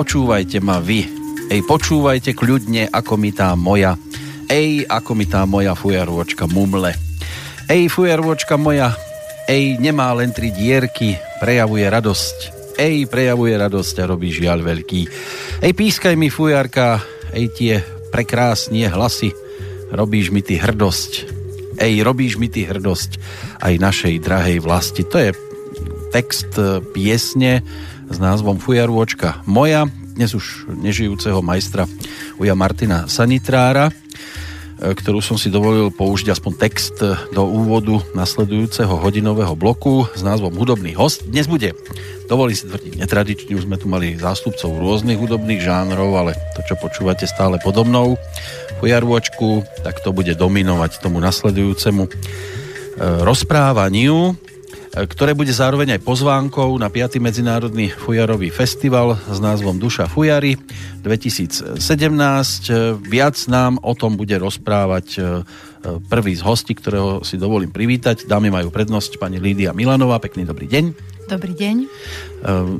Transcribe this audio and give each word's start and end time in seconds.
počúvajte 0.00 0.64
ma 0.64 0.80
vy. 0.80 1.04
Ej, 1.52 1.60
počúvajte 1.68 2.32
kľudne, 2.32 2.88
ako 2.88 3.20
mi 3.20 3.36
tá 3.36 3.52
moja. 3.52 4.00
Ej, 4.48 4.88
ako 4.88 5.12
mi 5.12 5.28
tá 5.28 5.44
moja 5.44 5.76
fujarôčka 5.76 6.48
mumle. 6.48 6.96
Ej, 7.68 7.92
fujarôčka 7.92 8.56
moja, 8.56 8.96
ej, 9.44 9.76
nemá 9.76 10.08
len 10.16 10.32
tri 10.32 10.56
dierky, 10.56 11.20
prejavuje 11.36 11.84
radosť. 11.84 12.36
Ej, 12.80 13.12
prejavuje 13.12 13.52
radosť 13.60 13.94
a 14.00 14.08
robí 14.08 14.32
žiaľ 14.32 14.64
veľký. 14.64 15.00
Ej, 15.68 15.72
pískaj 15.76 16.16
mi 16.16 16.32
fujarka, 16.32 17.04
ej, 17.36 17.52
tie 17.52 17.74
prekrásnie 18.08 18.88
hlasy, 18.88 19.36
robíš 19.92 20.32
mi 20.32 20.40
ty 20.40 20.56
hrdosť. 20.56 21.28
Ej, 21.76 22.00
robíš 22.08 22.40
mi 22.40 22.48
ty 22.48 22.64
hrdosť 22.64 23.20
aj 23.60 23.74
našej 23.76 24.14
drahej 24.24 24.64
vlasti. 24.64 25.04
To 25.12 25.20
je 25.20 25.36
text 26.08 26.56
e, 26.56 26.80
piesne 26.88 27.60
s 28.20 28.28
názvom 28.28 28.60
Fujarôčka 28.60 29.40
moja, 29.48 29.88
dnes 29.88 30.36
už 30.36 30.68
nežijúceho 30.68 31.40
majstra 31.40 31.88
Uja 32.36 32.52
Martina 32.52 33.08
Sanitrára, 33.08 33.88
e, 33.88 33.92
ktorú 34.92 35.24
som 35.24 35.40
si 35.40 35.48
dovolil 35.48 35.88
použiť 35.88 36.28
aspoň 36.28 36.52
text 36.60 37.00
do 37.32 37.42
úvodu 37.48 37.96
nasledujúceho 38.12 38.92
hodinového 39.00 39.56
bloku 39.56 40.04
s 40.12 40.20
názvom 40.20 40.52
Hudobný 40.52 40.92
host. 40.92 41.32
Dnes 41.32 41.48
bude, 41.48 41.72
dovolí 42.28 42.52
si 42.52 42.68
tvrdiť 42.68 43.00
netradične, 43.00 43.56
už 43.56 43.64
sme 43.64 43.80
tu 43.80 43.88
mali 43.88 44.20
zástupcov 44.20 44.68
rôznych 44.68 45.16
hudobných 45.16 45.64
žánrov, 45.64 46.12
ale 46.12 46.36
to, 46.52 46.60
čo 46.68 46.76
počúvate 46.76 47.24
stále 47.24 47.56
podobnou 47.64 48.20
fujarôčku, 48.84 49.64
tak 49.80 49.96
to 50.04 50.12
bude 50.12 50.36
dominovať 50.36 51.00
tomu 51.00 51.24
nasledujúcemu 51.24 52.04
e, 52.04 52.10
rozprávaniu 53.24 54.36
ktoré 54.90 55.38
bude 55.38 55.54
zároveň 55.54 55.94
aj 55.94 56.02
pozvánkou 56.02 56.74
na 56.74 56.90
5. 56.90 57.22
Medzinárodný 57.22 57.94
fujarový 57.94 58.50
festival 58.50 59.14
s 59.30 59.38
názvom 59.38 59.78
Duša 59.78 60.10
fujary 60.10 60.58
2017. 61.06 61.78
E, 61.78 62.98
viac 62.98 63.38
nám 63.46 63.78
o 63.86 63.94
tom 63.94 64.18
bude 64.18 64.34
rozprávať 64.34 65.06
e, 65.14 65.20
prvý 66.10 66.34
z 66.34 66.42
hostí, 66.42 66.74
ktorého 66.74 67.22
si 67.22 67.38
dovolím 67.38 67.70
privítať. 67.70 68.26
Dámy 68.26 68.50
majú 68.50 68.74
prednosť 68.74 69.22
pani 69.22 69.38
Lídia 69.38 69.70
Milanová. 69.70 70.18
Pekný 70.18 70.42
dobrý 70.42 70.66
deň. 70.66 70.84
Dobrý 71.30 71.54
deň. 71.54 71.76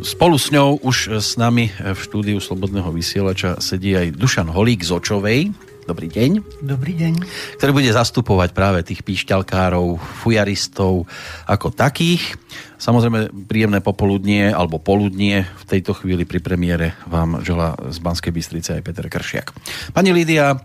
Spolu 0.02 0.34
s 0.34 0.50
ňou 0.50 0.82
už 0.82 1.22
s 1.22 1.38
nami 1.38 1.70
v 1.70 1.94
štúdiu 1.94 2.42
Slobodného 2.42 2.90
vysielača 2.90 3.62
sedí 3.62 3.94
aj 3.94 4.18
Dušan 4.18 4.50
Holík 4.50 4.82
z 4.82 4.90
Očovej. 4.90 5.69
Dobrý 5.88 6.12
deň. 6.12 6.60
Dobrý 6.60 6.92
deň. 6.92 7.14
Ktorý 7.56 7.72
bude 7.72 7.88
zastupovať 7.88 8.52
práve 8.52 8.84
tých 8.84 9.00
píšťalkárov, 9.00 9.96
fujaristov 10.20 11.08
ako 11.48 11.72
takých. 11.72 12.36
Samozrejme, 12.76 13.32
príjemné 13.48 13.80
popoludnie 13.80 14.52
alebo 14.52 14.76
poludnie 14.80 15.44
v 15.44 15.64
tejto 15.64 15.96
chvíli 15.96 16.28
pri 16.28 16.40
premiére 16.44 16.96
vám 17.08 17.40
žela 17.40 17.76
z 17.88 17.96
Banskej 18.00 18.32
Bystrice 18.32 18.70
aj 18.76 18.84
Peter 18.84 19.06
Kršiak. 19.08 19.52
Pani 19.96 20.12
Lídia, 20.12 20.52
e, 20.52 20.58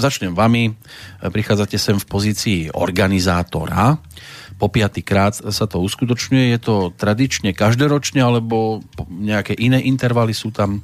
začnem 0.00 0.32
vami. 0.32 0.68
E, 0.68 0.72
prichádzate 1.28 1.76
sem 1.76 1.96
v 2.00 2.06
pozícii 2.08 2.60
organizátora. 2.72 4.00
Po 4.56 4.72
piatýkrát 4.72 5.40
sa 5.52 5.64
to 5.68 5.80
uskutočňuje. 5.84 6.56
Je 6.56 6.60
to 6.60 6.74
tradične 6.96 7.52
každoročne 7.52 8.24
alebo 8.24 8.80
nejaké 9.08 9.52
iné 9.56 9.80
intervaly 9.84 10.32
sú 10.32 10.52
tam? 10.52 10.80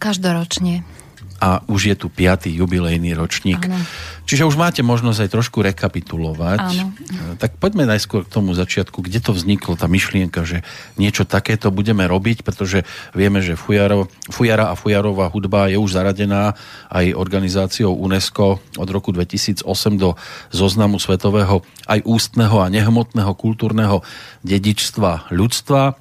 Každoročne 0.00 0.99
a 1.40 1.64
už 1.64 1.80
je 1.90 1.96
tu 1.96 2.12
5. 2.12 2.52
jubilejný 2.52 3.16
ročník. 3.16 3.64
Ano. 3.64 3.80
Čiže 4.28 4.46
už 4.46 4.60
máte 4.60 4.84
možnosť 4.84 5.26
aj 5.26 5.30
trošku 5.32 5.58
rekapitulovať. 5.64 6.60
Ano. 6.60 6.92
Tak 7.40 7.56
poďme 7.56 7.88
najskôr 7.88 8.28
k 8.28 8.30
tomu 8.30 8.52
začiatku, 8.52 9.00
kde 9.00 9.18
to 9.24 9.32
vzniklo, 9.32 9.74
tá 9.74 9.88
myšlienka, 9.88 10.44
že 10.44 10.62
niečo 11.00 11.24
takéto 11.24 11.72
budeme 11.72 12.04
robiť, 12.04 12.44
pretože 12.44 12.84
vieme, 13.16 13.40
že 13.40 13.58
Fujaro, 13.58 14.06
Fujara 14.28 14.70
a 14.70 14.78
Fujarová 14.78 15.32
hudba 15.32 15.72
je 15.72 15.80
už 15.80 15.96
zaradená 15.96 16.54
aj 16.92 17.16
organizáciou 17.16 17.96
UNESCO 17.96 18.60
od 18.76 18.88
roku 18.92 19.10
2008 19.10 19.64
do 19.96 20.14
zoznamu 20.52 21.00
svetového 21.00 21.64
aj 21.88 22.04
ústneho 22.06 22.62
a 22.62 22.70
nehmotného 22.70 23.32
kultúrneho 23.34 24.04
dedičstva 24.46 25.32
ľudstva 25.34 25.98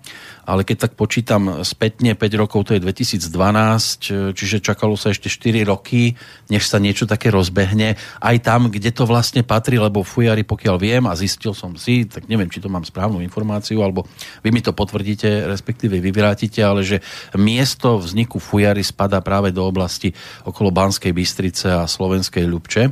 ale 0.50 0.66
keď 0.66 0.90
tak 0.90 0.94
počítam 0.98 1.62
spätne 1.62 2.18
5 2.18 2.42
rokov, 2.42 2.66
to 2.66 2.74
je 2.74 2.82
2012, 2.82 4.34
čiže 4.34 4.66
čakalo 4.66 4.98
sa 4.98 5.14
ešte 5.14 5.30
4 5.30 5.62
roky, 5.70 6.18
než 6.50 6.66
sa 6.66 6.82
niečo 6.82 7.06
také 7.06 7.30
rozbehne. 7.30 7.94
Aj 8.18 8.38
tam, 8.42 8.74
kde 8.74 8.90
to 8.90 9.06
vlastne 9.06 9.46
patrí, 9.46 9.78
lebo 9.78 10.02
fujari, 10.02 10.42
pokiaľ 10.42 10.76
viem 10.82 11.06
a 11.06 11.14
zistil 11.14 11.54
som 11.54 11.78
si, 11.78 12.10
tak 12.10 12.26
neviem, 12.26 12.50
či 12.50 12.58
to 12.58 12.66
mám 12.66 12.82
správnu 12.82 13.22
informáciu, 13.22 13.86
alebo 13.86 14.10
vy 14.42 14.50
mi 14.50 14.66
to 14.66 14.74
potvrdíte, 14.74 15.46
respektíve 15.46 16.02
vyvrátite, 16.02 16.66
ale 16.66 16.82
že 16.82 17.06
miesto 17.38 18.02
vzniku 18.02 18.42
fujary 18.42 18.82
spada 18.82 19.22
práve 19.22 19.54
do 19.54 19.62
oblasti 19.62 20.10
okolo 20.50 20.74
Banskej 20.74 21.14
Bystrice 21.14 21.70
a 21.70 21.86
Slovenskej 21.86 22.50
Ľubče. 22.50 22.84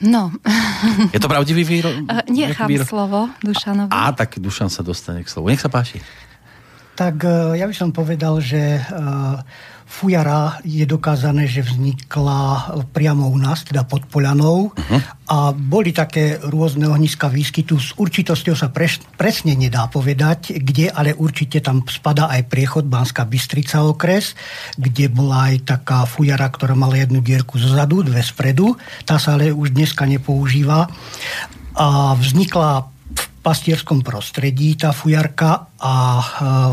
No. 0.00 0.28
Je 1.12 1.20
to 1.20 1.28
pravdivý 1.28 1.64
výrok? 1.64 2.04
Nechám 2.28 2.68
výro... 2.68 2.84
slovo 2.84 3.32
Dušanovi. 3.40 3.88
A, 3.92 4.12
tak 4.12 4.36
Dušan 4.36 4.68
sa 4.68 4.84
dostane 4.84 5.24
k 5.24 5.28
slovu. 5.28 5.48
Nech 5.48 5.60
sa 5.60 5.72
páči. 5.72 6.00
Tak 6.96 7.28
e, 7.28 7.60
ja 7.60 7.68
by 7.68 7.74
som 7.76 7.92
povedal, 7.92 8.40
že 8.40 8.80
e, 8.80 8.82
fujara 9.86 10.58
je 10.66 10.82
dokázané, 10.82 11.46
že 11.46 11.62
vznikla 11.62 12.74
priamo 12.90 13.30
u 13.30 13.38
nás, 13.38 13.62
teda 13.62 13.86
pod 13.86 14.02
Polanou 14.10 14.74
uh-huh. 14.74 15.00
a 15.30 15.54
boli 15.54 15.94
také 15.94 16.42
rôzne 16.42 16.90
ohniska 16.90 17.30
výskytu. 17.30 17.78
S 17.78 17.92
určitosťou 17.94 18.56
sa 18.58 18.72
preš, 18.72 19.06
presne 19.14 19.54
nedá 19.54 19.86
povedať, 19.86 20.58
kde, 20.58 20.90
ale 20.90 21.14
určite 21.14 21.62
tam 21.62 21.86
spada 21.86 22.26
aj 22.32 22.50
priechod 22.50 22.90
Banská 22.90 23.28
Bystrica 23.28 23.86
okres, 23.86 24.34
kde 24.74 25.06
bola 25.06 25.54
aj 25.54 25.68
taká 25.78 26.02
fujara, 26.08 26.50
ktorá 26.50 26.74
mala 26.74 26.98
jednu 26.98 27.22
dierku 27.22 27.60
zozadu, 27.60 28.02
dve 28.02 28.24
spredu. 28.26 28.74
Tá 29.06 29.22
sa 29.22 29.38
ale 29.38 29.54
už 29.54 29.70
dneska 29.70 30.02
nepoužíva. 30.08 30.90
A 31.76 32.16
vznikla 32.16 32.95
pastierskom 33.46 34.02
prostredí 34.02 34.74
tá 34.74 34.90
fujarka 34.90 35.70
a 35.78 35.94
e, 36.18 36.24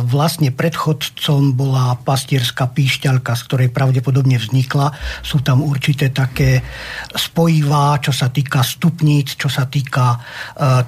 vlastne 0.09 0.49
predchodcom 0.49 1.53
bola 1.53 1.93
pastierská 2.01 2.65
píšťalka, 2.73 3.37
z 3.37 3.41
ktorej 3.45 3.69
pravdepodobne 3.69 4.41
vznikla. 4.41 4.89
Sú 5.21 5.45
tam 5.45 5.61
určité 5.61 6.09
také 6.09 6.65
spojivá, 7.13 8.01
čo 8.01 8.09
sa 8.09 8.33
týka 8.33 8.65
stupníc, 8.65 9.37
čo 9.37 9.53
sa 9.53 9.69
týka 9.69 10.17
e, 10.17 10.19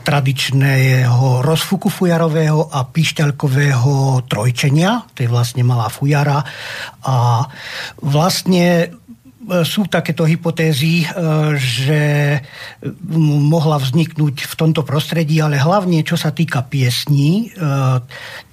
tradičného 0.01 1.46
rozfuku 1.46 1.94
fujarového 1.94 2.73
a 2.73 2.90
píšťalkového 2.90 4.25
trojčenia, 4.25 5.06
to 5.13 5.22
je 5.22 5.29
vlastne 5.29 5.62
malá 5.62 5.94
fujara. 5.94 6.41
A 7.06 7.46
vlastne 8.02 8.90
sú 9.46 9.86
takéto 9.86 10.26
hypotézy, 10.26 11.06
e, 11.06 11.08
že 11.58 12.02
mohla 13.46 13.78
vzniknúť 13.78 14.50
v 14.50 14.54
tomto 14.58 14.82
prostredí, 14.82 15.38
ale 15.38 15.62
hlavne 15.62 16.02
čo 16.02 16.18
sa 16.18 16.34
týka 16.34 16.66
piesní, 16.66 17.54
e, 17.54 17.62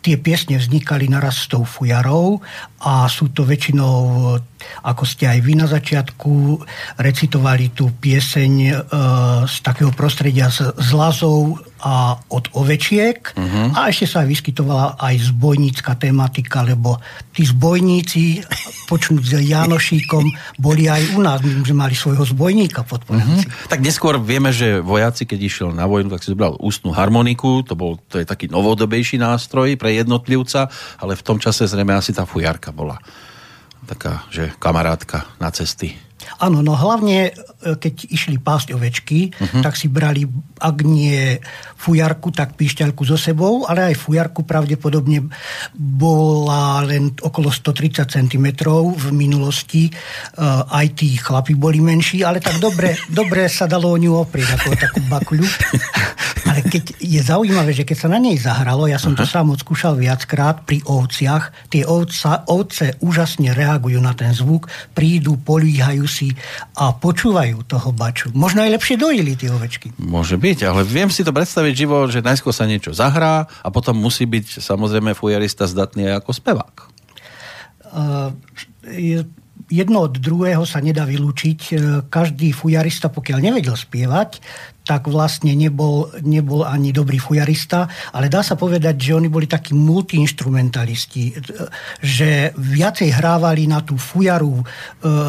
tie 0.05 0.17
piesne 0.21 0.61
vznikali 0.61 1.09
naraz 1.09 1.47
s 1.47 1.47
tou 1.49 1.65
fujarou 1.65 2.45
a 2.85 3.09
sú 3.09 3.33
to 3.33 3.47
väčšinou, 3.49 4.37
ako 4.83 5.05
ste 5.07 5.29
aj 5.29 5.39
vy 5.43 5.53
na 5.59 5.67
začiatku 5.71 6.63
recitovali 6.99 7.75
tú 7.75 7.91
pieseň 7.93 8.53
z 9.47 9.57
takého 9.63 9.91
prostredia 9.95 10.51
z, 10.51 10.75
z 10.77 10.91
lazov 10.95 11.61
a 11.83 12.15
od 12.31 12.47
ovečiek 12.55 13.35
uh-huh. 13.35 13.75
a 13.75 13.91
ešte 13.91 14.07
sa 14.07 14.23
vyskytovala 14.23 15.03
aj 15.03 15.35
zbojnícka 15.35 15.99
tematika, 15.99 16.63
lebo 16.63 17.03
tí 17.35 17.43
zbojníci, 17.43 18.47
počnúť 18.87 19.23
s 19.27 19.33
Janošíkom, 19.43 20.25
boli 20.63 20.87
aj 20.87 21.19
u 21.19 21.21
nás. 21.27 21.43
My 21.43 21.67
sme 21.67 21.77
mali 21.91 21.99
svojho 21.99 22.23
zbojníka 22.23 22.87
pod 22.87 23.03
uh-huh. 23.11 23.43
Tak 23.67 23.83
neskôr 23.83 24.15
vieme, 24.23 24.55
že 24.55 24.79
vojaci, 24.79 25.27
keď 25.27 25.39
išiel 25.43 25.69
na 25.75 25.91
vojnu, 25.91 26.07
tak 26.15 26.23
si 26.23 26.31
zobral 26.31 26.55
ústnu 26.63 26.95
harmoniku, 26.95 27.67
to, 27.67 27.75
bol, 27.75 27.99
to 28.07 28.23
je 28.23 28.27
taký 28.31 28.47
novodobejší 28.47 29.19
nástroj 29.19 29.75
pre 29.75 29.91
jednotlivca, 29.99 30.71
ale 31.03 31.19
v 31.19 31.27
tom 31.27 31.43
čase 31.43 31.67
zrejme 31.67 31.99
asi 31.99 32.15
tá 32.15 32.23
fujarka 32.23 32.71
bola 32.71 33.03
taká, 33.87 34.25
že 34.31 34.53
kamarátka 34.59 35.27
na 35.41 35.51
cesty. 35.51 35.99
Áno, 36.43 36.59
no 36.65 36.75
hlavne, 36.75 37.31
e, 37.31 37.79
keď 37.79 38.11
išli 38.11 38.37
pásť 38.39 38.75
ovečky, 38.75 39.31
uh-huh. 39.31 39.63
tak 39.63 39.79
si 39.79 39.87
brali, 39.87 40.27
ak 40.59 40.77
nie 40.83 41.39
fujarku, 41.83 42.31
tak 42.31 42.55
píšťalku 42.55 43.03
so 43.03 43.19
sebou, 43.19 43.67
ale 43.67 43.91
aj 43.91 43.99
fujarku 43.99 44.47
pravdepodobne 44.47 45.27
bola 45.75 46.87
len 46.87 47.11
okolo 47.19 47.51
130 47.51 48.07
cm 48.07 48.47
v 48.95 49.07
minulosti. 49.11 49.91
Uh, 50.39 50.63
aj 50.71 50.87
tí 50.95 51.19
chlapi 51.19 51.59
boli 51.59 51.83
menší, 51.83 52.23
ale 52.23 52.39
tak 52.39 52.63
dobre, 52.63 52.95
dobre 53.11 53.51
sa 53.51 53.67
dalo 53.67 53.91
o 53.91 53.99
ňu 53.99 54.23
oprieť, 54.23 54.55
ako 54.55 54.69
takú 54.79 55.01
bakuľu. 55.11 55.47
ale 56.47 56.61
keď 56.71 56.85
je 57.03 57.21
zaujímavé, 57.23 57.75
že 57.75 57.83
keď 57.83 57.97
sa 57.99 58.09
na 58.11 58.23
nej 58.23 58.39
zahralo, 58.39 58.87
ja 58.87 59.03
som 59.03 59.19
uh-huh. 59.19 59.27
to 59.27 59.31
sám 59.31 59.51
odskúšal 59.51 59.99
viackrát 59.99 60.63
pri 60.63 60.87
ovciach, 60.87 61.67
tie 61.67 61.83
ovca, 61.83 62.47
ovce 62.47 62.95
úžasne 63.03 63.51
reagujú 63.51 63.99
na 63.99 64.15
ten 64.15 64.31
zvuk, 64.31 64.71
prídu, 64.95 65.35
políhajú 65.43 66.07
si 66.13 66.37
a 66.77 66.93
počúvajú 66.93 67.65
toho 67.65 67.89
baču. 67.97 68.29
Možno 68.37 68.61
aj 68.61 68.77
lepšie 68.77 69.01
dojili 69.01 69.33
tie 69.33 69.49
ovečky. 69.49 69.97
Môže 69.97 70.37
byť, 70.37 70.69
ale 70.69 70.85
viem 70.85 71.09
si 71.09 71.25
to 71.25 71.33
predstaviť 71.33 71.73
živo, 71.73 72.05
že 72.13 72.21
najskôr 72.21 72.53
sa 72.53 72.69
niečo 72.69 72.93
zahrá 72.93 73.49
a 73.49 73.69
potom 73.73 73.97
musí 73.97 74.29
byť 74.29 74.61
samozrejme 74.61 75.17
fujarista 75.17 75.65
zdatný 75.65 76.13
ako 76.21 76.37
spevák. 76.37 76.77
Jedno 79.73 80.05
od 80.05 80.21
druhého 80.21 80.69
sa 80.69 80.85
nedá 80.85 81.09
vylúčiť. 81.09 81.61
Každý 82.13 82.53
fujarista, 82.53 83.09
pokiaľ 83.09 83.39
nevedel 83.41 83.73
spievať, 83.73 84.45
tak 84.83 85.07
vlastne 85.07 85.55
nebol, 85.55 86.11
nebol 86.27 86.67
ani 86.67 86.91
dobrý 86.91 87.23
fujarista, 87.23 87.87
ale 88.11 88.27
dá 88.27 88.43
sa 88.43 88.59
povedať, 88.59 88.99
že 88.99 89.15
oni 89.15 89.31
boli 89.31 89.47
takí 89.47 89.79
multiinstrumentalisti, 89.79 91.39
že 92.03 92.51
viacej 92.59 93.15
hrávali 93.15 93.71
na 93.71 93.79
tú 93.87 93.95
fujaru, 93.95 94.59
e, 94.59 94.65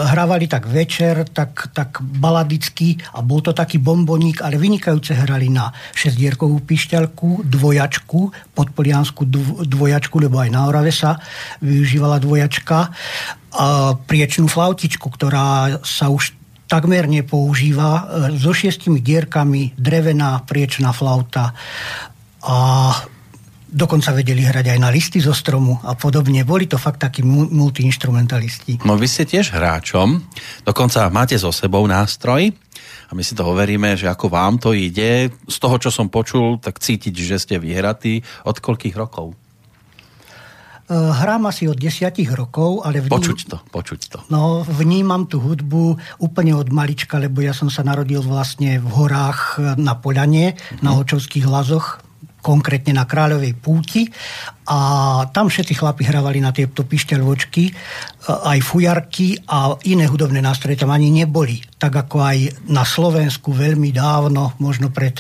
hrávali 0.10 0.50
tak 0.50 0.66
večer, 0.66 1.30
tak, 1.30 1.70
tak 1.70 2.02
baladicky 2.02 2.98
a 3.14 3.22
bol 3.22 3.46
to 3.46 3.54
taký 3.54 3.78
bomboník, 3.78 4.42
ale 4.42 4.58
vynikajúce 4.58 5.14
hrali 5.14 5.54
na 5.54 5.70
šestdierkovú 5.94 6.66
pišťalku, 6.66 7.46
dvojačku, 7.46 8.20
podpoliansku 8.58 9.22
dvojačku, 9.70 10.18
lebo 10.18 10.42
aj 10.42 10.50
na 10.50 10.66
Orave 10.66 10.90
sa 10.90 11.22
využívala 11.62 12.18
dvojačka, 12.18 12.90
priečnú 14.10 14.50
flautičku, 14.50 15.08
ktorá 15.14 15.78
sa 15.86 16.10
už 16.10 16.34
takmer 16.74 17.06
nepoužíva, 17.06 17.92
e, 17.94 18.02
so 18.42 18.50
šiestimi 18.50 18.98
dierkami, 18.98 19.78
drevená 19.78 20.42
priečná 20.42 20.90
flauta 20.90 21.54
a 22.42 22.58
dokonca 23.74 24.14
vedeli 24.14 24.46
hrať 24.46 24.74
aj 24.74 24.80
na 24.82 24.90
listy 24.90 25.22
zo 25.22 25.34
stromu 25.34 25.78
a 25.82 25.94
podobne. 25.94 26.46
Boli 26.46 26.66
to 26.70 26.82
fakt 26.82 27.02
takí 27.02 27.26
multiinstrumentalisti. 27.26 28.86
No 28.86 28.98
vy 28.98 29.10
ste 29.10 29.26
tiež 29.26 29.54
hráčom, 29.54 30.22
dokonca 30.66 31.10
máte 31.14 31.38
so 31.38 31.50
sebou 31.50 31.86
nástroj 31.86 32.54
a 33.10 33.12
my 33.14 33.22
si 33.26 33.38
to 33.38 33.46
overíme, 33.46 33.94
že 33.94 34.10
ako 34.10 34.30
vám 34.30 34.58
to 34.62 34.74
ide. 34.74 35.30
Z 35.46 35.58
toho, 35.58 35.78
čo 35.78 35.90
som 35.94 36.10
počul, 36.10 36.58
tak 36.58 36.82
cítiť, 36.82 37.14
že 37.14 37.38
ste 37.38 37.56
vyhratí. 37.62 38.22
Od 38.46 38.58
koľkých 38.58 38.98
rokov? 38.98 39.38
Eh, 40.94 41.12
hrám 41.26 41.50
asi 41.50 41.66
od 41.66 41.74
desiatich 41.74 42.30
rokov, 42.30 42.86
ale... 42.86 43.02
Vním... 43.02 43.10
Počuť 43.10 43.40
to, 43.50 43.58
počuť 43.74 44.02
to. 44.14 44.18
No, 44.30 44.62
vnímam 44.62 45.26
tú 45.26 45.42
hudbu 45.42 45.98
úplne 46.22 46.54
od 46.54 46.70
malička, 46.70 47.18
lebo 47.18 47.42
ja 47.42 47.50
som 47.50 47.74
sa 47.74 47.82
narodil 47.82 48.22
vlastne 48.22 48.78
v 48.78 48.90
horách 48.94 49.42
eh, 49.58 49.74
na 49.82 49.98
Poľane, 49.98 50.54
mm. 50.54 50.86
na 50.86 50.94
mhm. 50.94 50.98
Očovských 51.02 51.50
lazoch, 51.50 51.98
konkrétne 52.46 52.94
na 52.94 53.10
Kráľovej 53.10 53.58
púti 53.58 54.12
a 54.64 54.80
tam 55.36 55.52
všetci 55.52 55.76
chlapi 55.76 56.08
hrávali 56.08 56.40
na 56.40 56.56
tieto 56.56 56.88
pišťalvočky, 56.88 57.64
e, 57.68 57.74
aj 58.28 58.60
fujarky 58.64 59.44
a 59.44 59.76
iné 59.84 60.08
hudobné 60.08 60.40
nástroje 60.40 60.80
tam 60.80 60.96
ani 60.96 61.12
neboli. 61.12 61.60
Tak 61.76 62.08
ako 62.08 62.18
aj 62.24 62.38
na 62.72 62.88
Slovensku 62.88 63.52
veľmi 63.52 63.92
dávno, 63.92 64.56
možno 64.64 64.88
pred 64.88 65.20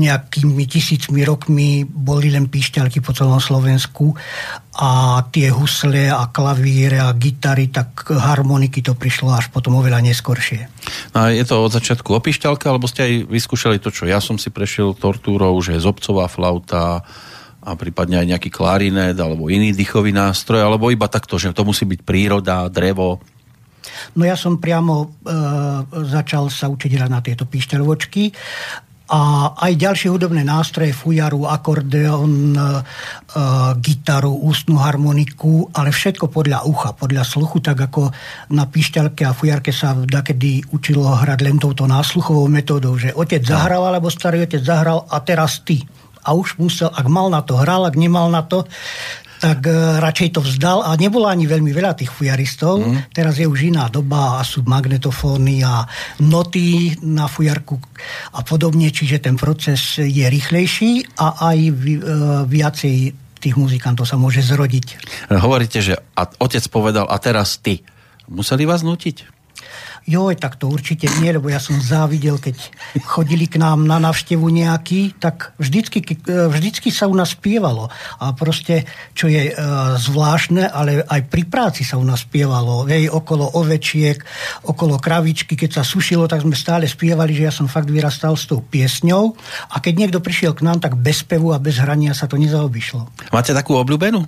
nejakými 0.00 0.64
tisícmi 0.64 1.20
rokmi 1.28 1.84
boli 1.84 2.32
len 2.32 2.48
pišťalky 2.48 3.04
po 3.04 3.12
celom 3.12 3.36
Slovensku 3.36 4.16
a 4.80 5.20
tie 5.28 5.52
husle 5.52 6.08
a 6.08 6.32
klavíre 6.32 7.04
a 7.04 7.12
gitary, 7.12 7.68
tak 7.68 8.08
harmoniky 8.08 8.80
to 8.80 8.96
prišlo 8.96 9.36
až 9.36 9.52
potom 9.52 9.76
oveľa 9.76 10.00
neskoršie. 10.00 10.72
No 11.12 11.28
a 11.28 11.36
je 11.36 11.44
to 11.44 11.60
od 11.60 11.74
začiatku 11.76 12.16
o 12.16 12.20
pišťalke, 12.22 12.64
alebo 12.64 12.88
ste 12.88 13.04
aj 13.04 13.12
vyskúšali 13.28 13.76
to, 13.76 13.92
čo 13.92 14.08
ja 14.08 14.24
som 14.24 14.40
si 14.40 14.48
prešiel 14.48 14.96
tortúrou, 14.96 15.52
že 15.60 15.76
je 15.76 15.84
zobcová 15.84 16.32
flauta, 16.32 17.04
a 17.60 17.76
prípadne 17.76 18.20
aj 18.20 18.26
nejaký 18.36 18.50
klarinet 18.52 19.16
alebo 19.20 19.52
iný 19.52 19.76
dýchový 19.76 20.16
nástroj, 20.16 20.64
alebo 20.64 20.88
iba 20.88 21.06
takto, 21.06 21.36
že 21.36 21.52
to 21.52 21.68
musí 21.68 21.84
byť 21.84 22.00
príroda, 22.02 22.64
drevo? 22.72 23.20
No 24.16 24.22
ja 24.24 24.36
som 24.36 24.56
priamo 24.56 24.94
e, 25.04 25.06
začal 26.08 26.48
sa 26.48 26.72
učiť 26.72 26.90
hrať 26.96 27.10
na 27.10 27.20
tieto 27.20 27.44
píšťalvočky 27.44 28.32
a 29.10 29.52
aj 29.58 29.72
ďalšie 29.74 30.08
hudobné 30.14 30.46
nástroje, 30.46 30.94
fujaru, 30.94 31.44
akordeon, 31.50 32.54
e, 32.54 32.60
e, 32.60 32.70
gitaru, 33.82 34.30
ústnu 34.46 34.78
harmoniku, 34.78 35.68
ale 35.74 35.90
všetko 35.90 36.30
podľa 36.30 36.64
ucha, 36.64 36.94
podľa 36.94 37.26
sluchu, 37.26 37.58
tak 37.60 37.90
ako 37.90 38.14
na 38.54 38.64
píšťalke 38.70 39.26
a 39.26 39.34
fujarke 39.34 39.74
sa 39.74 39.98
dakedy 39.98 40.62
učilo 40.70 41.10
hrať 41.10 41.38
len 41.42 41.58
touto 41.58 41.84
násluchovou 41.90 42.46
metódou, 42.46 42.96
že 42.96 43.12
otec 43.12 43.42
zahral, 43.42 43.84
alebo 43.90 44.08
starý 44.08 44.46
otec 44.46 44.62
zahral 44.62 45.04
a 45.10 45.18
teraz 45.20 45.60
ty 45.66 45.82
a 46.24 46.36
už 46.36 46.60
musel, 46.60 46.88
ak 46.92 47.06
mal 47.08 47.32
na 47.32 47.40
to, 47.40 47.56
hral, 47.56 47.88
ak 47.88 47.96
nemal 47.96 48.28
na 48.28 48.44
to, 48.44 48.68
tak 49.40 49.64
uh, 49.64 49.96
radšej 50.04 50.36
to 50.36 50.40
vzdal 50.44 50.84
a 50.84 50.92
nebolo 51.00 51.24
ani 51.24 51.48
veľmi 51.48 51.72
veľa 51.72 51.96
tých 51.96 52.12
fujaristov. 52.12 52.84
Mm. 52.84 53.08
Teraz 53.08 53.40
je 53.40 53.48
už 53.48 53.72
iná 53.72 53.88
doba 53.88 54.36
a 54.36 54.44
sú 54.44 54.60
magnetofóny 54.68 55.64
a 55.64 55.88
noty 56.20 57.00
na 57.00 57.24
fujarku 57.24 57.80
a 58.36 58.44
podobne, 58.44 58.92
čiže 58.92 59.24
ten 59.24 59.40
proces 59.40 59.96
je 59.96 60.28
rýchlejší 60.28 61.16
a 61.16 61.56
aj 61.56 61.58
uh, 61.72 61.72
viacej 62.44 62.96
tých 63.40 63.56
muzikantov 63.56 64.04
sa 64.04 64.20
môže 64.20 64.44
zrodiť. 64.44 64.86
Hovoríte, 65.32 65.80
že 65.80 65.96
a 65.96 66.28
otec 66.28 66.60
povedal, 66.68 67.08
a 67.08 67.16
teraz 67.16 67.56
ty. 67.56 67.80
Museli 68.28 68.68
vás 68.68 68.84
nutiť? 68.84 69.40
Joj, 70.08 70.34
tak 70.40 70.56
to 70.56 70.72
určite 70.72 71.06
nie, 71.20 71.30
lebo 71.30 71.52
ja 71.52 71.60
som 71.60 71.76
závidel, 71.76 72.40
keď 72.40 72.56
chodili 73.04 73.44
k 73.44 73.60
nám 73.60 73.84
na 73.84 74.00
návštevu 74.00 74.48
nejaký, 74.48 75.20
tak 75.20 75.52
vždycky, 75.60 76.00
vždycky 76.26 76.88
sa 76.88 77.04
u 77.06 77.14
nás 77.14 77.36
spievalo. 77.36 77.92
A 78.18 78.32
proste, 78.32 78.88
čo 79.12 79.28
je 79.28 79.52
e, 79.52 79.54
zvláštne, 80.00 80.64
ale 80.72 81.04
aj 81.04 81.20
pri 81.28 81.44
práci 81.44 81.84
sa 81.84 82.00
u 82.00 82.04
nás 82.04 82.24
spievalo. 82.24 82.88
Hej, 82.88 83.12
okolo 83.12 83.44
ovečiek, 83.60 84.18
okolo 84.64 84.96
kravičky, 84.96 85.52
keď 85.54 85.80
sa 85.80 85.82
sušilo, 85.84 86.24
tak 86.24 86.48
sme 86.48 86.56
stále 86.56 86.88
spievali, 86.88 87.36
že 87.36 87.46
ja 87.46 87.52
som 87.52 87.68
fakt 87.68 87.92
vyrastal 87.92 88.34
s 88.40 88.48
tou 88.48 88.64
piesňou. 88.64 89.36
A 89.70 89.84
keď 89.84 89.94
niekto 90.00 90.18
prišiel 90.24 90.56
k 90.56 90.64
nám, 90.64 90.80
tak 90.80 90.96
bez 90.96 91.20
pevu 91.22 91.52
a 91.52 91.60
bez 91.60 91.76
hrania 91.76 92.16
sa 92.16 92.24
to 92.24 92.40
nezaobišlo. 92.40 93.30
Máte 93.30 93.52
takú 93.52 93.76
obľúbenú? 93.76 94.24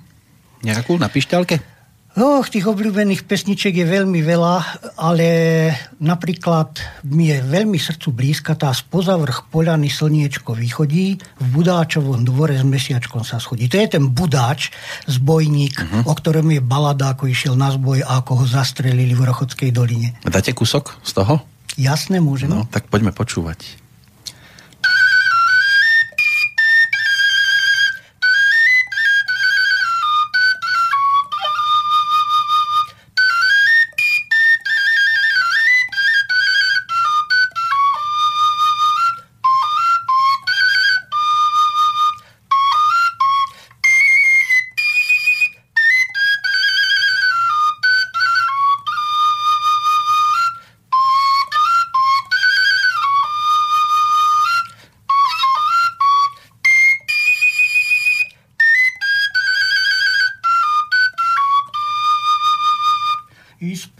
Nejakú 0.63 0.95
na 0.95 1.11
pišťalke? 1.11 1.72
Oh, 2.13 2.45
tých 2.45 2.69
obľúbených 2.69 3.25
pesničiek 3.25 3.73
je 3.73 3.89
veľmi 3.89 4.21
veľa, 4.21 4.55
ale 5.01 5.27
napríklad 5.97 6.77
mi 7.09 7.33
je 7.33 7.41
veľmi 7.41 7.81
srdcu 7.81 8.13
blízka 8.13 8.53
tá 8.53 8.69
spoza 8.69 9.17
vrch 9.17 9.49
poľany 9.49 9.89
slniečko 9.89 10.53
východí, 10.53 11.17
v 11.17 11.45
Budáčovom 11.49 12.21
dvore 12.21 12.53
s 12.53 12.61
mesiačkom 12.61 13.25
sa 13.25 13.41
schodí. 13.41 13.65
To 13.65 13.81
je 13.81 13.97
ten 13.97 14.13
Budáč, 14.13 14.69
zbojník, 15.09 15.73
uh-huh. 15.73 16.05
o 16.05 16.13
ktorom 16.13 16.53
je 16.53 16.61
balada, 16.61 17.17
ako 17.17 17.33
išiel 17.33 17.57
na 17.57 17.73
zboj 17.73 18.05
a 18.05 18.21
ako 18.21 18.31
ho 18.41 18.45
zastrelili 18.45 19.17
v 19.17 19.33
Rochodskej 19.33 19.73
doline. 19.73 20.13
Dáte 20.21 20.53
kúsok 20.53 20.93
z 21.01 21.17
toho? 21.17 21.41
Jasné, 21.81 22.21
môžeme. 22.21 22.53
No, 22.53 22.69
tak 22.69 22.93
poďme 22.93 23.09
počúvať. 23.09 23.82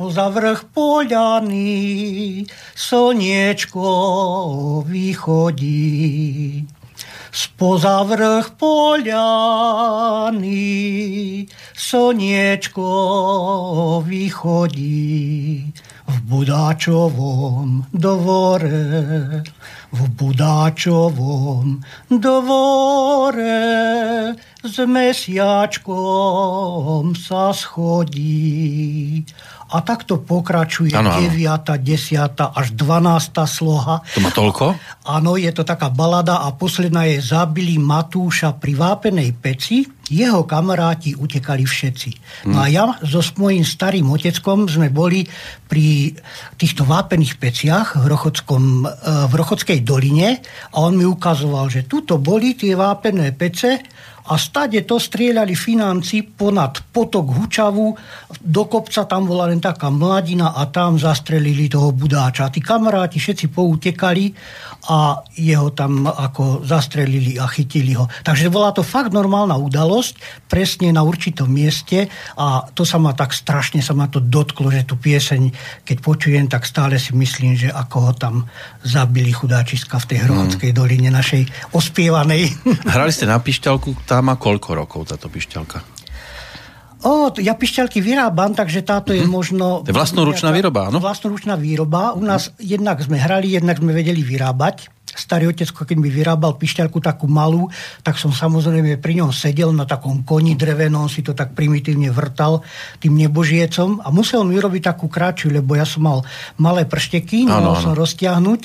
Za 0.10 0.33
vrch 0.33 0.65
poľany 0.74 2.45
slniečko 2.75 3.88
vychodí. 4.89 6.65
Spoza 7.33 8.05
vrch 8.05 8.53
poľany 8.62 10.53
slniečko 11.74 12.86
vychodí. 14.05 15.65
V 16.03 16.19
Budáčovom 16.27 17.88
dvore, 17.95 19.39
v 19.89 20.01
Budáčovom 20.19 21.79
dvore 22.12 23.55
s 24.63 24.79
mesiačkom 24.83 27.15
sa 27.15 27.55
schodí 27.55 29.24
a 29.74 29.82
takto 29.82 30.22
pokračuje 30.22 30.94
ano, 30.94 31.18
9., 31.18 31.82
10. 31.82 32.38
až 32.38 32.68
12. 32.77 33.34
sloha. 33.50 34.06
To 34.06 34.22
má 34.22 34.30
toľko? 34.30 34.77
Áno, 35.10 35.34
je 35.34 35.50
to 35.50 35.65
taká 35.65 35.89
balada 35.89 36.46
a 36.46 36.53
posledná 36.53 37.10
je 37.10 37.18
Zabili 37.25 37.82
Matúša 37.82 38.53
pri 38.53 38.77
vápenej 38.77 39.34
peci. 39.34 39.82
Jeho 40.13 40.46
kamaráti 40.46 41.18
utekali 41.18 41.65
všetci. 41.65 42.10
No 42.53 42.62
a 42.62 42.70
hm. 42.70 42.72
ja 42.72 42.84
so 43.01 43.25
mojím 43.42 43.65
starým 43.65 44.06
oteckom 44.13 44.70
sme 44.70 44.94
boli 44.94 45.25
pri 45.65 46.13
týchto 46.53 46.86
vápených 46.86 47.42
peciach 47.42 47.98
v, 47.98 48.06
Rochodskom, 48.06 48.86
eh, 48.86 48.92
v 49.25 49.34
Rochodskej 49.34 49.82
doline 49.82 50.38
a 50.70 50.86
on 50.86 50.94
mi 50.94 51.08
ukazoval, 51.08 51.74
že 51.74 51.89
tuto 51.89 52.22
boli 52.22 52.53
tie 52.53 52.77
vápené 52.77 53.34
pece 53.34 53.82
A 54.24 54.39
stade 54.39 54.80
to 54.88 54.96
strieľali 55.01 55.51
financi 55.51 56.24
ponad 56.24 56.80
potok 56.96 57.36
Hučavu, 57.36 57.88
do 58.39 58.63
kopca 58.72 59.03
tam 59.03 59.27
bola 59.27 59.51
len 59.51 59.60
taká 59.60 59.92
mladina 59.92 60.56
a 60.56 60.68
tam 60.72 60.96
zastrelili 60.96 61.68
toho 61.68 61.92
budáča. 61.92 62.48
Tí 62.48 62.63
kamaráti 62.63 63.20
všetci 63.20 63.51
poutekali 63.51 64.32
a 64.84 65.24
jeho 65.39 65.72
tam 65.72 66.08
ako 66.08 66.68
zastrelili 66.68 67.39
a 67.39 67.48
chytili 67.48 67.96
ho. 67.96 68.12
Takže 68.24 68.51
bola 68.51 68.75
to 68.75 68.84
fakt 68.84 69.15
normálna 69.15 69.56
udalosť, 69.56 70.48
presne 70.51 70.92
na 70.92 71.08
určitom 71.08 71.48
mieste 71.48 72.12
a 72.36 72.68
to 72.75 72.84
sa 72.84 73.00
ma 73.00 73.15
tak 73.15 73.32
strašne 73.32 73.80
sa 73.80 73.96
ma 73.96 74.12
to 74.12 74.20
dotklo, 74.20 74.68
že 74.72 74.84
tú 74.84 75.00
pieseň, 75.00 75.51
keď 75.88 75.98
počujem, 76.03 76.46
tak 76.51 76.68
stále 76.68 77.00
si 77.00 77.15
myslím, 77.15 77.56
že 77.56 77.72
ako 77.72 77.98
ho 78.12 78.13
tam 78.15 78.36
zabili 78.84 79.32
chudáčiska 79.32 80.03
v 80.03 80.08
tej 80.12 80.20
Hrohanskej 80.27 80.72
mm. 80.72 80.77
doline 80.77 81.10
našej 81.12 81.72
ospievanej. 81.72 82.51
Hrali 82.84 83.12
ste 83.15 83.24
na 83.24 83.39
pišťalku, 83.39 84.03
tá 84.13 84.22
má 84.22 84.38
koľko 84.38 84.77
rokov 84.77 85.10
táto 85.10 85.25
pišťalka? 85.25 85.82
O, 87.03 87.34
ja 87.41 87.58
pišťalky 87.58 87.98
vyrábam, 87.98 88.53
takže 88.53 88.86
táto 88.86 89.10
mm-hmm. 89.10 89.25
je 89.25 89.25
mhm. 89.25 89.34
možno... 89.34 89.65
To 89.82 89.89
je 89.89 89.98
vlastnoručná 89.98 90.53
výroba, 90.53 90.93
áno? 90.93 91.01
Vlastnoručná 91.01 91.58
výroba. 91.58 92.13
U 92.13 92.22
nás 92.22 92.53
mm. 92.53 92.62
jednak 92.62 93.01
sme 93.01 93.17
hrali, 93.17 93.58
jednak 93.58 93.82
sme 93.82 93.89
vedeli 93.89 94.22
vyrábať 94.22 94.93
starý 95.13 95.50
otecko, 95.53 95.86
keď 95.86 95.98
mi 95.98 96.10
vyrábal 96.10 96.58
pišťalku 96.58 96.98
takú 97.00 97.29
malú, 97.29 97.70
tak 98.01 98.17
som 98.17 98.34
samozrejme 98.34 98.98
pri 98.98 99.24
ňom 99.24 99.29
sedel 99.29 99.70
na 99.72 99.86
takom 99.86 100.25
koni 100.25 100.58
drevenom, 100.58 101.05
si 101.08 101.22
to 101.22 101.38
tak 101.38 101.53
primitívne 101.53 102.10
vrtal 102.10 102.65
tým 103.00 103.17
nebožiecom 103.17 104.01
a 104.01 104.10
musel 104.10 104.41
mi 104.43 104.58
urobiť 104.58 104.93
takú 104.93 105.08
kratšiu, 105.08 105.53
lebo 105.53 105.77
ja 105.77 105.86
som 105.86 106.05
mal 106.05 106.20
malé 106.58 106.84
pršteky, 106.89 107.46
mohol 107.46 107.77
som 107.79 107.93
roztiahnuť 107.93 108.62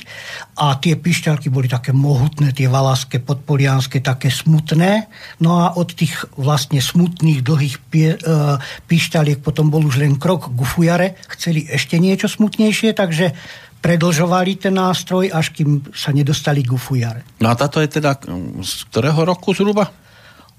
a 0.59 0.75
tie 0.81 0.97
pišťalky 0.97 1.52
boli 1.52 1.71
také 1.71 1.93
mohutné, 1.93 2.57
tie 2.57 2.67
valaské, 2.67 3.21
podpolianské, 3.23 4.00
také 4.00 4.33
smutné. 4.33 5.07
No 5.45 5.62
a 5.62 5.76
od 5.76 5.93
tých 5.95 6.26
vlastne 6.35 6.81
smutných, 6.83 7.45
dlhých 7.45 7.76
pie, 7.93 8.17
e, 8.17 8.19
pišťaliek 8.88 9.45
potom 9.45 9.71
bol 9.71 9.85
už 9.85 10.00
len 10.02 10.19
krok 10.19 10.50
k 10.50 10.61
fujare, 10.64 11.09
chceli 11.31 11.69
ešte 11.69 12.00
niečo 12.00 12.26
smutnejšie, 12.26 12.97
takže 12.97 13.37
predlžovali 13.79 14.59
ten 14.59 14.75
nástroj, 14.75 15.31
až 15.31 15.55
kým 15.55 15.87
sa 15.95 16.11
nedostali 16.11 16.67
k 16.67 16.75
ufujare. 16.75 17.23
No 17.39 17.51
a 17.51 17.55
táto 17.55 17.79
je 17.79 17.89
teda 17.89 18.19
z 18.63 18.73
ktorého 18.91 19.23
roku 19.23 19.55
zhruba? 19.55 19.91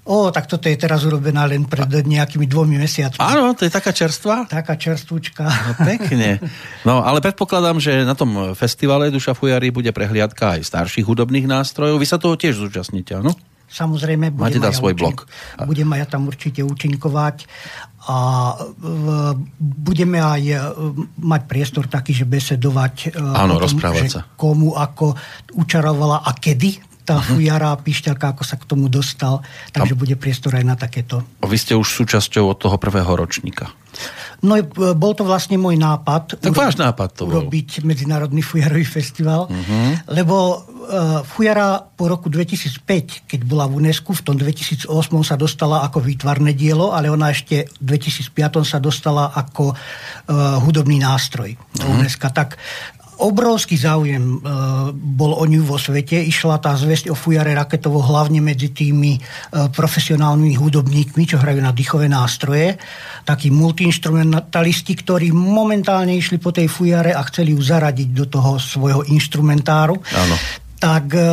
O, 0.08 0.32
tak 0.32 0.48
toto 0.48 0.64
je 0.66 0.80
teraz 0.80 1.04
urobená 1.04 1.44
len 1.44 1.68
pred 1.68 1.86
nejakými 1.86 2.48
dvomi 2.48 2.80
mesiacmi. 2.80 3.20
Áno, 3.20 3.52
to 3.52 3.68
je 3.68 3.70
taká 3.70 3.92
čerstvá? 3.92 4.48
Taká 4.48 4.74
čerstvúčka. 4.80 5.44
No, 5.44 5.72
pekne. 5.84 6.40
No, 6.88 7.04
ale 7.04 7.20
predpokladám, 7.20 7.76
že 7.78 8.08
na 8.08 8.16
tom 8.16 8.56
festivale 8.56 9.12
Duša 9.12 9.36
Fujary 9.36 9.68
bude 9.68 9.92
prehliadka 9.92 10.56
aj 10.56 10.66
starších 10.66 11.04
hudobných 11.04 11.44
nástrojov. 11.44 12.00
Vy 12.00 12.08
sa 12.08 12.16
toho 12.16 12.34
tiež 12.34 12.56
zúčastníte, 12.56 13.20
áno? 13.20 13.36
Samozrejme, 13.70 14.34
budem 14.34 14.58
Máte 14.58 14.66
tam 14.66 14.74
svoj 14.74 14.98
účink- 14.98 14.98
blog. 14.98 15.16
Budem 15.62 15.88
aj 15.94 15.98
ja 16.02 16.06
tam 16.10 16.22
určite 16.26 16.60
účinkovať 16.66 17.46
a 18.10 18.16
budeme 19.60 20.18
aj 20.18 20.42
e, 20.42 20.56
mať 21.22 21.42
priestor 21.46 21.86
taký, 21.86 22.10
že 22.10 22.26
besedovať 22.26 23.14
e, 23.14 23.20
Áno, 23.20 23.60
tom, 23.60 23.70
rozprávať 23.70 24.02
že 24.02 24.14
sa. 24.18 24.22
komu 24.34 24.74
ako 24.74 25.14
učarovala 25.54 26.26
a 26.26 26.30
kedy 26.34 26.90
tá 27.06 27.18
uh-huh. 27.18 27.38
fujara 27.38 27.74
pišťalka, 27.78 28.36
ako 28.36 28.42
sa 28.42 28.56
k 28.58 28.64
tomu 28.66 28.86
dostal. 28.86 29.42
Takže 29.70 29.94
a... 29.94 29.98
bude 29.98 30.14
priestor 30.18 30.58
aj 30.58 30.64
na 30.64 30.76
takéto. 30.78 31.22
A 31.42 31.46
vy 31.46 31.56
ste 31.58 31.74
už 31.74 31.86
súčasťou 31.86 32.50
od 32.50 32.58
toho 32.58 32.76
prvého 32.78 33.10
ročníka. 33.14 33.70
No 34.40 34.56
bol 34.96 35.12
to 35.12 35.24
vlastne 35.28 35.60
môj 35.60 35.76
nápad. 35.76 36.40
Tak 36.40 36.56
váš 36.56 36.80
nápad 36.80 37.08
to 37.12 37.28
bol. 37.28 37.44
Urobiť 37.44 37.84
Medzinárodný 37.84 38.40
fujarový 38.40 38.88
festival, 38.88 39.52
uh-huh. 39.52 40.16
lebo 40.16 40.36
uh, 40.56 41.20
fujara 41.20 41.76
po 41.84 42.08
roku 42.08 42.32
2005, 42.32 43.28
keď 43.28 43.40
bola 43.44 43.68
v 43.68 43.84
UNESCO, 43.84 44.16
v 44.16 44.22
tom 44.24 44.36
2008 44.40 44.88
sa 45.20 45.36
dostala 45.36 45.84
ako 45.84 46.00
výtvarné 46.00 46.56
dielo, 46.56 46.96
ale 46.96 47.12
ona 47.12 47.28
ešte 47.28 47.68
v 47.84 48.00
2005 48.00 48.64
sa 48.64 48.80
dostala 48.80 49.28
ako 49.36 49.76
uh, 49.76 50.56
hudobný 50.64 50.96
nástroj 50.96 51.52
uh-huh. 51.60 52.00
UNESCO. 52.00 52.32
Tak 52.32 52.56
obrovský 53.20 53.76
záujem 53.76 54.20
e, 54.20 54.36
bol 54.92 55.36
o 55.36 55.44
ňu 55.44 55.62
vo 55.62 55.76
svete. 55.76 56.16
Išla 56.16 56.58
tá 56.58 56.72
zväzť 56.74 57.12
o 57.12 57.16
fujare 57.16 57.52
raketovo 57.52 58.00
hlavne 58.00 58.40
medzi 58.40 58.72
tými 58.72 59.16
e, 59.16 59.20
profesionálnymi 59.68 60.56
hudobníkmi, 60.56 61.22
čo 61.28 61.36
hrajú 61.36 61.60
na 61.60 61.70
dýchové 61.70 62.08
nástroje. 62.08 62.80
Takí 63.28 63.52
multiinstrumentalisti, 63.52 64.92
ktorí 64.96 65.30
momentálne 65.30 66.16
išli 66.16 66.40
po 66.40 66.50
tej 66.50 66.66
fujare 66.72 67.12
a 67.12 67.20
chceli 67.28 67.52
ju 67.52 67.60
zaradiť 67.60 68.08
do 68.10 68.26
toho 68.26 68.56
svojho 68.56 69.04
instrumentáru. 69.12 70.00
Áno. 70.00 70.36
Tak 70.80 71.04
e, 71.12 71.24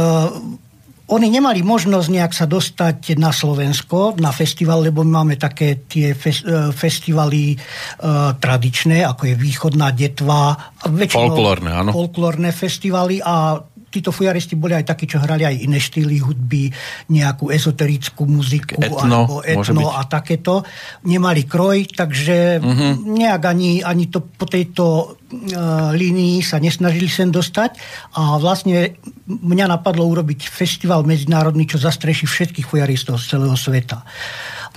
oni 1.07 1.27
nemali 1.31 1.63
možnosť 1.63 2.07
nejak 2.11 2.33
sa 2.35 2.43
dostať 2.43 3.15
na 3.15 3.31
Slovensko, 3.31 4.19
na 4.19 4.35
festival, 4.35 4.83
lebo 4.83 5.07
my 5.07 5.23
máme 5.23 5.35
také 5.39 5.87
tie 5.87 6.11
fes, 6.11 6.43
e, 6.43 6.75
festivaly 6.75 7.55
uh, 7.55 8.35
tradičné, 8.35 9.07
ako 9.07 9.31
je 9.31 9.35
Východná 9.39 9.95
detva. 9.95 10.59
Folklórne, 11.07 11.71
áno. 11.71 11.95
Folklórne 11.95 12.51
festivaly 12.51 13.23
a 13.23 13.55
títo 13.87 14.11
fujaristi 14.11 14.59
boli 14.59 14.75
aj 14.75 14.93
takí, 14.93 15.07
čo 15.07 15.17
hrali 15.23 15.47
aj 15.47 15.55
iné 15.63 15.79
štýly 15.79 16.19
hudby, 16.19 16.69
nejakú 17.11 17.49
ezoterickú 17.49 18.27
muziku 18.27 18.79
etno, 18.79 18.99
alebo 18.99 19.35
etno 19.41 19.89
a 19.95 20.03
takéto. 20.05 20.67
Nemali 21.07 21.47
kroj, 21.47 21.95
takže 21.95 22.59
uh-huh. 22.59 22.93
nejak 23.03 23.41
ani, 23.47 23.81
ani 23.81 24.11
to 24.11 24.21
po 24.23 24.43
tejto 24.43 24.83
uh, 24.85 25.91
línii 25.95 26.43
sa 26.43 26.59
nesnažili 26.59 27.07
sem 27.07 27.31
dostať 27.31 27.79
a 28.19 28.35
vlastne 28.37 28.99
mňa 29.27 29.65
napadlo 29.71 30.03
urobiť 30.07 30.51
festival 30.51 31.07
medzinárodný, 31.07 31.63
čo 31.67 31.79
zastreší 31.79 32.27
všetkých 32.27 32.67
fujaristov 32.67 33.19
z 33.23 33.35
celého 33.35 33.55
sveta. 33.55 34.03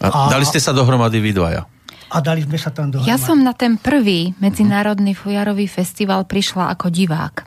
A, 0.00 0.06
a 0.08 0.20
dali 0.32 0.46
ste 0.46 0.62
sa 0.62 0.70
dohromady 0.70 1.18
vy 1.18 1.34
dvaja? 1.34 1.62
a 2.10 2.18
dali 2.18 2.42
sme 2.42 2.58
sa 2.58 2.74
tam 2.74 2.90
dohromady. 2.90 3.06
Ja 3.06 3.18
som 3.22 3.38
na 3.38 3.54
ten 3.54 3.78
prvý 3.78 4.34
medzinárodný 4.42 5.14
fujarový 5.14 5.70
festival 5.70 6.26
prišla 6.26 6.74
ako 6.74 6.90
divák. 6.90 7.46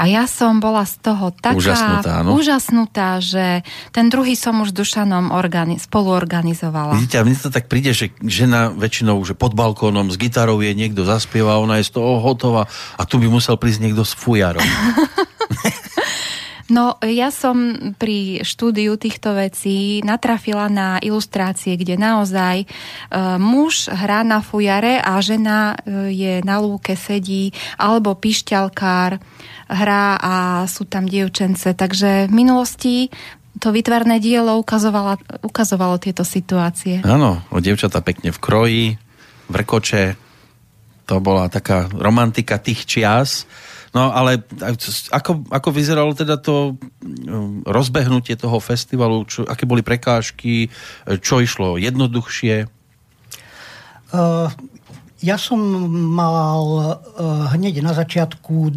A 0.00 0.08
ja 0.08 0.24
som 0.24 0.64
bola 0.64 0.88
z 0.88 0.96
toho 1.04 1.28
taká 1.28 1.52
úžasnutá, 1.52 2.24
áno? 2.24 2.40
úžasnutá 2.40 3.20
že 3.20 3.60
ten 3.92 4.08
druhý 4.08 4.32
som 4.32 4.56
už 4.64 4.72
Dušanom 4.72 5.28
organi- 5.28 5.76
spoluorganizovala. 5.76 6.96
Vidíte, 6.96 7.20
a 7.20 7.26
mne 7.28 7.36
to 7.36 7.52
tak 7.52 7.68
príde, 7.68 7.92
že 7.92 8.08
žena 8.24 8.72
väčšinou, 8.72 9.20
že 9.28 9.36
pod 9.36 9.52
balkónom 9.52 10.08
s 10.08 10.16
gitarou 10.16 10.56
je 10.64 10.72
niekto 10.72 11.04
zaspieva, 11.04 11.60
ona 11.60 11.76
je 11.76 11.92
z 11.92 12.00
toho 12.00 12.16
hotová 12.16 12.64
a 12.96 13.02
tu 13.04 13.20
by 13.20 13.28
musel 13.28 13.60
prísť 13.60 13.84
niekto 13.84 14.00
s 14.00 14.16
fujarom. 14.16 14.64
No, 16.70 16.96
ja 17.02 17.34
som 17.34 17.74
pri 17.98 18.46
štúdiu 18.46 18.94
týchto 18.94 19.34
vecí 19.34 19.98
natrafila 20.06 20.70
na 20.70 21.02
ilustrácie, 21.02 21.74
kde 21.74 21.98
naozaj 21.98 22.62
e, 22.62 22.66
muž 23.42 23.90
hrá 23.90 24.22
na 24.22 24.38
fujare 24.38 25.02
a 25.02 25.18
žena 25.18 25.74
e, 25.82 26.14
je 26.14 26.34
na 26.46 26.62
lúke, 26.62 26.94
sedí, 26.94 27.50
alebo 27.74 28.14
pišťalkár 28.14 29.18
hrá 29.66 30.06
a 30.22 30.34
sú 30.70 30.86
tam 30.86 31.10
dievčence. 31.10 31.74
Takže 31.74 32.30
v 32.30 32.32
minulosti 32.32 33.10
to 33.58 33.74
vytvarné 33.74 34.22
dielo 34.22 34.54
ukazovalo, 34.62 35.18
ukazovalo 35.42 35.98
tieto 35.98 36.22
situácie. 36.22 37.02
Áno, 37.02 37.42
dievčata 37.50 37.98
pekne 37.98 38.30
v 38.30 38.38
kroji, 38.38 38.84
vrkoče, 39.50 40.02
to 41.10 41.18
bola 41.18 41.50
taká 41.50 41.90
romantika 41.90 42.62
tých 42.62 42.86
čias. 42.86 43.50
No 43.90 44.14
ale 44.14 44.46
ako, 45.10 45.50
ako 45.50 45.68
vyzeralo 45.74 46.14
teda 46.14 46.38
to 46.38 46.78
um, 46.78 47.66
rozbehnutie 47.66 48.38
toho 48.38 48.62
festivalu? 48.62 49.26
Čo, 49.26 49.42
aké 49.50 49.66
boli 49.66 49.82
prekážky? 49.82 50.70
Čo 51.18 51.42
išlo 51.42 51.74
jednoduchšie? 51.74 52.70
Uh, 54.14 54.46
ja 55.18 55.34
som 55.34 55.58
mal 56.14 56.64
uh, 56.70 56.80
hneď 57.50 57.82
na 57.82 57.90
začiatku 57.90 58.54
uh, 58.54 58.70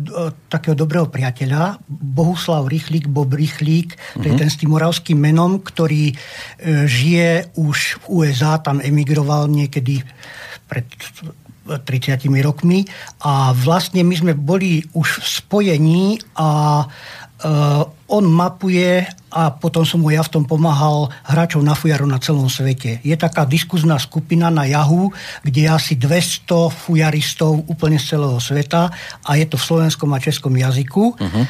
takého 0.50 0.74
dobrého 0.74 1.06
priateľa, 1.06 1.78
Bohuslav 1.90 2.66
Rychlík, 2.66 3.06
Bob 3.06 3.38
Rychlík, 3.38 3.94
to 4.18 4.26
je 4.26 4.34
mhm. 4.34 4.42
ten 4.42 4.50
s 4.50 4.58
tým 4.58 4.74
moravským 4.74 5.18
menom, 5.18 5.62
ktorý 5.62 6.14
žije 6.90 7.54
už 7.54 8.02
v 8.02 8.26
USA, 8.26 8.58
tam 8.58 8.82
emigroval 8.82 9.46
niekedy 9.46 10.02
pred 10.66 10.90
30 11.64 12.28
rokmi 12.44 12.84
a 13.24 13.56
vlastne 13.56 14.04
my 14.04 14.16
sme 14.16 14.34
boli 14.36 14.84
už 14.92 15.24
v 15.24 15.28
spojení 15.28 16.06
a 16.36 16.84
uh, 16.84 17.84
on 18.12 18.26
mapuje 18.28 19.08
a 19.34 19.50
potom 19.50 19.82
som 19.82 20.04
mu 20.04 20.14
ja 20.14 20.22
v 20.22 20.30
tom 20.30 20.44
pomáhal 20.46 21.10
hráčov 21.26 21.66
na 21.66 21.74
fujaru 21.74 22.06
na 22.06 22.22
celom 22.22 22.46
svete. 22.46 23.02
Je 23.02 23.16
taká 23.18 23.48
diskuzná 23.50 23.98
skupina 23.98 24.54
na 24.54 24.70
Yahoo, 24.70 25.10
kde 25.42 25.66
je 25.66 25.70
asi 25.72 25.94
200 25.98 26.70
fujaristov 26.70 27.66
úplne 27.66 27.98
z 27.98 28.14
celého 28.14 28.38
sveta 28.38 28.94
a 29.26 29.32
je 29.40 29.46
to 29.50 29.58
v 29.58 29.66
slovenskom 29.66 30.14
a 30.14 30.22
českom 30.22 30.54
jazyku. 30.54 31.04
Uh-huh 31.18 31.46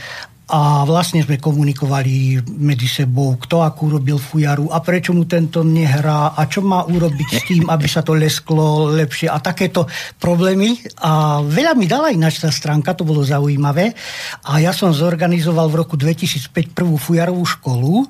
a 0.54 0.86
vlastne 0.86 1.26
sme 1.26 1.42
komunikovali 1.42 2.38
medzi 2.62 2.86
sebou, 2.86 3.34
kto 3.42 3.66
akú 3.66 3.90
robil 3.90 4.22
fujaru 4.22 4.70
a 4.70 4.86
prečo 4.86 5.10
mu 5.10 5.26
tento 5.26 5.66
nehrá 5.66 6.38
a 6.38 6.46
čo 6.46 6.62
má 6.62 6.86
urobiť 6.86 7.30
s 7.34 7.42
tým, 7.50 7.66
aby 7.74 7.88
sa 7.90 8.06
to 8.06 8.14
lesklo 8.14 8.86
lepšie 8.94 9.34
a 9.34 9.42
takéto 9.42 9.90
problémy. 10.22 10.78
A 11.02 11.42
veľa 11.42 11.74
mi 11.74 11.90
dala 11.90 12.14
ináč 12.14 12.38
tá 12.38 12.54
stránka, 12.54 12.94
to 12.94 13.02
bolo 13.02 13.26
zaujímavé. 13.26 13.98
A 14.46 14.62
ja 14.62 14.70
som 14.70 14.94
zorganizoval 14.94 15.74
v 15.74 15.80
roku 15.82 15.98
2005 15.98 16.54
prvú 16.78 17.02
fujarovú 17.02 17.42
školu 17.50 18.06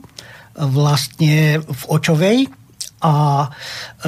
vlastne 0.59 1.63
v 1.63 1.81
Očovej, 1.87 2.51
a 3.03 3.51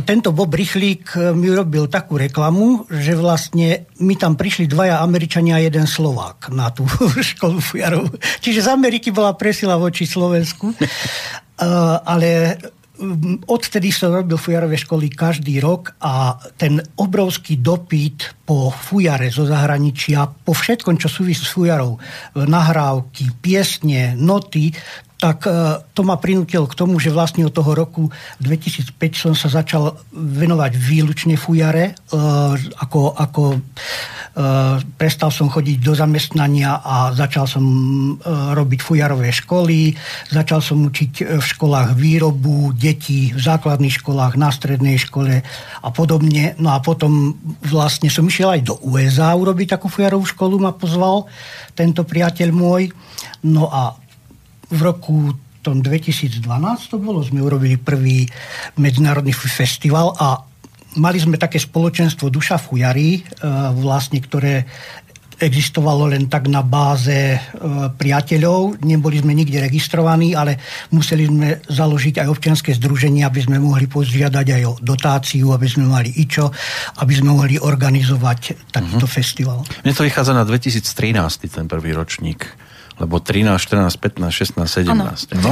tento 0.07 0.31
Bob 0.31 0.55
Rychlík 0.55 1.35
mi 1.35 1.51
urobil 1.51 1.91
takú 1.91 2.15
reklamu, 2.15 2.87
že 2.87 3.11
vlastne 3.11 3.91
mi 3.99 4.15
tam 4.15 4.39
prišli 4.39 4.71
dvaja 4.71 5.03
Američania 5.03 5.59
a 5.59 5.63
jeden 5.67 5.83
Slovák 5.83 6.47
na 6.55 6.71
tú 6.71 6.87
školu 7.35 7.59
fujarov. 7.59 8.07
Čiže 8.39 8.63
z 8.63 8.69
Ameriky 8.71 9.11
bola 9.11 9.35
presila 9.35 9.75
voči 9.75 10.07
Slovensku. 10.07 10.71
ale 12.07 12.55
mm, 12.99 13.47
odtedy 13.51 13.91
som 13.91 14.15
robil 14.15 14.39
fujarové 14.39 14.79
školy 14.79 15.11
každý 15.11 15.59
rok 15.59 15.95
a 15.99 16.39
ten 16.55 16.79
obrovský 16.95 17.59
dopyt 17.59 18.47
po 18.47 18.71
fujare 18.71 19.27
zo 19.27 19.43
zahraničia, 19.43 20.23
po 20.23 20.55
všetkom, 20.55 20.95
čo 20.95 21.11
súvisí 21.11 21.43
s 21.43 21.51
fujarou, 21.51 21.99
nahrávky, 22.35 23.43
piesne, 23.43 24.15
noty, 24.15 24.71
tak 25.15 25.47
e, 25.47 25.79
to 25.95 26.03
ma 26.03 26.19
prinútilo 26.19 26.67
k 26.67 26.75
tomu, 26.75 26.99
že 26.99 27.13
vlastne 27.13 27.47
od 27.47 27.55
toho 27.55 27.71
roku 27.71 28.11
2005 28.43 28.99
som 29.15 29.33
sa 29.33 29.47
začal 29.47 29.95
venovať 30.11 30.75
výlučne 30.75 31.39
fujare. 31.39 31.95
E, 31.95 32.19
ako, 32.83 33.15
ako 33.15 33.43
e, 33.55 33.59
prestal 34.99 35.31
som 35.31 35.47
chodiť 35.47 35.77
do 35.79 35.95
zamestnania 35.95 36.83
a 36.83 37.15
začal 37.15 37.47
som 37.47 37.63
robiť 38.27 38.79
fujarové 38.83 39.31
školy. 39.31 39.95
Začal 40.35 40.59
som 40.59 40.83
učiť 40.83 41.39
v 41.39 41.45
školách 41.45 41.95
výrobu 41.95 42.75
detí, 42.75 43.31
v 43.31 43.39
základných 43.39 44.03
školách, 44.03 44.35
na 44.35 44.51
strednej 44.51 44.99
škole 44.99 45.39
a 45.79 45.89
podobne. 45.95 46.59
No 46.59 46.75
a 46.75 46.83
potom 46.83 47.39
vlastne 47.63 48.11
som 48.11 48.27
išiel 48.27 48.59
aj 48.59 48.61
do 48.67 48.75
USA 48.83 49.31
urobiť 49.31 49.79
takú 49.79 49.87
fujarovú 49.87 50.27
školu, 50.27 50.59
ma 50.59 50.75
pozval 50.75 51.31
tento 51.71 52.03
priateľ 52.03 52.49
môj. 52.51 52.91
No 53.45 53.71
a 53.71 54.04
v 54.69 54.79
roku 54.81 55.33
tom 55.65 55.81
2012 55.81 56.45
to 56.93 57.01
bolo, 57.01 57.25
sme 57.25 57.41
urobili 57.41 57.81
prvý 57.81 58.29
medzinárodný 58.77 59.33
festival 59.33 60.13
a 60.21 60.45
mali 61.01 61.17
sme 61.17 61.41
také 61.41 61.57
spoločenstvo 61.57 62.29
Duša 62.29 62.61
Fujary, 62.61 63.17
e, 63.17 63.21
vlastne, 63.73 64.21
ktoré 64.21 64.61
existovalo 65.35 66.07
len 66.07 66.31
tak 66.31 66.47
na 66.47 66.63
báze 66.63 67.35
e, 67.35 67.39
priateľov. 67.91 68.79
Neboli 68.87 69.19
sme 69.19 69.35
nikde 69.35 69.59
registrovaní, 69.59 70.31
ale 70.31 70.61
museli 70.95 71.27
sme 71.27 71.59
založiť 71.67 72.23
aj 72.23 72.27
občianske 72.31 72.71
združenie, 72.77 73.27
aby 73.27 73.43
sme 73.43 73.59
mohli 73.59 73.89
požiadať 73.89 74.47
aj 74.47 74.63
o 74.63 74.73
dotáciu, 74.79 75.51
aby 75.51 75.67
sme 75.67 75.91
mali 75.91 76.13
ičo, 76.13 76.53
aby 77.03 77.13
sme 77.17 77.35
mohli 77.35 77.59
organizovať 77.59 78.71
takýto 78.71 79.09
uh-huh. 79.09 79.17
festival. 79.17 79.59
Mne 79.83 79.97
to 79.97 80.07
vychádza 80.07 80.31
na 80.31 80.47
2013, 80.47 80.87
ten 81.51 81.67
prvý 81.67 81.91
ročník 81.91 82.47
lebo 82.95 83.19
13, 83.19 83.59
14, 83.59 83.91
15, 83.99 84.31
16, 84.31 84.87
17. 84.87 85.35
Ano. 85.35 85.51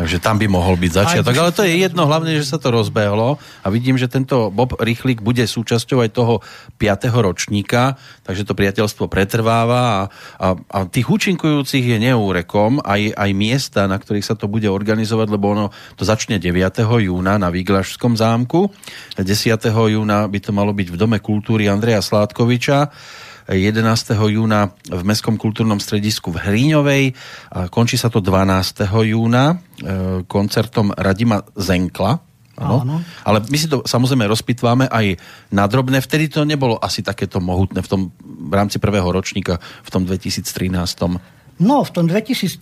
Takže 0.00 0.16
tam 0.24 0.40
by 0.40 0.46
mohol 0.48 0.80
byť 0.80 0.92
začiatok. 0.92 1.34
Ale 1.36 1.52
to 1.52 1.68
je 1.68 1.76
jedno, 1.76 2.08
hlavne, 2.08 2.32
že 2.32 2.48
sa 2.48 2.56
to 2.56 2.72
rozbehlo 2.72 3.36
a 3.60 3.66
vidím, 3.68 4.00
že 4.00 4.08
tento 4.08 4.48
Bob 4.48 4.80
Rychlík 4.80 5.20
bude 5.20 5.44
súčasťou 5.44 6.00
aj 6.00 6.10
toho 6.16 6.34
5. 6.80 7.12
ročníka, 7.12 8.00
takže 8.24 8.48
to 8.48 8.56
priateľstvo 8.56 9.04
pretrváva 9.12 9.80
a, 9.80 10.00
a, 10.40 10.48
a 10.56 10.78
tých 10.88 11.12
účinkujúcich 11.12 11.84
je 11.84 11.98
neúrekom 12.00 12.80
aj, 12.80 13.20
aj 13.20 13.30
miesta, 13.36 13.84
na 13.84 14.00
ktorých 14.00 14.24
sa 14.24 14.34
to 14.34 14.48
bude 14.48 14.66
organizovať, 14.66 15.28
lebo 15.28 15.52
ono 15.52 15.66
to 16.00 16.08
začne 16.08 16.40
9. 16.40 16.56
júna 17.04 17.36
na 17.36 17.52
Výglašskom 17.52 18.16
zámku, 18.16 18.72
10. 19.20 19.28
júna 19.68 20.24
by 20.24 20.38
to 20.40 20.50
malo 20.56 20.72
byť 20.72 20.88
v 20.88 20.96
Dome 20.96 21.18
kultúry 21.20 21.68
Andreja 21.68 22.00
Sládkoviča 22.00 22.88
11. 23.52 23.84
júna 24.16 24.72
v 24.88 25.02
Mestskom 25.04 25.36
kultúrnom 25.36 25.78
stredisku 25.78 26.32
v 26.32 26.40
Hríňovej. 26.40 27.02
Končí 27.68 28.00
sa 28.00 28.08
to 28.08 28.24
12. 28.24 28.88
júna 28.88 29.52
e, 29.52 29.56
koncertom 30.24 30.90
Radima 30.96 31.44
Zenkla, 31.52 32.32
Áno. 32.60 32.84
Áno. 32.84 32.96
Ale 33.24 33.40
my 33.48 33.56
si 33.56 33.64
to 33.64 33.80
samozrejme 33.80 34.28
rozpitváme 34.28 34.84
aj 34.92 35.16
na 35.56 35.64
drobné. 35.64 36.04
Vtedy 36.04 36.28
to 36.28 36.44
nebolo 36.44 36.76
asi 36.76 37.00
takéto 37.00 37.40
mohutné 37.40 37.80
v, 37.80 37.88
tom, 37.88 38.00
v 38.22 38.52
rámci 38.52 38.76
prvého 38.76 39.08
ročníka 39.08 39.56
v 39.58 39.88
tom 39.88 40.04
2013. 40.04 40.44
No, 41.62 41.76
v 41.80 41.90
tom 41.90 42.04
2013, 42.04 42.60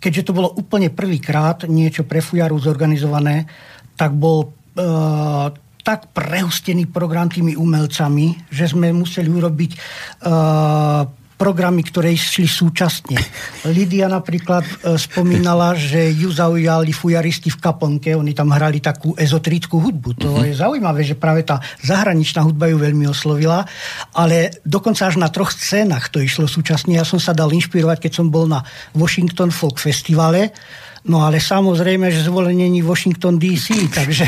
keďže 0.00 0.22
to 0.24 0.32
bolo 0.32 0.48
úplne 0.56 0.88
prvýkrát 0.88 1.68
niečo 1.68 2.08
pre 2.08 2.24
Fujaru 2.24 2.56
zorganizované, 2.56 3.44
tak 4.00 4.16
bol 4.16 4.48
uh, 4.48 5.52
tak 5.82 6.14
prehustený 6.14 6.86
program 6.88 7.26
tými 7.26 7.58
umelcami, 7.58 8.48
že 8.48 8.70
sme 8.70 8.94
museli 8.94 9.28
urobiť 9.28 9.70
uh, 10.24 11.02
programy, 11.42 11.82
ktoré 11.82 12.14
išli 12.14 12.46
súčasne. 12.46 13.18
Lidia 13.76 14.06
napríklad 14.06 14.62
uh, 14.62 14.94
spomínala, 14.94 15.74
že 15.74 16.14
ju 16.14 16.30
zaujali 16.30 16.94
fujaristi 16.94 17.50
v 17.50 17.58
Kaponke, 17.58 18.14
oni 18.14 18.30
tam 18.30 18.54
hrali 18.54 18.78
takú 18.78 19.18
ezotrickú 19.18 19.82
hudbu. 19.82 20.10
To 20.22 20.28
uh-huh. 20.38 20.46
je 20.46 20.54
zaujímavé, 20.54 21.02
že 21.02 21.18
práve 21.18 21.42
tá 21.42 21.58
zahraničná 21.82 22.46
hudba 22.46 22.70
ju 22.70 22.78
veľmi 22.78 23.10
oslovila, 23.10 23.66
ale 24.14 24.62
dokonca 24.62 25.10
až 25.10 25.18
na 25.18 25.26
troch 25.34 25.50
scénach 25.50 26.14
to 26.14 26.22
išlo 26.22 26.46
súčasne. 26.46 26.94
Ja 26.94 27.02
som 27.02 27.18
sa 27.18 27.34
dal 27.34 27.50
inšpirovať, 27.50 28.06
keď 28.06 28.12
som 28.22 28.30
bol 28.30 28.46
na 28.46 28.62
Washington 28.94 29.50
Folk 29.50 29.82
Festivale, 29.82 30.54
No 31.02 31.26
ale 31.26 31.42
samozrejme, 31.42 32.14
že 32.14 32.22
zvolenie 32.22 32.70
není 32.70 32.78
Washington 32.78 33.34
DC, 33.34 33.74
takže 33.90 34.22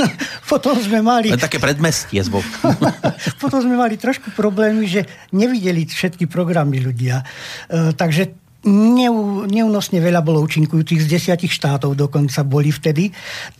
potom 0.50 0.78
sme 0.78 1.02
mali... 1.02 1.34
Také 1.34 1.58
predmestie 1.58 2.22
zvuk. 2.22 2.46
potom 3.42 3.58
sme 3.58 3.74
mali 3.74 3.98
trošku 3.98 4.30
problémy, 4.38 4.86
že 4.86 5.10
nevideli 5.34 5.90
všetky 5.90 6.30
programy 6.30 6.78
ľudia. 6.78 7.26
E, 7.66 7.90
takže 7.98 8.49
neu, 8.68 9.48
neúnosne 9.48 10.04
veľa 10.04 10.20
bolo 10.20 10.44
účinkujúcich 10.44 11.00
z 11.00 11.06
desiatich 11.16 11.52
štátov 11.52 11.96
dokonca 11.96 12.44
boli 12.44 12.68
vtedy, 12.68 13.08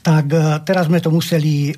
tak 0.04 0.28
uh, 0.32 0.60
teraz 0.60 0.92
sme 0.92 1.00
to 1.00 1.08
museli 1.08 1.72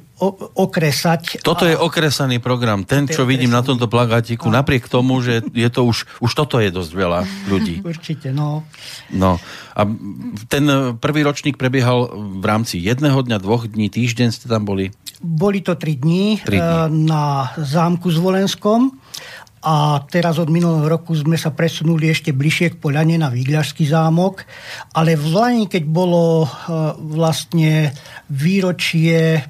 okresať. 0.54 1.42
Toto 1.42 1.66
a... 1.66 1.74
je 1.74 1.76
okresaný 1.78 2.38
program. 2.38 2.86
Ten, 2.86 3.10
čo 3.10 3.26
vidím 3.26 3.50
na 3.50 3.62
tomto 3.62 3.90
plagátiku, 3.90 4.50
a... 4.50 4.62
napriek 4.62 4.86
tomu, 4.86 5.18
že 5.18 5.42
je 5.50 5.68
to 5.70 5.82
už, 5.82 6.06
už 6.22 6.30
toto 6.30 6.62
je 6.62 6.70
dosť 6.70 6.92
veľa 6.94 7.20
ľudí. 7.50 7.82
Určite, 7.92 8.30
no. 8.30 8.62
No. 9.10 9.42
A 9.74 9.82
ten 10.46 10.64
prvý 11.00 11.26
ročník 11.26 11.58
prebiehal 11.58 12.10
v 12.38 12.44
rámci 12.44 12.78
jedného 12.78 13.18
dňa, 13.18 13.38
dvoch 13.42 13.66
dní, 13.66 13.90
týždeň 13.90 14.28
ste 14.30 14.46
tam 14.46 14.62
boli? 14.62 14.94
Boli 15.22 15.62
to 15.62 15.78
tri 15.78 15.94
dní, 15.98 16.42
tri 16.42 16.58
dní. 16.58 17.06
na 17.06 17.54
zámku 17.58 18.10
Zvolenskom 18.10 18.98
a 19.62 20.02
teraz 20.10 20.42
od 20.42 20.50
minulého 20.50 20.90
roku 20.90 21.14
sme 21.14 21.38
sa 21.38 21.54
presunuli 21.54 22.10
ešte 22.10 22.34
bližšie 22.34 22.74
k 22.74 22.80
Poľane 22.82 23.14
na 23.14 23.30
Výgľažský 23.30 23.86
zámok, 23.86 24.42
ale 24.98 25.14
v 25.14 25.26
Lani, 25.30 25.64
keď 25.70 25.86
bolo 25.86 26.42
e, 26.42 26.46
vlastne 27.14 27.94
výročie 28.26 29.38
e, 29.38 29.40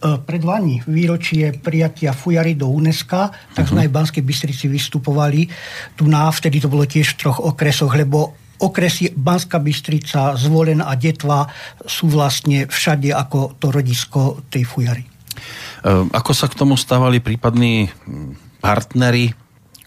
pred 0.00 0.40
Lani, 0.40 0.80
výročie 0.88 1.52
prijatia 1.60 2.16
Fujary 2.16 2.56
do 2.56 2.72
UNESCO, 2.72 3.28
tak 3.52 3.68
sme 3.68 3.84
uh-huh. 3.84 3.84
aj 3.84 3.90
v 3.92 3.96
Banskej 4.00 4.24
Bystrici 4.24 4.72
vystupovali. 4.72 5.44
Tu 6.00 6.08
na 6.08 6.32
vtedy 6.32 6.56
to 6.56 6.72
bolo 6.72 6.88
tiež 6.88 7.12
v 7.12 7.28
troch 7.28 7.44
okresoch, 7.44 7.92
lebo 7.92 8.32
okresy 8.56 9.12
Banská 9.12 9.60
Bystrica, 9.60 10.32
Zvolen 10.32 10.80
a 10.80 10.96
Detva 10.96 11.44
sú 11.84 12.08
vlastne 12.08 12.64
všade 12.64 13.12
ako 13.12 13.60
to 13.60 13.68
rodisko 13.68 14.40
tej 14.48 14.64
Fujary. 14.64 15.04
E, 15.04 15.08
ako 16.08 16.32
sa 16.32 16.48
k 16.48 16.56
tomu 16.56 16.80
stávali 16.80 17.20
prípadní 17.20 17.92
partnery 18.64 19.41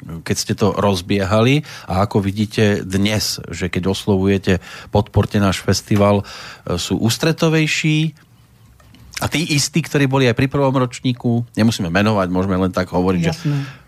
keď 0.06 0.36
ste 0.38 0.54
to 0.54 0.74
rozbiehali 0.78 1.66
a 1.90 2.06
ako 2.06 2.22
vidíte 2.22 2.86
dnes, 2.86 3.42
že 3.50 3.74
keď 3.74 3.90
oslovujete 3.90 4.62
podporte 4.94 5.42
náš 5.42 5.66
festival, 5.66 6.22
e, 6.22 6.78
sú 6.78 7.02
ústretovejší 7.02 8.14
a 9.24 9.26
tí 9.32 9.48
istí, 9.56 9.80
ktorí 9.80 10.06
boli 10.12 10.28
aj 10.28 10.36
pri 10.36 10.52
prvom 10.52 10.76
ročníku, 10.76 11.48
nemusíme 11.56 11.88
menovať, 11.88 12.28
môžeme 12.30 12.60
len 12.60 12.72
tak 12.76 12.92
hovoriť, 12.92 13.22
Jasné. 13.24 13.56
že... 13.64 13.84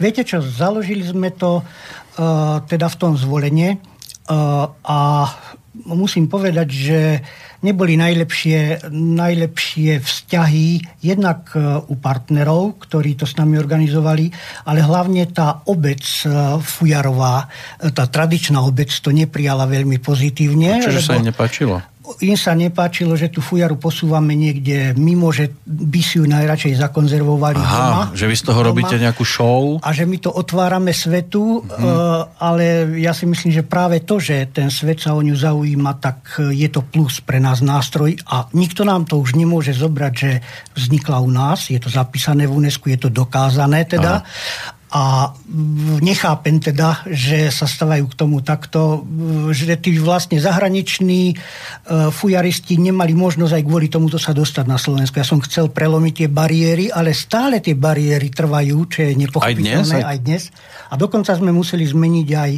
Viete 0.00 0.24
čo, 0.26 0.42
založili 0.42 1.04
sme 1.04 1.30
to 1.30 1.60
uh, 1.60 2.64
teda 2.64 2.88
v 2.90 2.96
tom 2.96 3.12
zvolenie 3.14 3.76
uh, 3.76 4.72
a 4.82 4.98
musím 5.84 6.30
povedať, 6.30 6.68
že 6.72 6.98
neboli 7.60 7.96
najlepšie, 7.98 8.88
najlepšie 8.94 10.00
vzťahy 10.00 10.68
jednak 11.02 11.52
e, 11.56 11.60
u 11.88 11.94
partnerov, 11.98 12.80
ktorí 12.86 13.18
to 13.18 13.26
s 13.26 13.34
nami 13.36 13.58
organizovali, 13.58 14.30
ale 14.68 14.80
hlavne 14.84 15.26
tá 15.32 15.66
obec 15.66 16.02
e, 16.22 16.30
Fujarová, 16.62 17.50
e, 17.82 17.90
tá 17.90 18.06
tradičná 18.06 18.62
obec 18.62 18.88
to 18.88 19.10
neprijala 19.10 19.66
veľmi 19.66 19.98
pozitívne. 19.98 20.80
A 20.80 20.84
čože 20.84 21.02
lebo... 21.02 21.08
sa 21.08 21.18
im 21.18 21.28
nepáčilo? 21.28 21.76
Im 22.22 22.36
sa 22.38 22.54
nepáčilo, 22.54 23.18
že 23.18 23.28
tú 23.28 23.42
fujaru 23.44 23.76
posúvame 23.76 24.38
niekde 24.38 24.94
mimo, 24.96 25.34
že 25.34 25.52
by 25.66 26.00
si 26.00 26.22
ju 26.22 26.24
najradšej 26.24 26.78
zakonzervovali 26.78 27.58
Aha, 27.58 27.76
doma. 27.76 28.02
že 28.14 28.26
vy 28.30 28.36
z 28.38 28.44
toho 28.46 28.60
doma, 28.62 28.68
robíte 28.72 28.96
nejakú 28.96 29.24
show? 29.26 29.76
A 29.82 29.90
že 29.90 30.06
my 30.06 30.16
to 30.22 30.30
otvárame 30.30 30.94
svetu, 30.94 31.60
mm. 31.60 31.68
uh, 31.68 32.38
ale 32.38 32.96
ja 33.02 33.10
si 33.10 33.26
myslím, 33.26 33.52
že 33.52 33.66
práve 33.66 34.06
to, 34.06 34.22
že 34.22 34.48
ten 34.54 34.70
svet 34.70 35.02
sa 35.02 35.12
o 35.12 35.20
ňu 35.20 35.34
zaujíma, 35.34 35.92
tak 35.98 36.40
je 36.54 36.68
to 36.70 36.86
plus 36.86 37.18
pre 37.20 37.42
nás 37.42 37.60
nástroj 37.60 38.16
a 38.30 38.46
nikto 38.54 38.86
nám 38.86 39.04
to 39.04 39.18
už 39.18 39.34
nemôže 39.34 39.74
zobrať, 39.74 40.12
že 40.14 40.30
vznikla 40.78 41.18
u 41.20 41.30
nás, 41.30 41.68
je 41.68 41.80
to 41.82 41.90
zapísané 41.90 42.46
v 42.46 42.54
UNESCO, 42.54 42.86
je 42.88 42.98
to 42.98 43.10
dokázané 43.10 43.84
teda. 43.84 44.22
Aha 44.22 44.75
a 44.86 45.34
nechápem 45.98 46.62
teda, 46.62 47.02
že 47.10 47.50
sa 47.50 47.66
stavajú 47.66 48.06
k 48.06 48.14
tomu 48.14 48.38
takto, 48.38 49.02
že 49.50 49.74
tí 49.82 49.98
vlastne 49.98 50.38
zahraniční 50.38 51.34
e, 51.34 51.36
fujaristi 52.14 52.78
nemali 52.78 53.10
možnosť 53.10 53.50
aj 53.50 53.62
kvôli 53.66 53.90
tomuto 53.90 54.14
sa 54.14 54.30
dostať 54.30 54.64
na 54.70 54.78
Slovensku. 54.78 55.18
Ja 55.18 55.26
som 55.26 55.42
chcel 55.42 55.74
prelomiť 55.74 56.14
tie 56.22 56.28
bariéry, 56.30 56.86
ale 56.94 57.18
stále 57.18 57.58
tie 57.58 57.74
bariéry 57.74 58.30
trvajú, 58.30 58.78
čo 58.86 59.10
je 59.10 59.12
nepochopiteľné 59.26 59.82
aj 59.82 59.82
dnes. 59.90 60.06
Aj 60.06 60.18
dnes. 60.22 60.42
A 60.86 60.94
dokonca 60.94 61.34
sme 61.34 61.50
museli 61.50 61.82
zmeniť 61.82 62.28
aj 62.30 62.52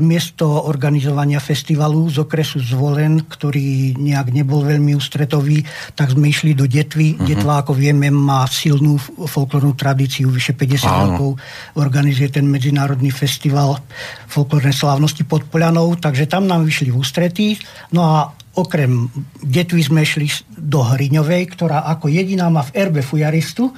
miesto 0.00 0.48
organizovania 0.64 1.36
festivalu 1.44 2.08
z 2.08 2.24
okresu 2.24 2.56
Zvolen, 2.56 3.28
ktorý 3.28 3.92
nejak 4.00 4.32
nebol 4.32 4.64
veľmi 4.64 4.96
ústretový, 4.96 5.60
tak 5.92 6.16
sme 6.16 6.32
išli 6.32 6.56
do 6.56 6.64
Detvy. 6.64 7.14
Uh-huh. 7.14 7.28
Detva, 7.28 7.60
ako 7.60 7.76
vieme, 7.76 8.08
má 8.08 8.48
silnú 8.48 8.96
folklórnu 9.28 9.76
tradíciu, 9.76 10.32
vyše 10.32 10.56
50 10.56 10.88
Áno. 10.88 10.96
rokov 11.04 11.30
organizuje 11.76 12.32
ten 12.32 12.48
medzinárodný 12.48 13.12
festival 13.12 13.76
folklórnej 14.28 14.72
slávnosti 14.72 15.28
pod 15.28 15.44
Poľanou, 15.52 16.00
takže 16.00 16.24
tam 16.24 16.48
nám 16.48 16.64
vyšli 16.64 16.88
v 16.88 16.98
ústretí. 16.98 17.60
No 17.92 18.00
a 18.08 18.16
okrem 18.54 19.10
Detvy 19.42 19.82
sme 19.82 20.06
šli 20.06 20.30
do 20.54 20.80
Hriňovej, 20.80 21.42
ktorá 21.58 21.84
ako 21.90 22.06
jediná 22.06 22.46
má 22.48 22.62
v 22.62 22.74
erbe 22.78 23.02
fujaristu 23.02 23.74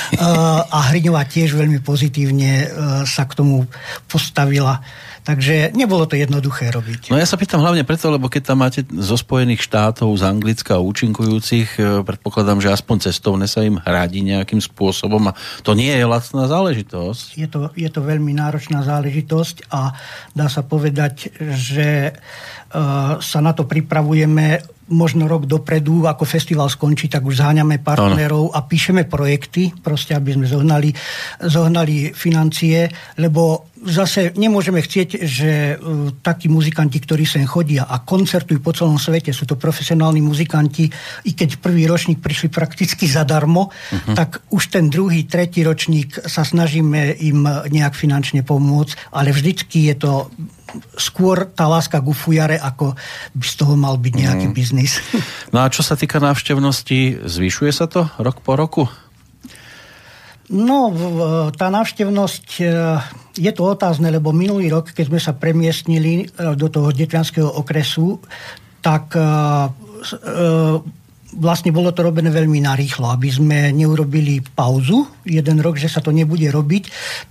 a 0.74 0.78
Hriňová 0.90 1.26
tiež 1.26 1.58
veľmi 1.58 1.82
pozitívne 1.82 2.50
e, 2.62 2.66
sa 3.04 3.26
k 3.26 3.36
tomu 3.36 3.66
postavila. 4.06 4.78
Takže 5.22 5.70
nebolo 5.78 6.02
to 6.10 6.18
jednoduché 6.18 6.74
robiť. 6.74 7.14
No 7.14 7.18
ja 7.18 7.22
sa 7.22 7.38
pýtam 7.38 7.62
hlavne 7.62 7.86
preto, 7.86 8.10
lebo 8.10 8.26
keď 8.26 8.42
tam 8.42 8.58
máte 8.66 8.82
zo 8.82 9.14
Spojených 9.14 9.62
štátov, 9.62 10.10
z 10.18 10.26
Anglicka 10.26 10.82
účinkujúcich, 10.82 11.78
e, 11.78 12.02
predpokladám, 12.02 12.58
že 12.58 12.74
aspoň 12.74 13.06
cestovne 13.06 13.46
sa 13.46 13.62
im 13.62 13.78
hradí 13.78 14.26
nejakým 14.26 14.58
spôsobom 14.58 15.30
a 15.30 15.36
to 15.62 15.78
nie 15.78 15.94
je 15.94 16.02
lacná 16.02 16.50
záležitosť. 16.50 17.38
Je 17.38 17.46
to, 17.46 17.70
je 17.78 17.86
to 17.86 18.02
veľmi 18.02 18.34
náročná 18.34 18.82
záležitosť 18.82 19.70
a 19.70 19.94
dá 20.34 20.50
sa 20.50 20.66
povedať, 20.66 21.30
že 21.38 22.18
sa 23.20 23.38
na 23.44 23.52
to 23.52 23.68
pripravujeme 23.68 24.64
možno 24.92 25.24
rok 25.24 25.48
dopredu, 25.48 26.04
ako 26.04 26.28
festival 26.28 26.68
skončí, 26.68 27.08
tak 27.08 27.24
už 27.24 27.40
zháňame 27.40 27.80
partnerov 27.80 28.52
ano. 28.52 28.54
a 28.54 28.60
píšeme 28.66 29.08
projekty, 29.08 29.72
proste 29.80 30.12
aby 30.12 30.36
sme 30.36 30.46
zohnali, 30.46 30.92
zohnali 31.40 32.12
financie, 32.12 32.92
lebo 33.16 33.72
zase 33.82 34.30
nemôžeme 34.38 34.78
chcieť, 34.78 35.08
že 35.26 35.74
uh, 35.74 36.14
takí 36.22 36.46
muzikanti, 36.46 37.02
ktorí 37.02 37.26
sem 37.26 37.42
chodia 37.48 37.88
a 37.88 37.98
koncertujú 38.04 38.62
po 38.62 38.70
celom 38.70 39.00
svete, 39.00 39.34
sú 39.34 39.48
to 39.48 39.58
profesionálni 39.58 40.22
muzikanti, 40.22 40.86
i 41.26 41.32
keď 41.34 41.58
prvý 41.58 41.88
ročník 41.90 42.22
prišli 42.22 42.52
prakticky 42.52 43.10
zadarmo, 43.10 43.72
uh-huh. 43.72 44.14
tak 44.14 44.44
už 44.54 44.70
ten 44.70 44.86
druhý, 44.86 45.26
tretí 45.26 45.66
ročník 45.66 46.14
sa 46.30 46.46
snažíme 46.46 47.18
im 47.22 47.42
nejak 47.70 47.98
finančne 47.98 48.46
pomôcť, 48.46 49.10
ale 49.18 49.34
vždycky 49.34 49.90
je 49.90 49.94
to 49.98 50.30
skôr 50.96 51.48
tá 51.52 51.68
láska 51.68 52.00
k 52.00 52.10
ufujare, 52.10 52.56
ako 52.56 52.96
by 53.36 53.46
z 53.46 53.54
toho 53.56 53.74
mal 53.76 53.96
byť 54.00 54.14
nejaký 54.14 54.46
mm. 54.50 54.54
biznis. 54.54 54.98
No 55.52 55.64
a 55.64 55.68
čo 55.68 55.84
sa 55.84 55.98
týka 55.98 56.16
návštevnosti, 56.18 57.28
zvyšuje 57.28 57.72
sa 57.72 57.84
to 57.88 58.08
rok 58.16 58.40
po 58.40 58.56
roku? 58.56 58.88
No, 60.52 60.92
tá 61.56 61.72
návštevnosť 61.72 62.46
e, 62.60 62.64
je 63.40 63.52
to 63.56 63.62
otázne, 63.72 64.12
lebo 64.12 64.36
minulý 64.36 64.68
rok, 64.68 64.92
keď 64.92 65.04
sme 65.08 65.20
sa 65.20 65.32
premiestnili 65.32 66.28
e, 66.28 66.52
do 66.52 66.68
toho 66.68 66.92
detvianského 66.92 67.48
okresu, 67.48 68.20
tak 68.84 69.16
e, 69.16 69.24
vlastne 71.36 71.72
bolo 71.72 71.92
to 71.92 72.04
robené 72.04 72.28
veľmi 72.28 72.60
narýchlo, 72.60 73.08
aby 73.08 73.28
sme 73.32 73.72
neurobili 73.72 74.44
pauzu 74.44 75.08
jeden 75.24 75.58
rok, 75.64 75.80
že 75.80 75.88
sa 75.88 76.04
to 76.04 76.12
nebude 76.12 76.44
robiť, 76.48 76.84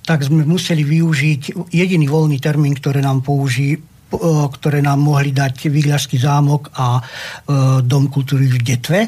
tak 0.05 0.25
sme 0.25 0.41
museli 0.45 0.81
využiť 0.81 1.69
jediný 1.69 2.05
voľný 2.09 2.37
termín, 2.41 2.73
ktoré 2.77 3.03
nám 3.03 3.21
použí 3.21 3.77
ktoré 4.51 4.83
nám 4.83 4.99
mohli 4.99 5.31
dať 5.31 5.71
Výgľašský 5.71 6.19
zámok 6.19 6.75
a 6.75 6.99
e, 6.99 7.01
Dom 7.79 8.11
kultúry 8.11 8.51
v 8.51 8.59
Detve. 8.59 9.07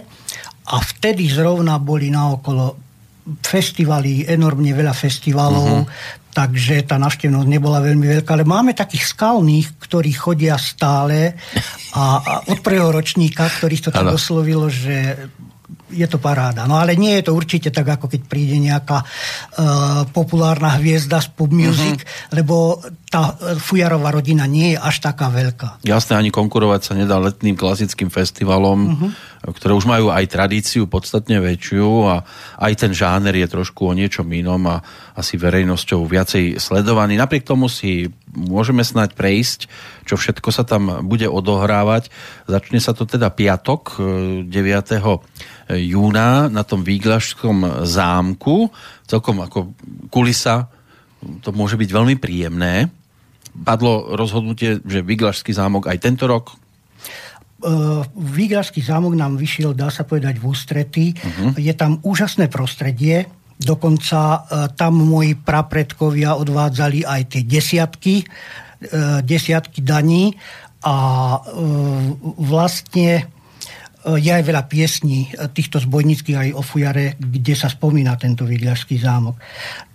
A 0.71 0.79
vtedy 0.79 1.27
zrovna 1.27 1.75
boli 1.75 2.08
naokolo 2.08 2.79
festivaly, 3.43 4.23
enormne 4.23 4.71
veľa 4.71 4.95
festivalov, 4.95 5.84
uh-huh 5.84 6.23
takže 6.34 6.84
tá 6.89 6.98
návštevnosť 6.98 7.48
nebola 7.48 7.80
veľmi 7.80 8.19
veľká, 8.19 8.34
ale 8.34 8.43
máme 8.43 8.74
takých 8.74 9.13
skalných, 9.13 9.78
ktorí 9.78 10.12
chodia 10.12 10.58
stále 10.58 11.38
a, 11.93 12.04
a 12.19 12.34
od 12.50 12.60
prvého 12.65 12.89
ročníka, 12.89 13.46
ktorých 13.46 13.89
to 13.89 13.91
tak 13.93 14.10
oslovilo, 14.10 14.67
že 14.67 15.30
je 15.93 16.08
to 16.10 16.17
paráda. 16.17 16.65
No 16.65 16.82
ale 16.82 16.98
nie 16.98 17.22
je 17.22 17.30
to 17.30 17.38
určite 17.38 17.69
tak, 17.69 17.86
ako 17.86 18.10
keď 18.10 18.22
príde 18.26 18.58
nejaká 18.58 19.06
uh, 19.06 20.10
populárna 20.10 20.82
hviezda 20.82 21.22
z 21.22 21.30
pop 21.38 21.54
music, 21.54 22.02
uh-huh. 22.02 22.41
lebo 22.41 22.82
tá 23.13 23.38
Fujarová 23.62 24.10
rodina 24.10 24.50
nie 24.50 24.74
je 24.74 24.78
až 24.82 25.06
taká 25.06 25.30
veľká. 25.30 25.86
Jasné, 25.86 26.17
ani 26.17 26.34
konkurovať 26.34 26.82
sa 26.82 26.93
nedá 26.98 27.22
letným 27.22 27.54
klasickým 27.54 28.10
festivalom, 28.10 28.80
uh-huh. 28.89 29.10
Ktoré 29.43 29.75
už 29.75 29.84
majú 29.84 30.08
aj 30.08 30.32
tradíciu 30.32 30.88
podstatne 30.88 31.43
väčšiu 31.43 31.89
a 32.08 32.23
aj 32.63 32.73
ten 32.79 32.91
žáner 32.95 33.36
je 33.36 33.51
trošku 33.51 33.91
o 33.91 33.93
niečom 33.93 34.23
inom 34.32 34.63
a 34.71 34.79
asi 35.19 35.36
verejnosťou 35.36 36.08
viacej 36.08 36.63
sledovaný. 36.63 37.19
Napriek 37.19 37.43
tomu 37.43 37.67
si 37.67 38.08
môžeme 38.32 38.88
snať 38.88 39.19
prejsť, 39.19 39.60
čo 40.08 40.15
všetko 40.15 40.47
sa 40.47 40.63
tam 40.63 41.03
bude 41.03 41.27
odohrávať. 41.27 42.08
Začne 42.47 42.79
sa 42.79 42.95
to 42.95 43.03
teda 43.03 43.36
piatok 43.36 43.99
9. 44.47 44.47
E, 44.47 44.99
júna 45.91 46.47
na 46.47 46.63
tom 46.63 46.88
Výglašskom 46.88 47.84
zámku. 47.84 48.71
Celkom 49.12 49.43
ako 49.43 49.75
kulisa 50.08 50.71
to 51.43 51.51
môže 51.51 51.75
byť 51.75 51.89
veľmi 51.91 52.15
príjemné. 52.15 52.88
Padlo 53.53 54.15
rozhodnutie, 54.15 54.79
že 54.88 55.03
Výglašský 55.03 55.51
zámok 55.51 55.91
aj 55.91 55.99
tento 55.99 56.25
rok 56.32 56.62
Uh, 57.63 58.04
Výglašský 58.19 58.84
zámok 58.84 59.15
nám 59.15 59.39
vyšiel, 59.39 59.71
dá 59.71 59.88
sa 59.88 60.04
povedať, 60.04 60.36
v 60.36 60.45
ústrety. 60.52 61.06
Uh-huh. 61.15 61.56
Je 61.56 61.71
tam 61.71 62.04
úžasné 62.04 62.52
prostredie, 62.52 63.23
dokonca 63.56 64.19
uh, 64.19 64.67
tam 64.76 64.99
moji 64.99 65.39
prapredkovia 65.39 66.36
odvádzali 66.36 67.08
aj 67.08 67.21
tie 67.32 67.41
desiatky, 67.47 68.28
uh, 68.28 69.23
desiatky 69.23 69.80
daní 69.80 70.36
a 70.84 71.39
vlastne 72.43 73.32
je 74.04 74.32
aj 74.36 74.43
veľa 74.43 74.67
piesní 74.67 75.32
týchto 75.56 75.80
zbojnických 75.80 76.36
aj 76.36 76.49
o 76.60 76.60
fujare, 76.60 77.15
kde 77.15 77.56
sa 77.56 77.71
spomína 77.71 78.19
tento 78.19 78.43
Výgľašský 78.43 78.99
zámok. 78.99 79.39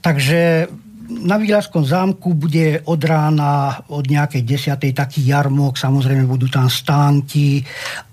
Takže 0.00 0.64
na 1.08 1.40
Výľadskom 1.40 1.88
zámku 1.88 2.36
bude 2.36 2.84
od 2.84 3.00
rána 3.00 3.80
od 3.88 4.04
nejakej 4.04 4.44
desiatej 4.44 4.92
taký 4.92 5.24
jarmok, 5.24 5.80
samozrejme 5.80 6.28
budú 6.28 6.52
tam 6.52 6.68
stánky 6.68 7.64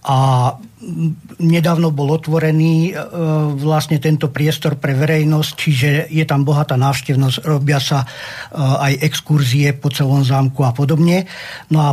a 0.08 0.51
nedávno 1.43 1.91
bol 1.91 2.15
otvorený 2.15 2.91
e, 2.91 3.03
vlastne 3.60 3.99
tento 3.99 4.31
priestor 4.31 4.79
pre 4.79 4.95
verejnosť, 4.95 5.51
čiže 5.60 5.89
je 6.08 6.23
tam 6.23 6.47
bohatá 6.47 6.79
návštevnosť, 6.79 7.43
robia 7.43 7.84
sa 7.84 8.05
e, 8.05 8.08
aj 8.55 8.93
exkurzie 9.03 9.75
po 9.75 9.91
celom 9.91 10.23
zámku 10.23 10.63
a 10.63 10.71
podobne. 10.71 11.27
No 11.67 11.77
a 11.84 11.89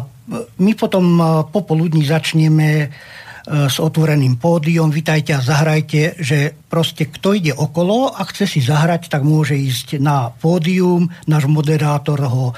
my 0.63 0.73
potom 0.79 1.19
e, 1.19 1.25
popoludní 1.51 2.07
začneme 2.07 2.93
E, 3.32 3.32
s 3.47 3.77
otvoreným 3.83 4.39
pódium, 4.39 4.95
vitajte 4.95 5.35
a 5.35 5.43
zahrajte, 5.43 6.23
že 6.23 6.55
proste 6.73 7.05
kto 7.11 7.37
ide 7.37 7.53
okolo 7.53 8.09
a 8.09 8.25
chce 8.25 8.49
si 8.49 8.61
zahrať, 8.65 9.13
tak 9.13 9.27
môže 9.27 9.53
ísť 9.53 10.01
na 10.01 10.33
pódium, 10.33 11.13
náš 11.29 11.45
moderátor 11.45 12.23
ho 12.25 12.47
e, 12.49 12.55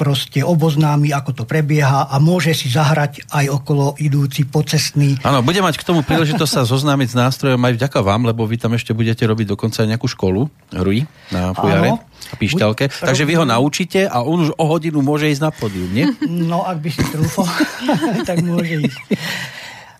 proste 0.00 0.40
oboznámi, 0.40 1.12
ako 1.12 1.42
to 1.42 1.44
prebieha 1.44 2.08
a 2.08 2.16
môže 2.22 2.56
si 2.56 2.72
zahrať 2.72 3.28
aj 3.28 3.52
okolo 3.52 4.00
idúci 4.00 4.48
pocestný. 4.48 5.20
Áno, 5.26 5.44
bude 5.44 5.60
mať 5.60 5.76
k 5.76 5.84
tomu 5.84 6.00
príležitosť 6.06 6.52
sa 6.56 6.62
zoznámiť 6.64 7.08
s 7.12 7.18
nástrojom 7.18 7.60
aj 7.60 7.76
vďaka 7.76 8.00
vám, 8.00 8.24
lebo 8.24 8.48
vy 8.48 8.56
tam 8.56 8.72
ešte 8.72 8.96
budete 8.96 9.28
robiť 9.28 9.52
dokonca 9.52 9.84
aj 9.84 9.88
nejakú 9.92 10.08
školu 10.08 10.48
hruj 10.72 11.04
na 11.28 11.52
fujare. 11.52 12.00
píšťalke. 12.40 12.88
Buď, 12.88 13.12
Takže 13.12 13.24
vy 13.28 13.34
ho 13.36 13.44
naučíte 13.44 14.00
a 14.08 14.24
on 14.24 14.48
už 14.48 14.56
o 14.56 14.64
hodinu 14.64 15.04
môže 15.04 15.28
ísť 15.28 15.42
na 15.44 15.50
pódium, 15.52 15.90
nie? 15.92 16.08
No, 16.24 16.64
ak 16.64 16.80
by 16.80 16.88
si 16.88 17.02
trúfol, 17.12 17.44
tak 18.28 18.40
môže 18.40 18.88
ísť. 18.88 19.00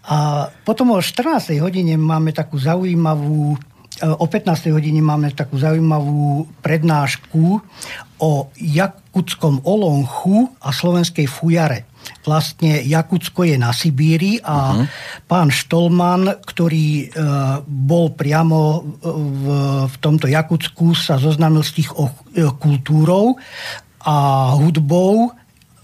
A 0.09 0.49
potom 0.64 0.97
o 0.97 1.05
14. 1.05 1.61
hodine 1.61 2.01
máme 2.01 2.33
takú 2.33 2.57
zaujímavú 2.57 3.55
e, 3.55 4.09
o 4.09 4.25
15. 4.25 4.73
hodine 4.73 5.05
máme 5.05 5.29
takú 5.37 5.61
zaujímavú 5.61 6.49
prednášku 6.64 7.61
o 8.18 8.31
jakutskom 8.57 9.61
olonchu 9.68 10.49
a 10.64 10.73
slovenskej 10.73 11.29
fujare. 11.29 11.85
Vlastne 12.25 12.81
Jakutsko 12.88 13.44
je 13.44 13.61
na 13.61 13.68
Sibíri 13.77 14.40
a 14.40 14.73
uh-huh. 14.73 14.88
pán 15.29 15.53
Štolman, 15.53 16.40
ktorý 16.40 17.05
e, 17.05 17.07
bol 17.68 18.16
priamo 18.16 18.81
v, 19.05 19.44
v 19.92 19.97
tomto 20.01 20.25
Jakutsku, 20.25 20.97
sa 20.97 21.21
zoznámil 21.21 21.61
s 21.61 21.77
tých 21.77 21.92
o, 21.92 22.09
e, 22.33 22.49
kultúrou 22.57 23.37
a 24.09 24.16
hudbou 24.57 25.37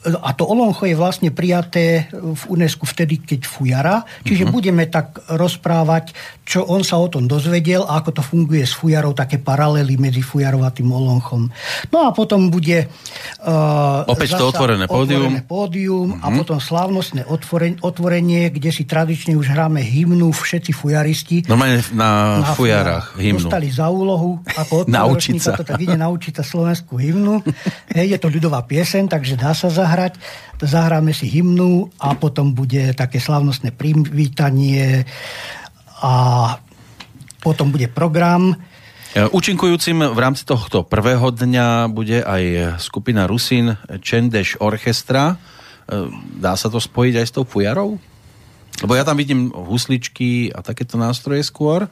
a 0.04 0.30
to 0.36 0.44
oloncho 0.44 0.84
je 0.84 0.96
vlastne 0.96 1.32
prijaté 1.32 2.12
v 2.12 2.42
UNESCO 2.52 2.84
vtedy, 2.84 3.24
keď 3.24 3.40
fujara, 3.48 3.96
čiže 4.20 4.44
uh-huh. 4.44 4.54
budeme 4.54 4.84
tak 4.92 5.24
rozprávať, 5.32 6.12
čo 6.44 6.60
on 6.68 6.84
sa 6.84 7.00
o 7.00 7.08
tom 7.08 7.24
dozvedel 7.24 7.88
a 7.88 8.04
ako 8.04 8.20
to 8.20 8.22
funguje 8.22 8.60
s 8.68 8.76
fujarou, 8.76 9.16
také 9.16 9.40
paralely 9.40 9.96
medzi 9.96 10.20
a 10.20 10.70
tým 10.70 10.92
olonchom. 10.92 11.48
No 11.88 11.98
a 12.04 12.12
potom 12.12 12.52
bude 12.52 12.84
uh, 12.84 14.04
opäť 14.04 14.36
to 14.36 14.52
otvorené 14.52 14.84
pódium, 14.84 15.32
otvorené 15.32 15.42
pódium 15.42 16.08
uh-huh. 16.14 16.24
a 16.24 16.26
mhm. 16.28 16.36
potom 16.44 16.58
slávnostné 16.60 17.22
otvorenie, 17.24 17.80
otvorenie, 17.80 18.42
kde 18.52 18.70
si 18.70 18.84
tradične 18.84 19.40
už 19.40 19.56
hráme 19.56 19.80
hymnu 19.80 20.28
všetci 20.30 20.76
fujaristi. 20.76 21.36
Normálne 21.48 21.80
na, 21.96 22.44
na 22.44 22.52
fujarách 22.52 23.16
hymnu. 23.16 23.48
Dostali 23.48 23.72
za 23.72 23.88
úlohu 23.88 24.44
ako 24.44 24.84
naučiť 25.00 25.40
sa. 25.40 25.56
To 25.56 25.64
tak 25.64 25.80
ide 25.80 25.96
naučiť 25.96 26.32
sa 26.36 26.44
slovenskú 26.44 27.00
hymnu. 27.00 27.40
Hej, 27.96 28.06
je 28.12 28.18
to 28.20 28.28
ľudová 28.28 28.68
piesen, 28.68 29.08
takže 29.08 29.40
dá 29.40 29.56
sa 29.56 29.72
zahrať. 29.72 30.20
Zahráme 30.60 31.12
si 31.12 31.28
hymnu 31.28 31.92
a 32.00 32.16
potom 32.16 32.52
bude 32.56 32.92
také 32.96 33.20
slavnostné 33.20 33.74
privítanie 33.74 35.04
a 36.04 36.12
potom 37.40 37.72
bude 37.72 37.88
program. 37.88 38.52
Účinkujúcim 39.14 40.10
v 40.10 40.18
rámci 40.18 40.44
tohto 40.44 40.84
prvého 40.84 41.32
dňa 41.32 41.88
bude 41.88 42.20
aj 42.20 42.76
skupina 42.82 43.24
Rusin 43.30 43.78
Čendeš 44.02 44.58
Orchestra. 44.58 45.40
Dá 46.34 46.52
sa 46.58 46.68
to 46.68 46.82
spojiť 46.82 47.14
aj 47.22 47.26
s 47.30 47.32
tou 47.32 47.46
fujarou? 47.46 47.96
Lebo 48.82 48.92
ja 48.98 49.06
tam 49.06 49.14
vidím 49.14 49.54
husličky 49.54 50.50
a 50.50 50.66
takéto 50.66 50.98
nástroje 50.98 51.46
skôr. 51.46 51.86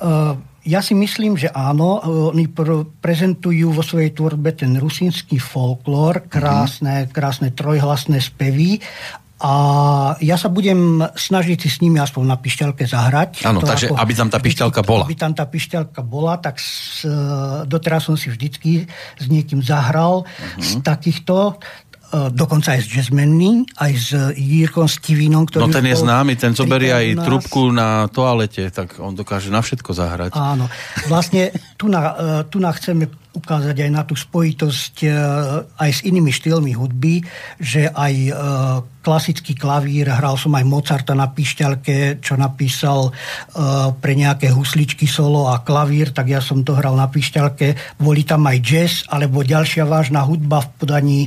Uh, 0.00 0.32
ja 0.64 0.80
si 0.80 0.96
myslím, 0.96 1.36
že 1.36 1.52
áno. 1.52 2.00
Oni 2.32 2.48
pr- 2.48 2.88
prezentujú 2.88 3.76
vo 3.76 3.84
svojej 3.84 4.16
tvorbe 4.16 4.56
ten 4.56 4.80
rusínsky 4.80 5.36
folklór, 5.36 6.24
krásne, 6.24 7.06
krásne 7.12 7.52
trojhlasné 7.52 8.24
spevy 8.24 8.80
a 9.36 9.52
ja 10.24 10.40
sa 10.40 10.48
budem 10.48 11.04
snažiť 11.12 11.58
si 11.60 11.68
s 11.68 11.84
nimi 11.84 12.00
aspoň 12.00 12.24
na 12.24 12.36
pišťalke 12.40 12.88
zahrať. 12.88 13.44
Áno, 13.44 13.60
takže 13.60 13.92
ako, 13.92 14.00
aby 14.00 14.12
tam 14.16 14.28
tá 14.32 14.40
pišťalka 14.40 14.80
bola. 14.80 15.04
Aby 15.04 15.16
tam 15.20 15.32
tá 15.36 15.44
pišťalka 15.44 16.00
bola, 16.00 16.40
tak 16.40 16.56
s, 16.56 17.04
doteraz 17.68 18.08
som 18.08 18.16
si 18.16 18.32
vždycky 18.32 18.88
s 19.20 19.24
niekým 19.28 19.60
zahral 19.60 20.24
uh-huh. 20.24 20.62
z 20.64 20.80
takýchto. 20.80 21.52
E, 21.52 22.32
dokonca 22.32 22.80
aj 22.80 22.80
s 22.80 22.88
jazzmenný, 22.88 23.68
aj 23.76 23.92
s 23.92 24.08
Jírkom 24.40 24.88
Stivinom, 24.88 25.44
ktorý... 25.44 25.68
No 25.68 25.74
ten 25.74 25.84
je 25.84 26.00
známy, 26.00 26.32
ten 26.40 26.56
zoberie 26.56 26.96
aj 26.96 27.06
trubku 27.28 27.68
na 27.76 28.08
toalete, 28.08 28.72
tak 28.72 28.96
on 29.04 29.12
dokáže 29.12 29.52
na 29.52 29.60
všetko 29.60 29.92
zahrať. 29.92 30.32
Áno, 30.32 30.64
vlastne 31.12 31.52
tu 31.76 31.92
na, 31.92 32.00
e, 32.16 32.48
tu 32.48 32.56
na 32.56 32.72
chceme 32.72 33.10
ukázať 33.36 33.76
aj 33.84 33.90
na 33.92 34.02
tú 34.08 34.16
spojitosť 34.16 34.96
e, 35.04 35.08
aj 35.76 35.90
s 35.92 36.00
inými 36.08 36.32
štýlmi 36.32 36.72
hudby, 36.72 37.20
že 37.60 37.92
aj 37.92 38.14
e, 38.16 38.32
klasický 39.04 39.52
klavír, 39.52 40.08
hral 40.08 40.40
som 40.40 40.56
aj 40.56 40.64
Mozarta 40.64 41.12
na 41.12 41.28
pišťalke, 41.28 42.24
čo 42.24 42.40
napísal 42.40 43.08
e, 43.08 43.10
pre 43.92 44.16
nejaké 44.16 44.48
husličky 44.48 45.04
solo 45.04 45.52
a 45.52 45.60
klavír, 45.60 46.16
tak 46.16 46.32
ja 46.32 46.40
som 46.40 46.64
to 46.64 46.72
hral 46.72 46.96
na 46.96 47.12
pišťalke. 47.12 48.00
Boli 48.00 48.24
tam 48.24 48.48
aj 48.48 48.58
jazz, 48.64 48.92
alebo 49.12 49.44
ďalšia 49.44 49.84
vážna 49.84 50.24
hudba 50.24 50.64
v 50.64 50.68
podaní 50.80 51.20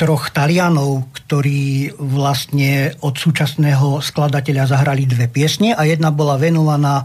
troch 0.00 0.32
Talianov, 0.32 1.12
ktorí 1.12 1.92
vlastne 2.00 2.96
od 3.04 3.20
súčasného 3.20 4.00
skladateľa 4.00 4.72
zahrali 4.72 5.04
dve 5.04 5.28
piesne 5.28 5.76
a 5.76 5.84
jedna 5.84 6.08
bola 6.08 6.40
venovaná 6.40 7.04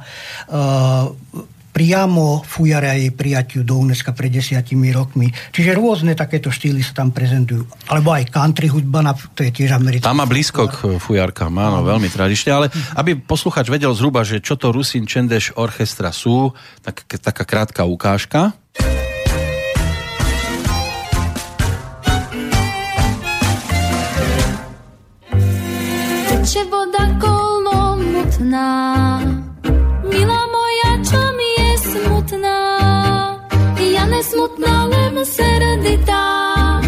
priamo 1.76 2.40
fujare 2.48 2.88
a 2.88 2.96
jej 2.96 3.12
prijatiu 3.12 3.68
do 3.68 3.76
UNESCO 3.76 4.16
pred 4.16 4.32
desiatimi 4.32 4.96
rokmi. 4.96 5.28
Čiže 5.52 5.76
rôzne 5.76 6.16
takéto 6.16 6.48
štýly 6.48 6.80
sa 6.80 7.04
tam 7.04 7.12
prezentujú. 7.12 7.68
Alebo 7.92 8.16
aj 8.16 8.32
country 8.32 8.72
hudba, 8.72 9.04
to 9.36 9.44
je 9.44 9.52
tiež 9.52 9.76
americká. 9.76 10.08
Tam 10.08 10.24
má 10.24 10.24
blízko 10.24 10.72
k 10.72 10.96
fujarkám, 10.96 11.52
áno, 11.52 11.84
veľmi 11.84 12.08
tradične, 12.08 12.52
ale 12.56 12.72
aby 12.96 13.20
posluchač 13.20 13.68
vedel 13.68 13.92
zhruba, 13.92 14.24
že 14.24 14.40
čo 14.40 14.56
to 14.56 14.72
Rusin 14.72 15.04
Čendeš 15.04 15.52
orchestra 15.60 16.16
sú, 16.16 16.56
tak 16.80 17.04
taká 17.12 17.44
krátka 17.44 17.84
ukážka. 17.84 18.56
Teče 26.32 26.62
voda 26.72 27.04
kolmo 27.20 28.00
смутнала 34.30 34.96
середита, 35.26 36.82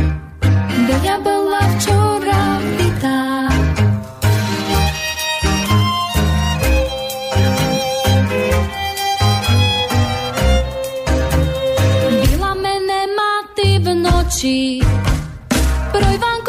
де 0.87 0.95
я 1.03 1.17
була 1.19 1.59
вчора 1.77 2.59
літа. 2.79 3.49
Біла 12.11 12.53
мене 12.55 13.07
мати 13.17 13.79
вночі, 13.79 14.83
пройванку. 15.91 16.46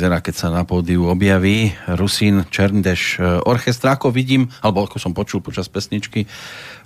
Vyzerá, 0.00 0.24
keď 0.24 0.32
sa 0.32 0.48
na 0.48 0.64
pódiu 0.64 1.12
objaví 1.12 1.76
Rusín 1.84 2.48
Černdeš 2.48 3.20
e, 3.20 3.44
orchestra. 3.44 4.00
Ako 4.00 4.08
vidím, 4.08 4.48
alebo 4.64 4.80
ako 4.88 4.96
som 4.96 5.12
počul 5.12 5.44
počas 5.44 5.68
pesničky, 5.68 6.24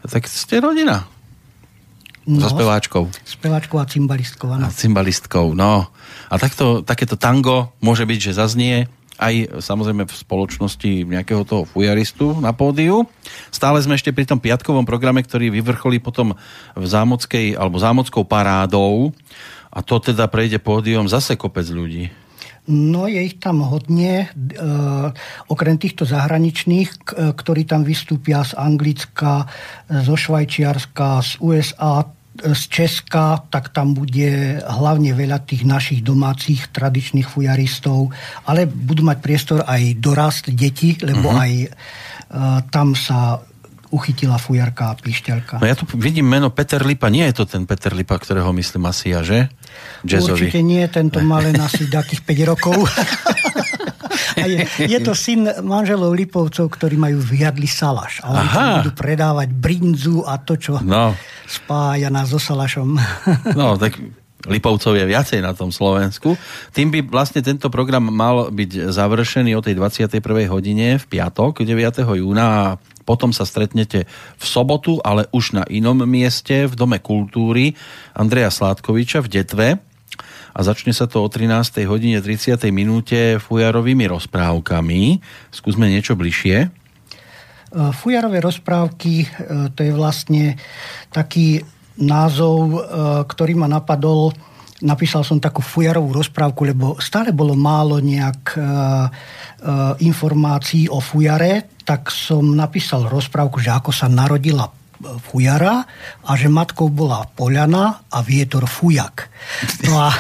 tak 0.03 0.27
ste 0.27 0.59
rodina. 0.59 1.07
So 2.27 2.51
speváčkou. 2.51 3.07
Speváčkou 3.23 3.79
a 3.79 3.87
cymbalistkou, 3.87 4.51
áno. 4.51 4.67
A 4.67 4.75
cymbalistkou, 4.75 5.55
no. 5.55 5.87
A 6.27 6.35
takto, 6.43 6.83
takéto 6.83 7.15
tango 7.15 7.71
môže 7.79 8.03
byť, 8.03 8.19
že 8.19 8.33
zaznie 8.35 8.91
aj 9.23 9.63
samozrejme 9.63 10.11
v 10.11 10.15
spoločnosti 10.19 11.07
nejakého 11.07 11.47
toho 11.47 11.63
fujaristu 11.71 12.43
na 12.43 12.51
pódiu. 12.51 13.07
Stále 13.55 13.79
sme 13.79 13.95
ešte 13.95 14.11
pri 14.11 14.27
tom 14.27 14.43
piatkovom 14.43 14.83
programe, 14.83 15.23
ktorý 15.23 15.55
vyvrcholí 15.55 16.03
potom 16.03 16.35
v 16.75 16.83
zámockej, 16.91 17.55
alebo 17.55 17.79
zámockou 17.79 18.27
parádou 18.27 19.15
a 19.71 19.79
to 19.87 20.03
teda 20.03 20.27
prejde 20.27 20.59
pódium 20.59 21.07
zase 21.07 21.39
kopec 21.39 21.71
ľudí. 21.71 22.24
No 22.65 23.05
je 23.05 23.21
ich 23.21 23.37
tam 23.45 23.61
hodne, 23.61 24.25
e, 24.25 24.67
okrem 25.53 25.77
týchto 25.77 26.09
zahraničných, 26.09 26.91
e, 26.91 27.37
ktorí 27.37 27.69
tam 27.69 27.85
vystúpia 27.85 28.41
z 28.41 28.57
Anglicka, 28.57 29.45
zo 29.85 30.17
Švajčiarska, 30.17 31.21
z 31.21 31.33
USA, 31.45 32.09
e, 32.41 32.57
z 32.57 32.63
Česka, 32.73 33.45
tak 33.53 33.69
tam 33.77 33.93
bude 33.93 34.65
hlavne 34.65 35.13
veľa 35.13 35.45
tých 35.45 35.69
našich 35.69 36.01
domácich 36.01 36.73
tradičných 36.73 37.29
fujaristov, 37.29 38.17
ale 38.49 38.65
budú 38.65 39.05
mať 39.05 39.19
priestor 39.21 39.61
aj 39.69 40.01
dorast 40.01 40.49
deti, 40.49 40.97
lebo 41.05 41.37
uh-huh. 41.37 41.45
aj 41.45 41.53
e, 41.61 41.69
tam 42.73 42.97
sa 42.97 43.45
uchytila 43.95 44.35
fujarka 44.43 44.91
a 44.91 44.99
píšťalka. 44.99 45.63
No 45.63 45.67
ja 45.71 45.79
tu 45.79 45.87
vidím 45.95 46.27
meno 46.27 46.51
Peter 46.51 46.83
Lipa. 46.83 47.07
Nie 47.07 47.31
je 47.31 47.39
to 47.39 47.45
ten 47.47 47.63
Peter 47.63 47.95
Lipa, 47.95 48.19
ktorého 48.19 48.51
myslím 48.51 48.91
asi 48.91 49.15
ja, 49.15 49.23
že? 49.23 49.47
Jazzový. 50.03 50.51
Určite 50.51 50.61
nie, 50.67 50.83
tento 50.91 51.23
má 51.23 51.39
len 51.39 51.55
asi 51.63 51.87
takých 51.87 52.27
5 52.27 52.51
rokov. 52.51 52.75
a 54.43 54.45
je, 54.51 54.67
je 54.91 54.99
to 54.99 55.15
syn 55.15 55.47
manželov 55.63 56.11
Lipovcov, 56.19 56.67
ktorí 56.67 56.99
majú 56.99 57.23
vyjadli 57.23 57.71
salaš. 57.71 58.19
A 58.27 58.35
oni 58.35 58.49
tam 58.51 58.67
budú 58.83 58.93
predávať 58.99 59.49
brinzu 59.55 60.27
a 60.27 60.43
to, 60.43 60.59
čo 60.59 60.83
no. 60.83 61.15
spája 61.47 62.11
nás 62.11 62.35
so 62.35 62.43
salašom. 62.43 62.99
no, 63.59 63.79
tak 63.79 63.95
Lipovcov 64.45 64.93
je 64.93 65.09
viacej 65.09 65.41
na 65.41 65.57
tom 65.57 65.73
Slovensku. 65.73 66.37
Tým 66.77 66.93
by 66.93 66.99
vlastne 67.09 67.41
tento 67.41 67.73
program 67.73 68.13
mal 68.13 68.53
byť 68.53 68.93
završený 68.93 69.57
o 69.57 69.65
tej 69.65 69.81
21. 69.81 70.21
hodine 70.53 71.01
v 71.01 71.05
piatok, 71.09 71.65
9. 71.65 72.05
júna 72.21 72.77
potom 73.05 73.31
sa 73.31 73.45
stretnete 73.45 74.09
v 74.37 74.45
sobotu, 74.45 74.99
ale 75.05 75.29
už 75.31 75.57
na 75.57 75.65
inom 75.69 76.03
mieste 76.09 76.65
v 76.65 76.75
Dome 76.75 76.99
kultúry 76.99 77.77
Andreja 78.17 78.49
Sládkoviča 78.49 79.21
v 79.25 79.31
Detve 79.31 79.69
a 80.55 80.61
začne 80.63 80.95
sa 80.95 81.11
to 81.11 81.27
o 81.27 81.29
13. 81.29 81.83
hodine 81.91 82.23
30. 82.23 82.55
minúte 82.71 83.43
fujarovými 83.43 84.07
rozprávkami. 84.07 85.19
Skúsme 85.51 85.91
niečo 85.91 86.15
bližšie. 86.15 86.57
E, 86.63 86.69
fujarové 87.91 88.39
rozprávky, 88.39 89.15
e, 89.27 89.29
to 89.75 89.81
je 89.83 89.91
vlastne 89.91 90.55
taký 91.11 91.59
názov, 91.99 92.59
e, 92.71 92.79
ktorý 93.27 93.59
ma 93.59 93.67
napadol 93.67 94.31
napísal 94.85 95.25
som 95.25 95.41
takú 95.41 95.65
fujarovú 95.65 96.13
rozprávku, 96.21 96.61
lebo 96.69 97.01
stále 97.01 97.33
bolo 97.33 97.57
málo 97.57 98.05
nejak 98.05 98.59
informácií 99.97 100.93
o 100.93 101.01
fujare, 101.01 101.74
tak 101.85 102.09
som 102.09 102.57
napísal 102.57 103.07
rozprávku, 103.07 103.61
že 103.61 103.71
ako 103.71 103.93
sa 103.93 104.09
narodila 104.09 104.73
fujara 105.21 105.85
a 106.25 106.31
že 106.39 106.49
matkou 106.49 106.89
bola 106.89 107.27
Poľana 107.35 108.09
a 108.09 108.19
vietor 108.25 108.65
fujak. 108.65 109.29
No 109.85 110.01
a 110.01 110.11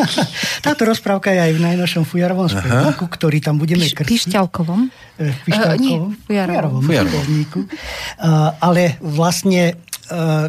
táto 0.64 0.88
rozprávka 0.88 1.34
je 1.34 1.40
aj 1.42 1.52
v 1.52 1.60
najnovšom 1.60 2.04
fujarovom 2.08 2.48
spevníku, 2.48 3.04
ktorý 3.12 3.44
tam 3.44 3.60
budeme 3.60 3.84
krstiť. 3.84 4.32
Pišťalkovom? 4.32 4.80
Pišťalkovom. 5.20 6.08
Uh, 6.08 6.16
nie, 6.16 6.24
fujarovom. 6.24 6.80
fujarovom, 6.80 7.24
fujarovom. 7.28 7.64
Uh, 8.16 8.56
ale 8.62 8.96
vlastne 9.02 9.76
uh, 10.08 10.48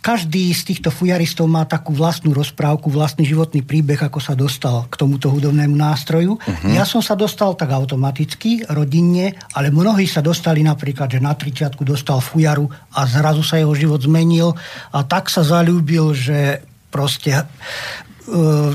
každý 0.00 0.50
z 0.56 0.74
týchto 0.74 0.88
fujaristov 0.88 1.46
má 1.46 1.68
takú 1.68 1.92
vlastnú 1.92 2.32
rozprávku, 2.32 2.88
vlastný 2.88 3.28
životný 3.28 3.60
príbeh, 3.60 4.00
ako 4.00 4.18
sa 4.18 4.32
dostal 4.32 4.88
k 4.88 4.96
tomuto 4.96 5.28
hudobnému 5.28 5.76
nástroju. 5.76 6.40
Uh-huh. 6.40 6.72
Ja 6.72 6.88
som 6.88 7.04
sa 7.04 7.14
dostal 7.14 7.52
tak 7.54 7.70
automaticky, 7.70 8.64
rodinne, 8.72 9.36
ale 9.52 9.68
mnohí 9.68 10.08
sa 10.08 10.24
dostali 10.24 10.64
napríklad, 10.64 11.12
že 11.12 11.20
na 11.20 11.36
30 11.36 11.76
dostal 11.84 12.18
fujaru 12.24 12.66
a 12.96 13.04
zrazu 13.04 13.44
sa 13.44 13.60
jeho 13.60 13.76
život 13.76 14.00
zmenil 14.00 14.56
a 14.90 15.04
tak 15.04 15.28
sa 15.28 15.44
zalúbil, 15.44 16.16
že 16.16 16.64
proste 16.90 17.46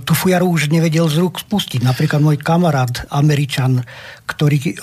tú 0.04 0.14
fujaru 0.14 0.52
už 0.52 0.68
nevedel 0.68 1.08
z 1.08 1.24
rúk 1.24 1.40
spustiť. 1.40 1.82
Napríklad 1.82 2.20
môj 2.20 2.38
kamarát, 2.44 3.08
Američan, 3.08 3.88
ktorý 4.28 4.58
e, 4.58 4.74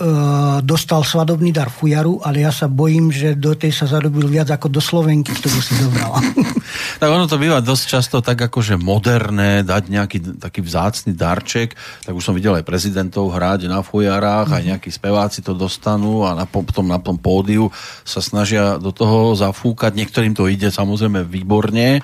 dostal 0.65 1.05
svadobný 1.05 1.53
dar 1.53 1.69
fujaru, 1.69 2.23
ale 2.25 2.47
ja 2.47 2.55
sa 2.55 2.71
bojím, 2.71 3.13
že 3.13 3.37
do 3.37 3.53
tej 3.53 3.75
sa 3.75 3.91
zarobil 3.91 4.31
viac 4.31 4.49
ako 4.49 4.73
do 4.73 4.81
Slovenky, 4.81 5.35
ktorú 5.35 5.59
si 5.61 5.77
dobrala. 5.77 6.23
tak 7.03 7.09
ono 7.11 7.29
to 7.29 7.37
býva 7.37 7.61
dosť 7.61 7.85
často 7.85 8.17
tak 8.25 8.39
akože 8.49 8.81
moderné, 8.81 9.61
dať 9.67 9.83
nejaký 9.93 10.19
taký 10.41 10.65
vzácny 10.65 11.13
darček, 11.13 11.77
tak 12.07 12.15
už 12.17 12.25
som 12.25 12.37
videl 12.39 12.57
aj 12.57 12.65
prezidentov 12.65 13.35
hrať 13.35 13.69
na 13.69 13.85
fujarách, 13.85 14.49
mm. 14.49 14.57
aj 14.57 14.63
mhm. 14.63 14.69
nejakí 14.73 14.91
speváci 14.95 15.45
to 15.45 15.53
dostanú 15.53 16.25
a 16.25 16.33
na, 16.33 16.47
potom 16.49 16.89
na 16.89 17.03
tom 17.03 17.21
pódiu 17.21 17.69
sa 18.07 18.25
snažia 18.25 18.81
do 18.81 18.95
toho 18.95 19.37
zafúkať. 19.37 19.93
Niektorým 19.93 20.33
to 20.33 20.49
ide 20.49 20.73
samozrejme 20.73 21.29
výborne, 21.29 22.01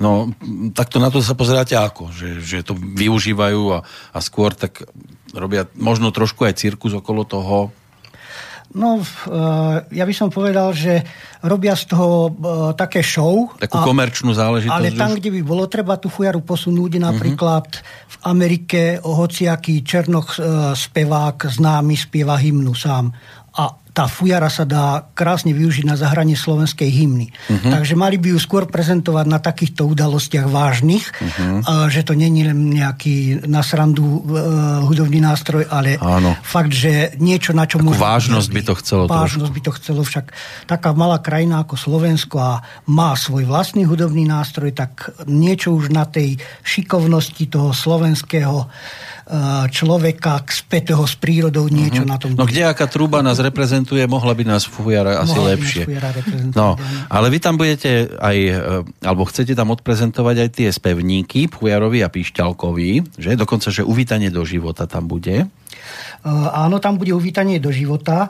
No, 0.00 0.32
takto 0.72 0.96
na 0.96 1.12
to 1.12 1.20
sa 1.20 1.36
pozeráte 1.36 1.76
ako? 1.76 2.08
Že, 2.08 2.28
že 2.40 2.58
to 2.64 2.72
využívajú 2.72 3.62
a, 3.76 3.78
a 3.84 4.18
skôr 4.24 4.56
tak 4.56 4.88
robia 5.36 5.68
možno 5.76 6.08
trošku 6.08 6.48
aj 6.48 6.56
cirkus 6.56 6.96
okolo 6.96 7.28
toho? 7.28 7.68
No, 8.70 9.02
ja 9.90 10.04
by 10.06 10.14
som 10.14 10.30
povedal, 10.30 10.70
že 10.70 11.02
robia 11.42 11.74
z 11.74 11.90
toho 11.90 12.30
také 12.78 13.02
show. 13.02 13.50
Takú 13.58 13.82
a, 13.82 13.84
komerčnú 13.84 14.30
záležitosť. 14.30 14.70
Ale 14.70 14.94
tam, 14.94 15.10
už... 15.10 15.18
kde 15.18 15.30
by 15.34 15.40
bolo 15.42 15.66
treba 15.66 15.98
tú 15.98 16.06
fujaru 16.06 16.38
posunúť, 16.38 17.02
napríklad 17.02 17.66
uh-huh. 17.66 18.14
v 18.14 18.16
Amerike 18.30 19.02
hociaký 19.02 19.82
černoch 19.82 20.38
spevák 20.78 21.50
známy 21.50 21.98
spieva 21.98 22.38
hymnu 22.38 22.70
sám. 22.70 23.10
A 23.56 23.80
tá 23.90 24.06
fujara 24.06 24.46
sa 24.46 24.62
dá 24.62 25.10
krásne 25.18 25.50
využiť 25.50 25.82
na 25.82 25.98
zahranie 25.98 26.38
slovenskej 26.38 26.86
hymny. 26.86 27.34
Uh-huh. 27.50 27.74
Takže 27.74 27.98
mali 27.98 28.22
by 28.22 28.32
ju 28.32 28.38
skôr 28.38 28.70
prezentovať 28.70 29.26
na 29.26 29.42
takýchto 29.42 29.82
udalostiach 29.90 30.46
vážnych, 30.46 31.10
uh-huh. 31.10 31.90
že 31.90 32.06
to 32.06 32.14
není 32.14 32.46
len 32.46 32.70
nejaký 32.70 33.44
na 33.50 33.66
srandu 33.66 34.06
uh, 34.06 34.86
hudobný 34.86 35.18
nástroj, 35.18 35.66
ale 35.66 35.98
Áno. 35.98 36.38
fakt, 36.38 36.70
že 36.70 37.18
niečo, 37.18 37.50
na 37.50 37.66
čo 37.66 37.82
môže... 37.82 37.98
vážnosť 37.98 38.48
by 38.54 38.62
to 38.62 38.74
chcelo 38.78 39.02
Vážnosť 39.10 39.50
trošku. 39.50 39.56
by 39.58 39.60
to 39.66 39.72
chcelo, 39.82 40.00
však 40.06 40.26
taká 40.70 40.94
malá 40.94 41.18
krajina 41.18 41.66
ako 41.66 41.74
Slovensko 41.74 42.36
a 42.38 42.52
má 42.86 43.18
svoj 43.18 43.50
vlastný 43.50 43.90
hudobný 43.90 44.22
nástroj, 44.22 44.70
tak 44.70 45.10
niečo 45.26 45.74
už 45.74 45.90
na 45.90 46.06
tej 46.06 46.38
šikovnosti 46.62 47.42
toho 47.50 47.74
slovenského 47.74 48.70
človeka 49.70 50.42
spätého 50.50 51.06
s 51.06 51.14
prírodou 51.14 51.70
niečo 51.70 52.02
uh-huh. 52.02 52.12
na 52.12 52.18
tom. 52.18 52.34
No 52.34 52.50
kde 52.50 52.66
aká 52.66 52.90
truba 52.90 53.22
nás 53.22 53.38
reprezentuje, 53.38 54.02
mohla 54.10 54.34
by 54.34 54.42
nás 54.42 54.66
fujara 54.66 55.22
asi 55.22 55.38
mohla 55.38 55.54
lepšie. 55.54 55.84
No, 56.50 56.74
ale 57.06 57.26
vy 57.30 57.38
tam 57.38 57.54
budete 57.54 58.10
aj, 58.18 58.36
e, 58.36 58.56
alebo 59.06 59.22
chcete 59.30 59.54
tam 59.54 59.70
odprezentovať 59.70 60.36
aj 60.46 60.48
tie 60.50 60.68
spevníky, 60.74 61.46
fujarovi 61.46 62.02
a 62.02 62.10
píšťalkovi, 62.10 63.20
že? 63.22 63.38
Dokonca, 63.38 63.70
že 63.70 63.86
uvítanie 63.86 64.34
do 64.34 64.42
života 64.42 64.90
tam 64.90 65.06
bude. 65.06 65.46
Uh, 66.20 66.52
áno, 66.52 66.76
tam 66.76 67.00
bude 67.00 67.16
uvítanie 67.16 67.56
do 67.56 67.72
života. 67.72 68.28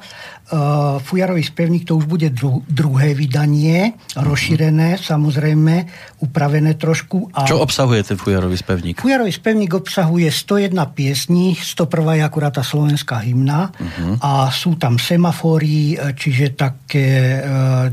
Uh, 0.51 0.99
Fujarový 0.99 1.47
spevník 1.47 1.87
to 1.87 1.95
už 1.95 2.11
bude 2.11 2.27
dru- 2.35 2.67
druhé 2.67 3.15
vydanie, 3.15 3.95
uh-huh. 3.95 4.27
rozšírené, 4.27 4.99
samozrejme, 4.99 5.87
upravené 6.27 6.75
trošku. 6.75 7.31
A 7.31 7.47
Čo 7.47 7.63
obsahuje 7.63 8.03
ten 8.03 8.19
Fujarový 8.19 8.59
spevník? 8.59 8.99
Fujarový 8.99 9.31
spevník 9.31 9.71
obsahuje 9.71 10.27
101 10.27 10.75
piesní, 10.91 11.55
101 11.55 12.19
je 12.19 12.23
akurát 12.27 12.51
tá 12.51 12.67
slovenská 12.67 13.23
hymna 13.23 13.71
uh-huh. 13.71 14.19
a 14.19 14.51
sú 14.51 14.75
tam 14.75 14.99
semafóry, 14.99 15.95
e, 15.95 16.19
čiže 16.19 16.59
také 16.59 17.39
uh, 17.39 17.87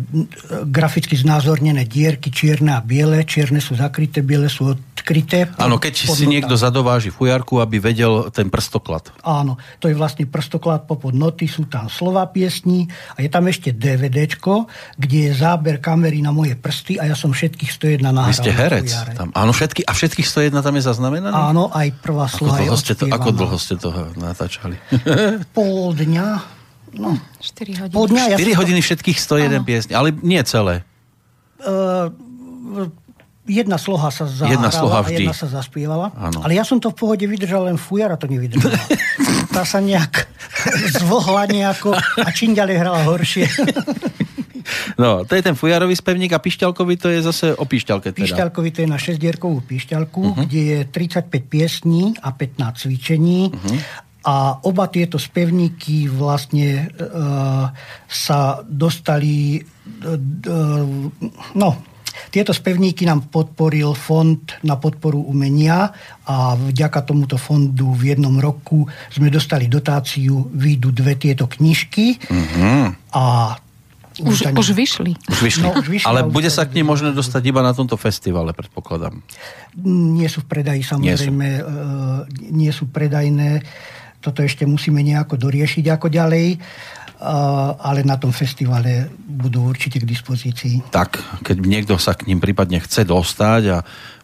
graficky 0.65 1.13
znázornené 1.13 1.85
dierky, 1.85 2.33
čierne 2.33 2.73
a 2.73 2.81
biele. 2.81 3.21
Čierne 3.21 3.61
sú 3.61 3.77
zakryté, 3.77 4.25
biele 4.25 4.49
sú 4.49 4.73
odkryté. 4.73 5.53
Áno, 5.61 5.77
keď 5.77 6.09
si 6.09 6.25
niekto 6.25 6.57
zadováži 6.57 7.13
fujarku, 7.13 7.61
aby 7.61 7.77
vedel 7.77 8.33
ten 8.33 8.49
prstoklad. 8.49 9.13
Áno, 9.21 9.61
to 9.77 9.87
je 9.87 9.95
vlastne 9.95 10.25
prstoklad 10.25 10.89
popod 10.89 11.13
noty, 11.13 11.45
sú 11.45 11.69
tam 11.69 11.87
slova 11.87 12.25
piesní, 12.27 12.46
piesní 12.47 12.87
a 13.19 13.19
je 13.19 13.27
tam 13.27 13.43
ešte 13.51 13.75
DVDčko, 13.75 14.71
kde 14.95 15.17
je 15.27 15.31
záber 15.35 15.83
kamery 15.83 16.23
na 16.23 16.31
moje 16.31 16.55
prsty 16.55 16.95
a 16.95 17.11
ja 17.11 17.15
som 17.19 17.35
všetkých 17.35 17.99
101 17.99 18.07
nahral. 18.07 18.31
Vy 18.31 18.39
ste 18.39 18.55
herec 18.55 18.87
tam. 19.19 19.35
Áno, 19.35 19.51
všetky, 19.51 19.83
a 19.83 19.91
všetkých 19.91 20.23
101 20.55 20.63
tam 20.63 20.73
je 20.79 20.83
zaznamenané? 20.87 21.35
Áno, 21.35 21.67
aj 21.75 21.91
prvá 21.99 22.31
sloha 22.31 22.55
ako 22.55 22.63
dlho, 22.63 22.77
ste 22.79 22.93
to, 22.95 23.05
ako 23.11 23.29
dlho 23.35 23.57
ste 23.59 23.75
to 23.75 23.89
natáčali? 24.15 24.79
Pol 25.57 25.91
dňa. 25.91 26.27
No, 26.95 27.19
4 27.43 27.83
hodiny. 27.83 27.93
Pol 27.99 28.07
dňa, 28.07 28.23
4 28.39 28.47
ja 28.47 28.55
hodiny 28.55 28.79
všetkých 28.79 29.17
101 29.19 29.67
piesní, 29.67 29.91
ale 29.91 30.15
nie 30.23 30.39
celé. 30.47 30.87
Uh, 31.59 32.07
Jedna 33.47 33.79
sloha 33.79 34.11
sa 34.11 34.27
zahrala 34.27 34.53
Jedna 34.59 34.69
sloha 34.69 34.99
vždy. 35.01 35.23
jedna 35.23 35.33
sa 35.33 35.47
zaspievala. 35.47 36.11
Áno. 36.19 36.43
Ale 36.43 36.53
ja 36.59 36.67
som 36.67 36.83
to 36.83 36.91
v 36.91 36.99
pohode 36.99 37.23
vydržal, 37.23 37.71
len 37.71 37.79
fujara 37.79 38.19
to 38.19 38.27
nevydržala. 38.27 38.75
Tá 39.57 39.65
sa 39.65 39.81
nejak 39.81 40.29
zvohla 41.01 41.49
nejako 41.49 41.97
a 41.97 42.29
čím 42.29 42.53
ďalej 42.53 42.75
hrala 42.77 43.01
horšie. 43.09 43.49
No, 44.99 45.23
to 45.23 45.39
je 45.39 45.45
ten 45.45 45.55
fujarový 45.55 45.95
spevník 45.95 46.33
a 46.35 46.43
pišťalkový 46.43 46.99
to 46.99 47.07
je 47.07 47.19
zase 47.23 47.55
o 47.55 47.63
pišťalke 47.63 48.11
teda. 48.11 48.27
Píšťalkovi 48.27 48.69
to 48.75 48.79
je 48.83 48.89
na 48.89 48.99
šesťdierkovú 48.99 49.63
píšťalku, 49.63 50.21
uh-huh. 50.21 50.43
kde 50.43 50.61
je 50.61 50.79
35 50.91 51.31
piesní 51.47 52.03
a 52.19 52.35
15 52.35 52.83
cvičení. 52.83 53.47
Uh-huh. 53.47 53.79
A 54.27 54.59
oba 54.67 54.91
tieto 54.91 55.15
spevníky 55.15 56.11
vlastne 56.11 56.91
uh, 56.99 57.71
sa 58.11 58.59
dostali... 58.67 59.63
Uh, 60.03 60.19
uh, 60.51 60.83
no, 61.55 61.69
tieto 62.29 62.53
spevníky 62.53 63.05
nám 63.05 63.27
podporil 63.27 63.93
Fond 63.93 64.41
na 64.63 64.75
podporu 64.75 65.21
umenia 65.21 65.91
a 66.25 66.55
vďaka 66.55 67.01
tomuto 67.07 67.35
fondu 67.35 67.93
v 67.93 68.13
jednom 68.13 68.35
roku 68.37 68.85
sme 69.09 69.31
dostali 69.31 69.65
dotáciu, 69.65 70.49
výjdu 70.51 70.91
dve 70.91 71.15
tieto 71.15 71.47
knižky 71.47 72.19
Mhm. 72.29 73.13
a 73.13 73.55
Už, 74.17 74.49
už 74.49 74.73
vyšli. 74.73 75.13
Už 75.29 75.39
vyšli. 75.45 75.61
No, 75.61 75.77
už 75.77 75.93
vyšli 75.93 76.09
Ale 76.09 76.25
už 76.25 76.33
bude 76.33 76.49
sa 76.49 76.65
k 76.65 76.73
nim 76.73 76.89
možné 76.89 77.13
dostať 77.13 77.53
iba 77.53 77.61
na 77.61 77.77
tomto 77.77 78.01
festivale, 78.01 78.49
predpokladám. 78.49 79.21
Nie 79.85 80.25
sú 80.25 80.41
v 80.41 80.49
predaji 80.49 80.81
samozrejme, 80.81 81.45
nie 81.45 81.61
sú, 81.61 81.69
nie 82.49 82.71
sú 82.73 82.83
predajné. 82.89 83.61
Toto 84.17 84.41
ešte 84.41 84.65
musíme 84.65 85.05
nejako 85.05 85.37
doriešiť 85.37 85.85
ako 85.93 86.09
ďalej, 86.09 86.57
eh, 86.57 86.59
ale 87.17 88.05
na 88.05 88.17
tom 88.21 88.29
festivale 88.29 89.09
budú 89.17 89.65
určite 89.65 89.97
k 89.97 90.05
dispozícii. 90.05 90.93
Tak, 90.93 91.17
keď 91.41 91.57
niekto 91.65 91.95
sa 91.97 92.13
k 92.13 92.29
ním 92.29 92.37
prípadne 92.37 92.77
chce 92.77 93.09
dostať 93.09 93.61
a 93.73 93.77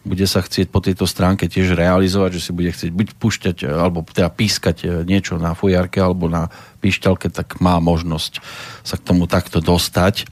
bude 0.06 0.22
sa 0.30 0.44
chcieť 0.44 0.70
po 0.70 0.78
tejto 0.78 1.08
stránke 1.08 1.50
tiež 1.50 1.74
realizovať, 1.74 2.38
že 2.38 2.44
si 2.44 2.50
bude 2.54 2.70
chcieť 2.70 2.90
buď 2.94 3.06
púšťať, 3.18 3.56
e, 3.64 3.72
alebo 3.72 4.06
teda 4.06 4.30
pískať 4.30 4.76
e, 4.84 4.86
niečo 5.02 5.40
na 5.42 5.58
fujarke 5.58 5.98
alebo 5.98 6.30
na 6.30 6.52
píšťalke, 6.84 7.32
tak 7.34 7.58
má 7.58 7.82
možnosť 7.82 8.38
sa 8.86 8.94
k 9.00 9.06
tomu 9.06 9.24
takto 9.26 9.58
dostať. 9.64 10.28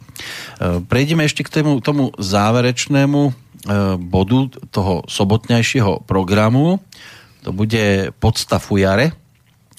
Prejdeme 0.87 1.25
ešte 1.25 1.43
k 1.43 1.51
tomu, 1.51 1.81
tomu 1.81 2.13
záverečnému 2.21 3.33
bodu 4.05 4.41
toho 4.69 5.03
sobotnejšieho 5.09 6.05
programu. 6.05 6.85
To 7.43 7.51
bude 7.51 8.13
podsta 8.21 8.61
fujare. 8.61 9.22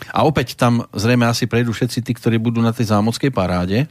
A 0.10 0.24
opäť 0.24 0.56
tam 0.56 0.84
zrejme 0.90 1.24
asi 1.24 1.46
prejdú 1.46 1.72
všetci 1.72 2.00
tí, 2.02 2.12
ktorí 2.12 2.36
budú 2.38 2.60
na 2.60 2.72
tej 2.72 2.92
zámockej 2.92 3.30
paráde. 3.30 3.86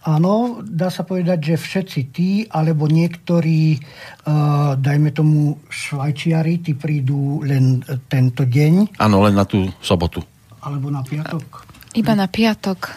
Áno, 0.00 0.62
dá 0.62 0.88
sa 0.88 1.02
povedať, 1.02 1.52
že 1.52 1.54
všetci 1.58 2.00
tí, 2.08 2.30
alebo 2.48 2.86
niektorí, 2.86 3.76
uh, 3.76 4.72
dajme 4.74 5.10
tomu 5.10 5.58
švajčiari, 5.68 6.60
tí 6.60 6.72
prídu 6.72 7.42
len 7.42 7.82
tento 8.06 8.46
deň, 8.46 8.96
Áno, 8.96 9.20
len 9.20 9.34
na 9.34 9.44
tú 9.44 9.68
sobotu. 9.78 10.22
alebo 10.58 10.88
na 10.88 11.02
piatok. 11.02 11.66
Iba 11.92 12.14
na 12.14 12.24
piatok. 12.24 12.94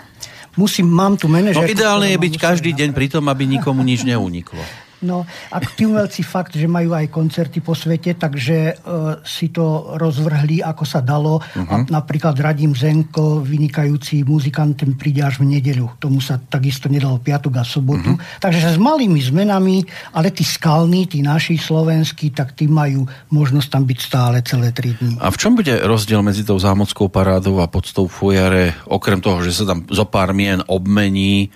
Musím, 0.53 0.87
mám 0.87 1.15
tu 1.15 1.25
No 1.25 1.35
manažerku. 1.35 1.67
ideálne 1.67 2.11
je 2.11 2.19
byť 2.19 2.33
každý 2.37 2.71
deň 2.71 2.89
pri 2.91 3.07
tom, 3.07 3.27
aby 3.27 3.47
nikomu 3.47 3.81
nič 3.81 4.03
neuniklo. 4.03 4.59
No 5.01 5.25
a 5.25 5.57
tí 5.61 5.89
umelci 5.89 6.21
fakt, 6.21 6.53
že 6.53 6.69
majú 6.69 6.93
aj 6.93 7.09
koncerty 7.09 7.59
po 7.65 7.73
svete, 7.73 8.13
takže 8.13 8.77
uh, 8.85 9.17
si 9.25 9.49
to 9.49 9.97
rozvrhli, 9.97 10.61
ako 10.61 10.83
sa 10.85 11.01
dalo. 11.01 11.41
Uh-huh. 11.41 11.65
A 11.65 11.75
napríklad 11.89 12.37
Radim 12.37 12.77
Zenko, 12.77 13.41
vynikajúci 13.41 14.21
muzikant, 14.21 14.77
ten 14.77 14.93
príde 14.93 15.25
až 15.25 15.41
v 15.41 15.57
nedeľu. 15.57 15.97
Tomu 15.97 16.21
sa 16.21 16.37
takisto 16.37 16.85
nedalo 16.85 17.17
piatok 17.17 17.53
a 17.57 17.65
sobotu. 17.65 18.13
Uh-huh. 18.13 18.39
Takže 18.39 18.73
s 18.73 18.77
malými 18.77 19.17
zmenami, 19.17 19.81
ale 20.13 20.29
tí 20.29 20.45
skalní, 20.45 21.09
tí 21.09 21.25
naši 21.25 21.57
slovenskí, 21.57 22.29
tak 22.29 22.53
tí 22.53 22.69
majú 22.69 23.09
možnosť 23.33 23.67
tam 23.73 23.83
byť 23.89 23.99
stále 23.99 24.37
celé 24.45 24.69
tri 24.69 24.93
dní. 24.93 25.17
A 25.17 25.33
v 25.33 25.39
čom 25.41 25.57
bude 25.57 25.81
rozdiel 25.81 26.21
medzi 26.21 26.45
tou 26.45 26.61
zámockou 26.61 27.09
parádou 27.09 27.57
a 27.57 27.65
podstou 27.65 28.05
fujare, 28.05 28.77
okrem 28.85 29.17
toho, 29.17 29.41
že 29.41 29.51
sa 29.51 29.65
tam 29.65 29.89
zo 29.89 30.05
pár 30.05 30.37
mien 30.37 30.61
obmení, 30.69 31.49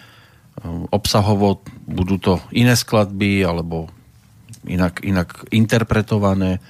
obsahovo 0.89 1.61
budú 1.85 2.15
to 2.17 2.33
iné 2.55 2.73
skladby, 2.73 3.43
alebo 3.43 3.91
inak, 4.65 5.03
inak 5.03 5.45
interpretované? 5.51 6.63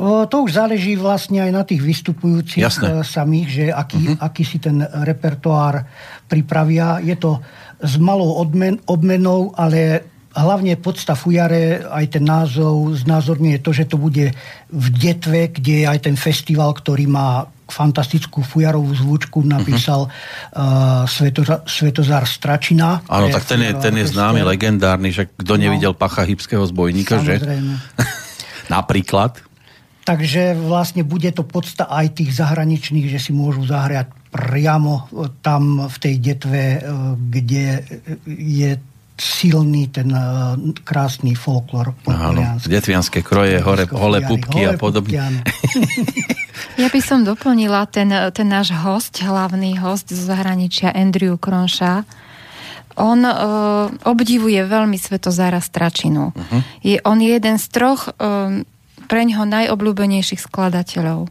To 0.00 0.36
už 0.46 0.54
záleží 0.54 0.94
vlastne 0.94 1.42
aj 1.42 1.50
na 1.50 1.66
tých 1.66 1.82
vystupujúcich 1.82 2.62
Jasné. 2.62 3.02
e, 3.02 3.02
samých, 3.02 3.48
že 3.50 3.64
aký, 3.74 4.14
uh-huh. 4.14 4.22
aký 4.22 4.46
si 4.46 4.62
ten 4.62 4.78
repertoár 4.86 5.82
pripravia. 6.30 7.02
Je 7.02 7.18
to 7.18 7.42
s 7.82 7.98
malou 7.98 8.38
odmen, 8.38 8.78
obmenou, 8.86 9.50
ale 9.58 10.06
hlavne 10.30 10.78
podsta 10.78 11.18
fujare, 11.18 11.82
aj 11.82 12.06
ten 12.06 12.22
názov 12.22 13.02
znázorňuje 13.02 13.58
to, 13.66 13.70
že 13.74 13.90
to 13.90 13.98
bude 13.98 14.30
v 14.70 14.86
Detve, 14.94 15.50
kde 15.50 15.82
je 15.82 15.86
aj 15.90 16.06
ten 16.06 16.14
festival, 16.14 16.70
ktorý 16.70 17.10
má 17.10 17.50
fantastickú 17.70 18.42
fujarovú 18.42 18.92
zvučku, 18.92 19.42
napísal 19.42 20.06
uh, 20.06 21.06
Svetozar, 21.06 21.64
Svetozár 21.64 22.26
Stračina. 22.26 23.02
Áno, 23.06 23.30
tak 23.30 23.46
ten 23.46 23.62
je, 23.62 23.72
ten 23.78 23.94
je 23.96 24.06
známy, 24.10 24.42
legendárny, 24.44 25.10
však 25.10 25.38
kto 25.38 25.54
No. 25.56 25.62
nevidel 25.62 25.92
pacha 25.94 26.26
hybského 26.26 26.62
zbojníka, 26.66 27.22
že? 27.22 27.38
Samozrejme. 27.40 27.74
Napríklad. 28.74 29.40
Takže 30.04 30.58
vlastne 30.58 31.06
bude 31.06 31.30
to 31.30 31.46
podsta 31.46 31.86
aj 31.86 32.18
tých 32.18 32.34
zahraničných, 32.34 33.06
že 33.06 33.22
si 33.22 33.30
môžu 33.30 33.62
zahrať 33.66 34.10
priamo 34.30 35.06
e, 35.10 35.30
tam 35.44 35.86
v 35.86 35.96
tej 36.00 36.14
detve, 36.18 36.62
e, 36.76 36.80
kde 37.18 37.84
je 38.26 38.70
silný 39.20 39.92
ten 39.92 40.08
krásny 40.80 41.36
folklor 41.36 41.92
Áno, 42.08 42.56
detvianské 42.64 43.20
kroje, 43.20 43.60
hore, 43.60 43.84
Fujary, 43.84 44.24
pupky 44.24 44.60
a 44.64 44.72
podobne. 44.80 45.44
Ja 46.76 46.88
by 46.88 47.00
som 47.02 47.24
doplnila 47.24 47.86
ten, 47.90 48.10
ten 48.32 48.48
náš 48.48 48.74
host, 48.74 49.20
hlavný 49.20 49.78
host 49.80 50.10
zo 50.10 50.24
zahraničia, 50.24 50.92
Andrew 50.94 51.36
Kronša. 51.36 52.04
On 53.00 53.20
uh, 53.22 53.88
obdivuje 54.04 54.60
veľmi 54.66 54.98
Svetozára 55.00 55.62
Stračinu. 55.62 56.36
Uh-huh. 56.36 56.60
Je, 56.84 57.00
on 57.06 57.22
je 57.22 57.32
jeden 57.32 57.56
z 57.56 57.66
troch 57.72 58.12
um, 58.18 58.66
pre 59.08 59.24
ňoho 59.24 59.48
najobľúbenejších 59.48 60.42
skladateľov. 60.42 61.30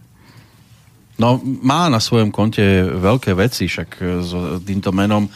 No, 1.20 1.36
má 1.44 1.92
na 1.92 2.00
svojom 2.00 2.32
konte 2.32 2.64
veľké 2.88 3.36
veci, 3.36 3.68
však 3.68 3.90
e, 4.00 4.24
s 4.24 4.32
týmto 4.64 4.96
menom 4.96 5.28
e, 5.28 5.30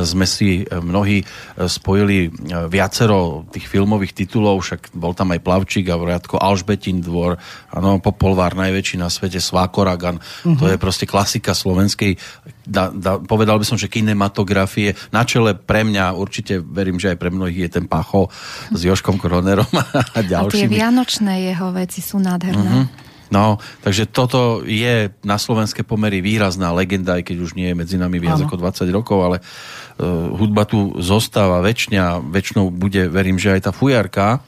sme 0.00 0.24
si 0.24 0.64
e, 0.64 0.80
mnohí 0.80 1.20
spojili 1.60 2.32
viacero 2.72 3.44
tých 3.52 3.68
filmových 3.68 4.16
titulov, 4.16 4.64
však 4.64 4.96
bol 4.96 5.12
tam 5.12 5.36
aj 5.36 5.44
Plavčík 5.44 5.92
a 5.92 6.00
Voriatko 6.00 6.40
Alžbetin 6.40 7.04
dvor, 7.04 7.36
áno, 7.68 8.00
Popolvár 8.00 8.56
najväčší 8.56 8.96
na 8.96 9.12
svete, 9.12 9.36
Svákoragan, 9.36 10.16
uh-huh. 10.16 10.56
to 10.56 10.64
je 10.72 10.80
proste 10.80 11.04
klasika 11.04 11.52
slovenskej, 11.52 12.16
da, 12.64 12.88
da, 12.88 13.20
povedal 13.20 13.60
by 13.60 13.64
som, 13.68 13.76
že 13.76 13.92
kinematografie. 13.92 14.96
Na 15.12 15.28
čele 15.28 15.52
pre 15.52 15.84
mňa, 15.84 16.16
určite 16.16 16.64
verím, 16.64 16.96
že 16.96 17.12
aj 17.12 17.18
pre 17.20 17.28
mnohých 17.28 17.68
je 17.68 17.70
ten 17.76 17.84
Pacho 17.84 18.32
s 18.72 18.80
Joškom 18.80 19.20
Kronerom 19.20 19.68
a 19.68 19.84
A 20.16 20.24
tie 20.24 20.32
ďalšími. 20.32 20.72
vianočné 20.72 21.52
jeho 21.52 21.76
veci 21.76 22.00
sú 22.00 22.16
nádherné. 22.16 22.88
Uh-huh. 22.88 23.05
No, 23.26 23.58
takže 23.82 24.06
toto 24.06 24.62
je 24.62 25.10
na 25.26 25.36
slovenské 25.36 25.82
pomery 25.82 26.22
výrazná 26.22 26.70
legenda, 26.70 27.18
aj 27.18 27.26
keď 27.26 27.36
už 27.42 27.58
nie 27.58 27.74
je 27.74 27.78
medzi 27.78 27.96
nami 27.98 28.22
viac 28.22 28.38
Áno. 28.38 28.46
ako 28.46 28.56
20 28.62 28.86
rokov, 28.94 29.18
ale 29.18 29.36
uh, 29.42 30.30
hudba 30.38 30.62
tu 30.62 30.94
zostáva 31.02 31.58
väčšine 31.58 31.98
a 31.98 32.22
väčšinou 32.22 32.70
bude, 32.70 33.10
verím, 33.10 33.38
že 33.38 33.58
aj 33.58 33.70
tá 33.70 33.72
fujarka. 33.74 34.38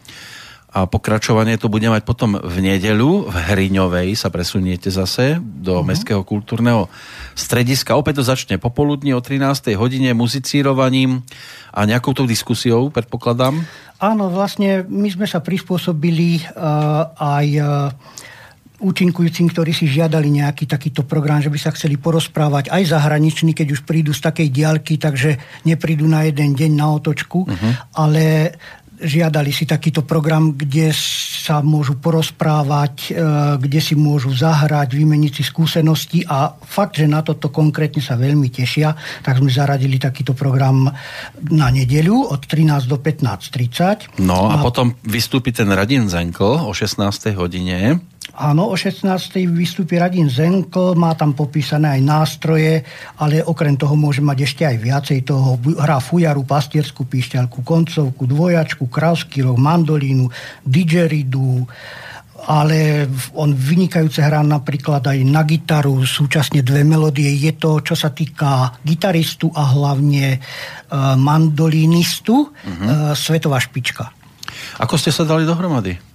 A 0.68 0.85
pokračovanie 0.85 1.57
to 1.57 1.72
bude 1.72 1.89
mať 1.89 2.05
potom 2.05 2.37
v 2.37 2.57
nedeľu 2.61 3.33
v 3.33 3.37
Hriňovej 3.51 4.12
sa 4.14 4.29
presuniete 4.29 4.93
zase 4.93 5.41
do 5.41 5.81
uh-huh. 5.81 5.87
Mestského 5.89 6.20
kultúrneho 6.20 6.93
strediska. 7.33 7.97
Opäť 7.97 8.20
to 8.20 8.29
začne 8.29 8.61
popoludní 8.61 9.16
o 9.16 9.24
13. 9.24 9.72
hodine 9.81 10.12
muzicírovaním 10.12 11.24
a 11.72 11.89
nejakou 11.89 12.12
tou 12.12 12.29
diskusiou, 12.29 12.93
predpokladám. 12.93 13.64
Áno, 13.97 14.29
vlastne 14.29 14.85
my 14.85 15.09
sme 15.09 15.24
sa 15.24 15.41
prispôsobili 15.41 16.45
uh, 16.45 17.16
aj 17.16 17.47
uh, 17.59 17.66
účinkujúcim, 18.79 19.51
ktorí 19.51 19.74
si 19.74 19.91
žiadali 19.91 20.31
nejaký 20.31 20.70
takýto 20.70 21.03
program, 21.03 21.43
že 21.43 21.51
by 21.51 21.59
sa 21.59 21.74
chceli 21.74 21.99
porozprávať 21.99 22.70
aj 22.70 22.95
zahraniční, 22.95 23.53
keď 23.53 23.74
už 23.74 23.81
prídu 23.83 24.14
z 24.14 24.22
takej 24.22 24.49
diaľky, 24.55 24.95
takže 24.97 25.39
neprídu 25.66 26.07
na 26.07 26.26
jeden 26.31 26.55
deň 26.55 26.70
na 26.79 26.87
otočku, 26.95 27.43
uh-huh. 27.43 27.72
ale 27.99 28.55
žiadali 28.99 29.55
si 29.55 29.62
takýto 29.62 30.03
program, 30.03 30.59
kde 30.59 30.91
sa 30.91 31.62
môžu 31.62 31.95
porozprávať, 31.99 32.95
e, 33.09 33.22
kde 33.62 33.81
si 33.81 33.95
môžu 33.95 34.35
zahrať, 34.35 34.99
vymeniť 34.99 35.33
si 35.39 35.43
skúsenosti 35.47 36.26
a 36.26 36.51
fakt, 36.51 36.99
že 36.99 37.07
na 37.07 37.22
toto 37.22 37.49
konkrétne 37.49 38.03
sa 38.03 38.18
veľmi 38.18 38.51
tešia, 38.51 38.95
tak 39.22 39.39
sme 39.39 39.51
zaradili 39.51 40.03
takýto 40.03 40.35
program 40.35 40.91
na 41.47 41.68
nedeľu 41.70 42.35
od 42.35 42.43
13 42.43 42.91
do 42.91 42.99
15.30. 42.99 44.18
No 44.18 44.51
a 44.51 44.59
potom 44.59 44.99
vystúpi 45.07 45.55
ten 45.55 45.70
Radin 45.70 46.11
Zenkel 46.11 46.59
o 46.59 46.74
16. 46.74 47.39
hodine. 47.39 48.03
Áno, 48.39 48.70
o 48.70 48.78
16. 48.78 49.03
vystúpi 49.51 49.99
Radin 49.99 50.30
Zenkl, 50.30 50.95
má 50.95 51.11
tam 51.18 51.34
popísané 51.34 51.99
aj 51.99 52.03
nástroje, 52.07 52.86
ale 53.18 53.43
okrem 53.43 53.74
toho 53.74 53.99
môže 53.99 54.22
mať 54.22 54.39
ešte 54.47 54.62
aj 54.62 54.76
viacej 54.78 55.18
toho. 55.26 55.59
Hrá 55.59 55.99
fujaru, 55.99 56.47
pastierskú 56.47 57.03
píšťalku, 57.03 57.66
koncovku, 57.66 58.30
dvojačku, 58.30 58.86
kráľský 58.86 59.43
roh, 59.43 59.59
mandolínu, 59.59 60.30
didgeridu, 60.62 61.66
ale 62.47 63.11
on 63.34 63.51
vynikajúce 63.51 64.22
hrá 64.22 64.47
napríklad 64.47 65.03
aj 65.03 65.18
na 65.26 65.43
gitaru, 65.43 66.07
súčasne 66.07 66.62
dve 66.62 66.86
melódie. 66.86 67.26
Je 67.34 67.59
to, 67.59 67.82
čo 67.82 67.99
sa 67.99 68.14
týka 68.14 68.78
gitaristu 68.86 69.51
a 69.51 69.66
hlavne 69.66 70.39
uh, 70.39 71.18
mandolinistu, 71.18 72.55
uh-huh. 72.55 72.70
uh, 72.86 73.12
svetová 73.18 73.59
špička. 73.59 74.14
Ako 74.78 74.95
ste 74.95 75.11
sa 75.11 75.26
dali 75.26 75.43
dohromady? 75.43 76.07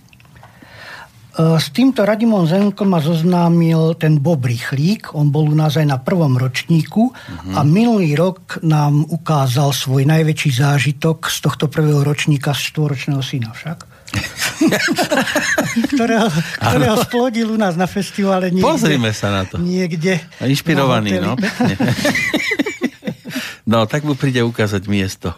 E, 1.33 1.57
s 1.57 1.73
týmto 1.73 2.05
Radimom 2.05 2.45
Zemkom 2.45 2.93
ma 2.93 3.01
zoznámil 3.01 3.97
ten 3.97 4.21
Bob 4.21 4.45
Rychlík, 4.45 5.17
on 5.17 5.33
bol 5.33 5.49
u 5.49 5.55
nás 5.57 5.73
aj 5.81 5.87
na 5.89 5.97
prvom 5.97 6.37
ročníku 6.37 7.09
uh-huh. 7.09 7.57
a 7.57 7.65
minulý 7.65 8.13
rok 8.13 8.61
nám 8.61 9.01
ukázal 9.09 9.73
svoj 9.73 10.05
najväčší 10.05 10.61
zážitok 10.61 11.33
z 11.33 11.37
tohto 11.41 11.65
prvého 11.73 12.05
ročníka 12.05 12.53
z 12.53 12.69
štvoročného 12.69 13.21
syna 13.25 13.49
však. 13.49 13.89
ktorého, 15.89 16.29
ktorého 16.61 16.95
splodil 17.01 17.49
u 17.49 17.57
nás 17.57 17.73
na 17.73 17.89
festivale 17.89 18.53
niekde. 18.53 18.69
Pozrime 18.69 19.09
sa 19.09 19.33
na 19.33 19.41
to. 19.49 19.57
Niekde. 19.57 20.21
Inšpirovaný, 20.37 21.17
no. 21.17 21.33
no, 23.73 23.89
tak 23.89 24.05
mu 24.05 24.13
príde 24.13 24.45
ukázať 24.45 24.85
miesto, 24.85 25.33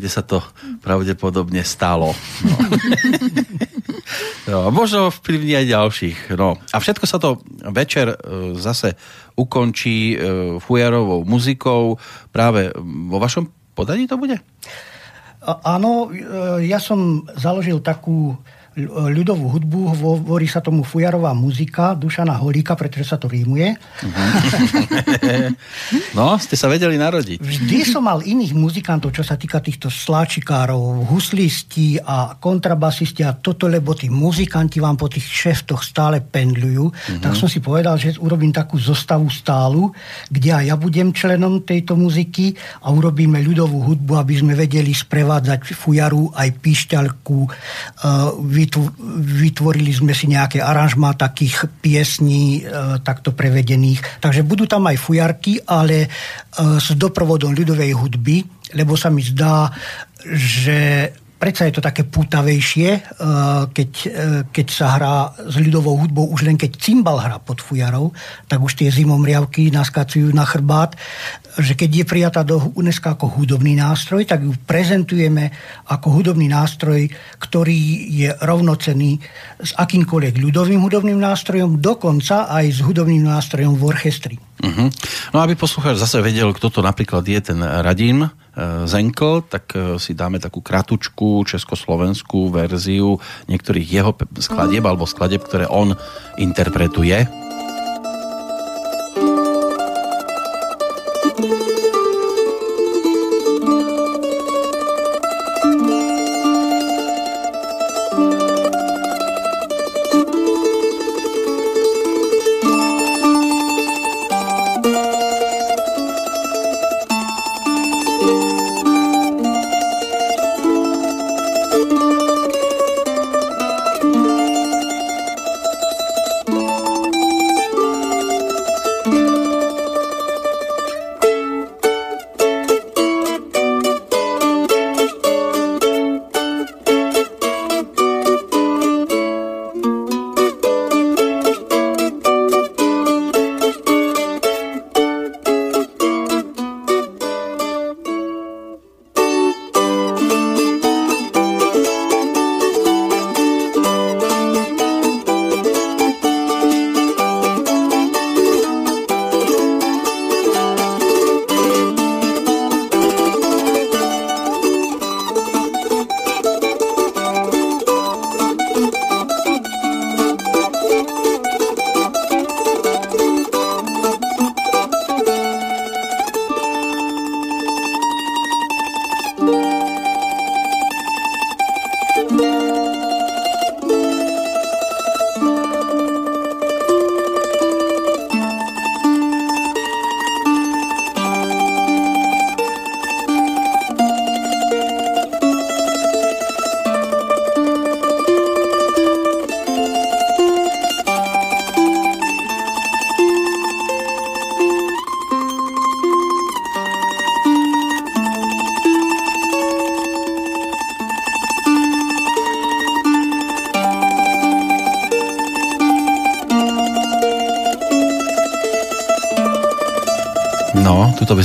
kde 0.00 0.08
sa 0.08 0.24
to 0.24 0.40
pravdepodobne 0.80 1.60
stalo. 1.60 2.16
No. 2.40 2.56
No, 4.52 4.70
možno 4.70 5.10
vplyvní 5.10 5.58
aj 5.58 5.66
ďalších. 5.66 6.18
No. 6.38 6.54
A 6.70 6.76
všetko 6.78 7.04
sa 7.06 7.18
to 7.18 7.42
večer 7.74 8.14
e, 8.14 8.16
zase 8.54 8.94
ukončí 9.34 10.14
e, 10.14 10.16
fujarovou 10.62 11.26
muzikou. 11.26 11.98
Práve 12.30 12.70
vo 13.10 13.18
vašom 13.18 13.50
podaní 13.74 14.06
to 14.06 14.14
bude? 14.16 14.38
Áno, 15.66 16.10
e, 16.10 16.22
ja 16.66 16.78
som 16.78 17.26
založil 17.34 17.82
takú 17.82 18.38
ľudovú 18.84 19.56
hudbu, 19.56 19.80
hovorí 20.04 20.44
sa 20.44 20.60
tomu 20.60 20.84
fujarová 20.84 21.32
muzika 21.32 21.96
Dušana 21.96 22.36
Holíka, 22.36 22.76
pretože 22.76 23.08
sa 23.08 23.16
to 23.16 23.24
rímuje. 23.24 23.72
no, 26.18 26.36
ste 26.36 26.60
sa 26.60 26.68
vedeli 26.68 27.00
narodiť. 27.00 27.40
Vždy 27.40 27.78
som 27.88 28.04
mal 28.04 28.20
iných 28.20 28.52
muzikantov, 28.52 29.16
čo 29.16 29.24
sa 29.24 29.40
týka 29.40 29.64
týchto 29.64 29.88
sláčikárov, 29.88 31.08
huslisti 31.08 31.96
a 32.04 32.36
kontrabasisti 32.36 33.24
a 33.24 33.32
toto, 33.32 33.64
lebo 33.64 33.96
tí 33.96 34.12
muzikanti 34.12 34.76
vám 34.76 35.00
po 35.00 35.08
tých 35.08 35.24
šeftoch 35.24 35.80
stále 35.80 36.20
pendľujú. 36.20 36.84
Uh-huh. 36.84 37.20
Tak 37.24 37.32
som 37.32 37.48
si 37.48 37.64
povedal, 37.64 37.96
že 37.96 38.20
urobím 38.20 38.52
takú 38.52 38.76
zostavu 38.76 39.32
stálu, 39.32 39.88
kde 40.28 40.52
aj 40.52 40.64
ja 40.68 40.76
budem 40.76 41.16
členom 41.16 41.64
tejto 41.64 41.96
muziky 41.96 42.52
a 42.84 42.92
urobíme 42.92 43.40
ľudovú 43.40 43.88
hudbu, 43.88 44.20
aby 44.20 44.36
sme 44.36 44.52
vedeli 44.52 44.92
sprevádzať 44.92 45.64
fujaru 45.72 46.28
aj 46.36 46.48
píšťalku, 46.60 47.38
uh, 47.40 48.36
vytvorili 49.22 49.92
sme 49.92 50.16
si 50.16 50.30
nejaké 50.30 50.62
aranžma 50.62 51.14
takých 51.14 51.68
piesní 51.82 52.62
e, 52.62 53.00
takto 53.02 53.32
prevedených. 53.32 54.22
Takže 54.22 54.46
budú 54.46 54.64
tam 54.64 54.88
aj 54.88 54.96
fujarky, 54.98 55.62
ale 55.66 56.06
e, 56.06 56.08
s 56.80 56.94
doprovodom 56.94 57.54
ľudovej 57.54 57.92
hudby, 57.94 58.36
lebo 58.74 58.98
sa 58.98 59.12
mi 59.12 59.22
zdá, 59.22 59.70
že 60.26 61.10
predsa 61.36 61.68
je 61.68 61.76
to 61.76 61.84
také 61.84 62.02
pútavejšie, 62.08 62.90
e, 62.96 63.00
keď, 63.70 63.90
e, 64.04 64.10
keď 64.48 64.66
sa 64.72 64.86
hrá 64.96 65.16
s 65.36 65.54
ľudovou 65.60 66.00
hudbou, 66.00 66.28
už 66.32 66.48
len 66.48 66.56
keď 66.56 66.80
cymbal 66.80 67.20
hrá 67.20 67.36
pod 67.40 67.60
fujarou, 67.60 68.12
tak 68.48 68.60
už 68.60 68.76
tie 68.76 68.88
zimomriavky 68.88 69.68
naskacujú 69.70 70.32
na 70.32 70.44
chrbát 70.48 70.96
že 71.56 71.72
keď 71.72 72.04
je 72.04 72.04
prijatá 72.04 72.44
do 72.44 72.60
UNESCO 72.76 73.16
ako 73.16 73.26
hudobný 73.40 73.80
nástroj, 73.80 74.28
tak 74.28 74.44
ju 74.44 74.52
prezentujeme 74.68 75.48
ako 75.88 76.20
hudobný 76.20 76.52
nástroj, 76.52 77.08
ktorý 77.40 78.12
je 78.12 78.28
rovnocený 78.44 79.16
s 79.64 79.72
akýmkoľvek 79.72 80.36
ľudovým 80.36 80.80
hudobným 80.84 81.16
nástrojom, 81.16 81.80
dokonca 81.80 82.52
aj 82.52 82.76
s 82.76 82.78
hudobným 82.84 83.24
nástrojom 83.24 83.72
v 83.72 83.82
orchestri. 83.88 84.36
Uh-huh. 84.56 84.88
No 85.36 85.44
aby 85.44 85.52
poslucháč 85.52 86.00
zase 86.00 86.24
vedel, 86.24 86.48
kto 86.56 86.72
to 86.72 86.80
napríklad 86.80 87.28
je 87.28 87.52
ten 87.52 87.60
Radim 87.60 88.24
e, 88.24 88.30
Zenkl, 88.88 89.44
tak 89.44 89.68
e, 89.76 90.00
si 90.00 90.16
dáme 90.16 90.40
takú 90.40 90.64
kratučku 90.64 91.44
československú 91.44 92.48
verziu 92.48 93.20
niektorých 93.52 93.88
jeho 93.88 94.16
skladieb 94.40 94.88
alebo 94.88 95.04
skladieb, 95.04 95.44
ktoré 95.44 95.68
on 95.68 95.92
interpretuje. 96.40 97.45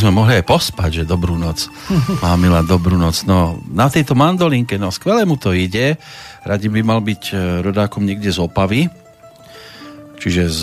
Sme 0.02 0.18
mohli 0.18 0.42
aj 0.42 0.50
pospať, 0.50 1.06
že 1.06 1.10
dobrú 1.10 1.38
noc. 1.38 1.70
Mámila, 2.26 2.66
dobrú 2.66 2.98
noc. 2.98 3.22
No, 3.30 3.62
na 3.70 3.86
tejto 3.86 4.18
mandolinke, 4.18 4.82
no 4.82 4.90
skvelé 4.90 5.30
mu 5.30 5.38
to 5.38 5.54
ide. 5.54 6.02
Radi 6.42 6.74
by 6.74 6.82
mal 6.82 7.06
byť 7.06 7.24
e, 7.30 7.34
rodákom 7.62 8.02
niekde 8.02 8.34
z 8.34 8.42
Opavy, 8.42 8.90
čiže 10.18 10.44
z, 10.50 10.62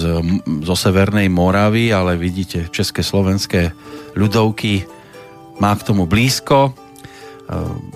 zo 0.66 0.74
Severnej 0.74 1.30
Moravy, 1.30 1.94
ale 1.94 2.18
vidíte, 2.18 2.66
české, 2.74 3.06
slovenské 3.06 3.70
ľudovky 4.18 4.82
má 5.62 5.70
k 5.78 5.86
tomu 5.86 6.10
blízko. 6.10 6.74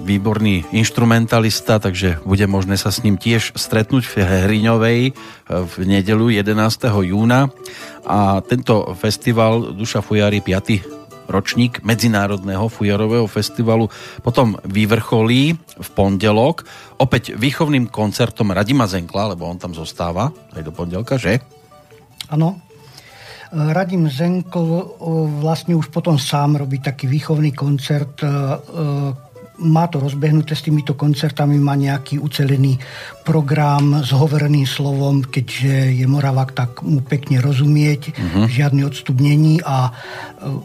výborný 0.01 0.65
instrumentalista, 0.73 1.77
takže 1.77 2.25
bude 2.25 2.47
možné 2.49 2.81
sa 2.81 2.89
s 2.89 3.05
ním 3.05 3.21
tiež 3.21 3.53
stretnúť 3.53 4.07
v 4.07 4.15
Hriňovej 4.47 5.01
e, 5.11 5.13
v 5.51 5.75
nedelu 5.83 6.39
11. 6.39 6.55
júna. 7.03 7.51
A 8.07 8.39
tento 8.47 8.95
festival 8.95 9.75
Duša 9.75 10.07
Fujary 10.07 10.39
5 10.39 11.02
ročník 11.33 11.81
Medzinárodného 11.81 12.69
fujarového 12.69 13.25
festivalu 13.25 13.89
potom 14.21 14.61
vyvrcholí 14.69 15.57
v 15.57 15.89
pondelok 15.97 16.69
opäť 17.01 17.33
výchovným 17.33 17.89
koncertom 17.89 18.53
Radima 18.53 18.85
Zenkla, 18.85 19.33
lebo 19.33 19.49
on 19.49 19.57
tam 19.57 19.73
zostáva 19.73 20.29
aj 20.53 20.61
do 20.61 20.71
pondelka, 20.77 21.17
že? 21.17 21.41
Áno. 22.29 22.61
Radim 23.53 24.09
Zenkl 24.09 24.97
vlastne 25.41 25.77
už 25.77 25.93
potom 25.93 26.17
sám 26.17 26.57
robí 26.57 26.81
taký 26.81 27.05
výchovný 27.05 27.53
koncert, 27.53 28.17
má 29.63 29.87
to 29.87 30.03
rozbehnuté 30.03 30.53
s 30.59 30.67
týmito 30.67 30.99
koncertami, 30.99 31.57
má 31.57 31.79
nejaký 31.79 32.19
ucelený 32.19 32.77
program 33.23 34.03
s 34.03 34.11
hovoreným 34.11 34.67
slovom, 34.67 35.23
keďže 35.23 36.03
je 36.03 36.07
Moravák, 36.07 36.51
tak 36.53 36.83
mu 36.83 37.01
pekne 37.01 37.39
rozumieť, 37.39 38.13
uh-huh. 38.13 38.45
žiadny 38.51 38.83
odstup 38.83 39.23
není 39.23 39.63
a 39.63 39.95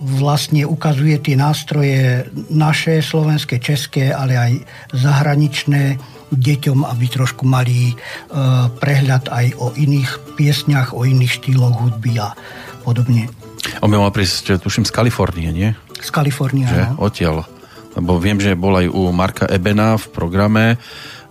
vlastne 0.01 0.65
ukazuje 0.65 1.21
tie 1.21 1.37
nástroje 1.37 2.25
naše, 2.49 2.99
slovenské, 3.05 3.61
české, 3.61 4.09
ale 4.09 4.33
aj 4.35 4.53
zahraničné 4.97 6.01
deťom, 6.33 6.83
aby 6.83 7.05
trošku 7.07 7.47
mali 7.47 7.95
uh, 7.95 8.67
prehľad 8.83 9.31
aj 9.31 9.55
o 9.61 9.71
iných 9.77 10.35
piesňach, 10.35 10.91
o 10.91 11.07
iných 11.07 11.39
štýloch 11.39 11.77
hudby 11.79 12.19
a 12.19 12.35
podobne. 12.83 13.31
On 13.79 13.91
by 13.91 13.99
mal 13.99 14.11
prísť, 14.11 14.59
tuším, 14.59 14.83
z 14.83 14.91
Kalifornie, 14.91 15.49
nie? 15.51 15.69
Z 15.99 16.09
Kalifornie, 16.11 16.67
že? 16.67 16.87
Odtiaľ. 16.99 17.56
Lebo 17.97 18.21
viem, 18.21 18.37
že 18.37 18.53
bol 18.53 18.77
aj 18.77 18.93
u 18.93 19.09
Marka 19.09 19.49
Ebena 19.49 19.97
v 19.97 20.05
programe, 20.13 20.65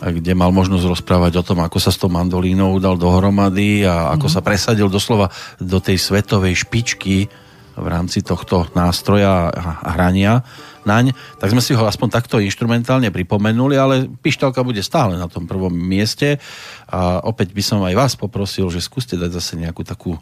kde 0.02 0.34
mal 0.34 0.50
možnosť 0.50 0.84
rozprávať 0.98 1.32
o 1.38 1.46
tom, 1.46 1.62
ako 1.62 1.78
sa 1.78 1.94
s 1.94 2.00
tou 2.02 2.10
mandolínou 2.10 2.82
dal 2.82 2.98
dohromady 2.98 3.86
a 3.86 4.12
ako 4.18 4.26
mm-hmm. 4.26 4.42
sa 4.42 4.44
presadil 4.44 4.90
doslova 4.90 5.30
do 5.62 5.78
tej 5.78 5.96
svetovej 5.96 6.66
špičky 6.66 7.30
v 7.76 7.86
rámci 7.86 8.24
tohto 8.24 8.66
nástroja 8.74 9.52
a 9.52 9.94
hrania 9.94 10.42
naň, 10.86 11.10
tak 11.42 11.50
sme 11.50 11.60
si 11.60 11.74
ho 11.74 11.82
aspoň 11.82 12.08
takto 12.14 12.38
instrumentálne 12.38 13.10
pripomenuli, 13.10 13.74
ale 13.74 14.06
pištalka 14.06 14.62
bude 14.62 14.80
stále 14.86 15.18
na 15.18 15.26
tom 15.26 15.44
prvom 15.44 15.74
mieste 15.74 16.38
a 16.86 17.20
opäť 17.26 17.52
by 17.52 17.62
som 17.62 17.82
aj 17.82 17.94
vás 17.94 18.12
poprosil, 18.14 18.70
že 18.70 18.78
skúste 18.78 19.18
dať 19.18 19.34
zase 19.34 19.58
nejakú 19.58 19.82
takú 19.82 20.14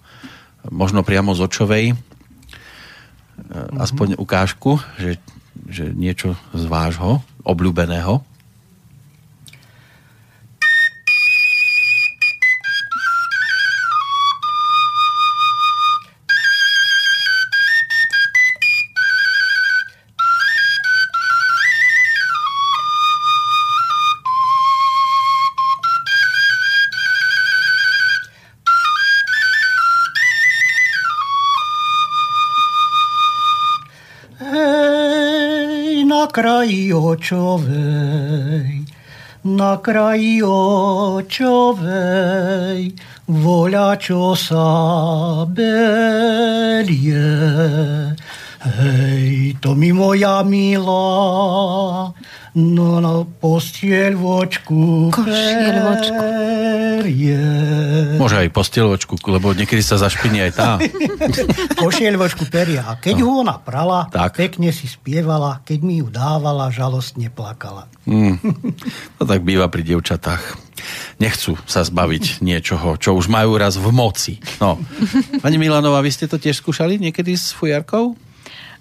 možno 0.73 1.05
priamo 1.05 1.37
z 1.37 1.45
očovej, 1.45 1.85
mm-hmm. 1.93 3.77
aspoň 3.77 4.09
ukážku, 4.17 4.81
že, 4.97 5.21
že 5.69 5.93
niečo 5.95 6.37
z 6.53 6.65
vášho 6.67 7.25
obľúbeného. 7.45 8.34
Kraji 36.35 36.91
očovej, 36.91 38.83
na 39.47 39.79
kraji 39.79 40.43
očovej, 41.23 41.79
voľa 43.31 43.95
čo 44.03 44.35
sa 44.35 44.67
belie. 45.47 47.23
Hej, 48.65 49.55
to 49.63 49.79
mi 49.79 49.95
moja 49.95 50.43
milá, 50.43 52.11
no 52.55 53.03
na 53.03 53.27
postieľvočku 53.27 55.11
Košieľvočku. 55.11 56.23
perie. 57.03 57.39
Môže 58.17 58.39
aj 58.39 58.49
postieľočku, 58.55 59.19
lebo 59.27 59.51
niekedy 59.51 59.83
sa 59.83 59.99
zašpiní 59.99 60.39
aj 60.49 60.53
tá. 60.55 60.71
Košieľvočku 61.83 62.47
peria. 62.49 62.87
A 62.87 62.95
keď 62.95 63.27
ho 63.27 63.43
ona 63.43 63.59
prala, 63.59 64.07
Tak. 64.09 64.39
pekne 64.39 64.71
si 64.71 64.87
spievala, 64.87 65.61
keď 65.67 65.79
mi 65.83 65.99
ju 65.99 66.09
dávala, 66.09 66.71
žalostne 66.71 67.27
plakala. 67.29 67.91
Mm. 68.07 68.39
To 69.19 69.25
tak 69.27 69.43
býva 69.43 69.67
pri 69.67 69.83
dievčatách. 69.83 70.43
Nechcú 71.19 71.57
sa 71.65 71.83
zbaviť 71.83 72.45
niečoho, 72.45 72.99
čo 73.01 73.17
už 73.17 73.31
majú 73.31 73.57
raz 73.57 73.81
v 73.81 73.89
moci. 73.91 74.39
No. 74.61 74.77
Pani 75.41 75.57
Milanová, 75.57 76.05
vy 76.05 76.11
ste 76.13 76.29
to 76.29 76.37
tiež 76.37 76.61
skúšali 76.61 77.01
niekedy 77.01 77.35
s 77.35 77.51
fujarkou? 77.57 78.15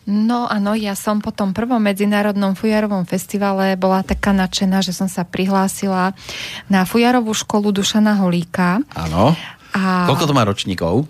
No 0.03 0.51
áno, 0.51 0.75
ja 0.75 0.99
som 0.99 1.23
po 1.23 1.31
tom 1.31 1.55
prvom 1.55 1.79
medzinárodnom 1.79 2.59
fujarovom 2.59 3.07
festivale 3.07 3.79
bola 3.79 4.03
taká 4.03 4.35
nadšená, 4.35 4.83
že 4.83 4.91
som 4.91 5.07
sa 5.07 5.23
prihlásila 5.23 6.11
na 6.67 6.83
fujarovú 6.83 7.31
školu 7.31 7.71
Dušana 7.71 8.19
Holíka. 8.19 8.83
Áno. 8.99 9.31
A... 9.71 10.05
Koľko 10.11 10.27
to 10.27 10.33
má 10.35 10.43
ročníkov? 10.43 11.07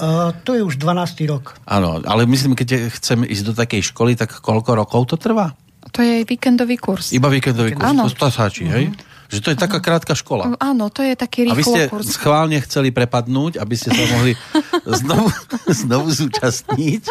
Uh, 0.00 0.32
to 0.48 0.56
je 0.56 0.64
už 0.64 0.80
12. 0.80 1.28
rok. 1.28 1.60
Áno, 1.68 2.00
ale 2.00 2.24
myslím, 2.24 2.56
keď 2.56 2.88
chcem 2.88 3.20
ísť 3.20 3.44
do 3.44 3.52
takej 3.52 3.92
školy, 3.92 4.16
tak 4.16 4.32
koľko 4.40 4.72
rokov 4.72 5.12
to 5.12 5.16
trvá? 5.20 5.52
To 5.92 6.00
je 6.00 6.24
víkendový 6.24 6.80
kurz. 6.80 7.12
Iba 7.12 7.28
víkendový 7.28 7.76
kurz, 7.76 7.92
Áno. 7.92 8.08
to, 8.08 8.32
stačí, 8.32 8.64
hej? 8.64 8.96
Že 9.30 9.38
to 9.40 9.48
je 9.54 9.58
taká 9.62 9.78
krátka 9.78 10.12
škola. 10.18 10.58
Áno, 10.58 10.90
to 10.90 11.06
je 11.06 11.14
taký 11.14 11.46
A 11.46 11.54
vy 11.54 11.62
ste 11.62 11.86
rýchlo 11.86 12.02
kurz. 12.02 12.18
schválne 12.18 12.58
chceli 12.66 12.90
prepadnúť, 12.90 13.62
aby 13.62 13.74
ste 13.78 13.94
sa 13.94 14.04
mohli 14.10 14.34
znovu, 15.00 15.30
znovu 15.86 16.08
zúčastniť. 16.10 17.02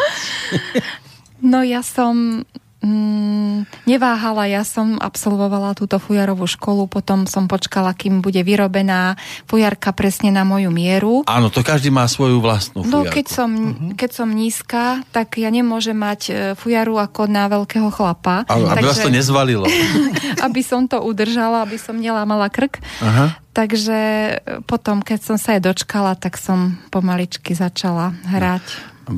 No 1.40 1.64
ja 1.64 1.80
som 1.80 2.44
mm, 2.80 3.86
neváhala, 3.86 4.48
ja 4.48 4.64
som 4.64 4.96
absolvovala 4.96 5.76
túto 5.76 6.00
fujarovú 6.00 6.48
školu, 6.48 6.88
potom 6.88 7.24
som 7.28 7.46
počkala, 7.46 7.92
kým 7.92 8.24
bude 8.24 8.40
vyrobená 8.40 9.16
fujarka 9.44 9.92
presne 9.92 10.32
na 10.32 10.44
moju 10.44 10.72
mieru. 10.72 11.22
Áno, 11.28 11.52
to 11.52 11.60
každý 11.60 11.92
má 11.92 12.08
svoju 12.08 12.40
vlastnú 12.40 12.82
No 12.84 13.04
fujarku. 13.04 13.14
keď 13.20 13.26
som, 13.28 13.50
keď 13.94 14.10
som 14.10 14.28
nízka, 14.32 14.82
tak 15.12 15.36
ja 15.36 15.52
nemôžem 15.52 15.96
mať 15.96 16.20
e, 16.28 16.32
fujaru 16.56 16.96
ako 16.96 17.28
na 17.28 17.46
veľkého 17.48 17.88
chlapa. 17.92 18.48
Áno, 18.48 18.68
aby 18.72 18.84
vás 18.84 19.00
to 19.00 19.12
nezvalilo. 19.12 19.68
aby 20.46 20.60
som 20.64 20.88
to 20.88 21.00
udržala, 21.04 21.64
aby 21.64 21.76
som 21.76 21.96
nelámala 22.00 22.48
krk. 22.48 22.80
Aha. 23.04 23.36
Takže 23.52 23.98
e, 23.98 24.32
potom, 24.64 25.04
keď 25.04 25.20
som 25.20 25.36
sa 25.36 25.58
jej 25.58 25.62
dočkala, 25.62 26.16
tak 26.16 26.40
som 26.40 26.80
pomaličky 26.88 27.52
začala 27.52 28.14
hrať. 28.30 28.62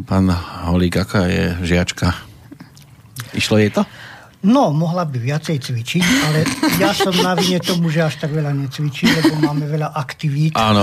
Pán 0.08 0.32
Holík, 0.66 0.96
aká 0.96 1.28
je 1.28 1.52
žiačka? 1.60 2.31
Išlo 3.32 3.56
jej 3.60 3.72
to? 3.72 3.82
No, 4.42 4.74
mohla 4.74 5.06
by 5.06 5.22
viacej 5.22 5.54
cvičiť, 5.62 6.02
ale 6.02 6.42
ja 6.82 6.90
som 6.90 7.14
na 7.14 7.38
vine 7.38 7.62
tomu, 7.62 7.94
že 7.94 8.02
až 8.02 8.18
tak 8.18 8.34
veľa 8.34 8.50
necvičí, 8.50 9.06
lebo 9.06 9.38
máme 9.38 9.70
veľa 9.70 9.94
aktivít. 9.94 10.58
Áno. 10.58 10.82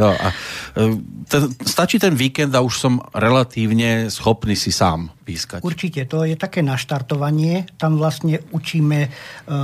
no 0.00 0.08
a 0.20 0.28
e, 0.76 1.00
ten, 1.24 1.42
stačí 1.64 1.96
ten 1.96 2.12
víkend 2.12 2.52
a 2.52 2.60
už 2.60 2.74
som 2.76 3.00
relatívne 3.16 4.12
schopný 4.12 4.52
si 4.52 4.68
sám 4.68 5.08
pískať. 5.30 5.58
Určite, 5.62 6.02
to 6.10 6.26
je 6.26 6.34
také 6.34 6.66
naštartovanie. 6.66 7.70
Tam 7.78 7.94
vlastne 7.94 8.42
učíme 8.50 8.98
e, 9.06 9.08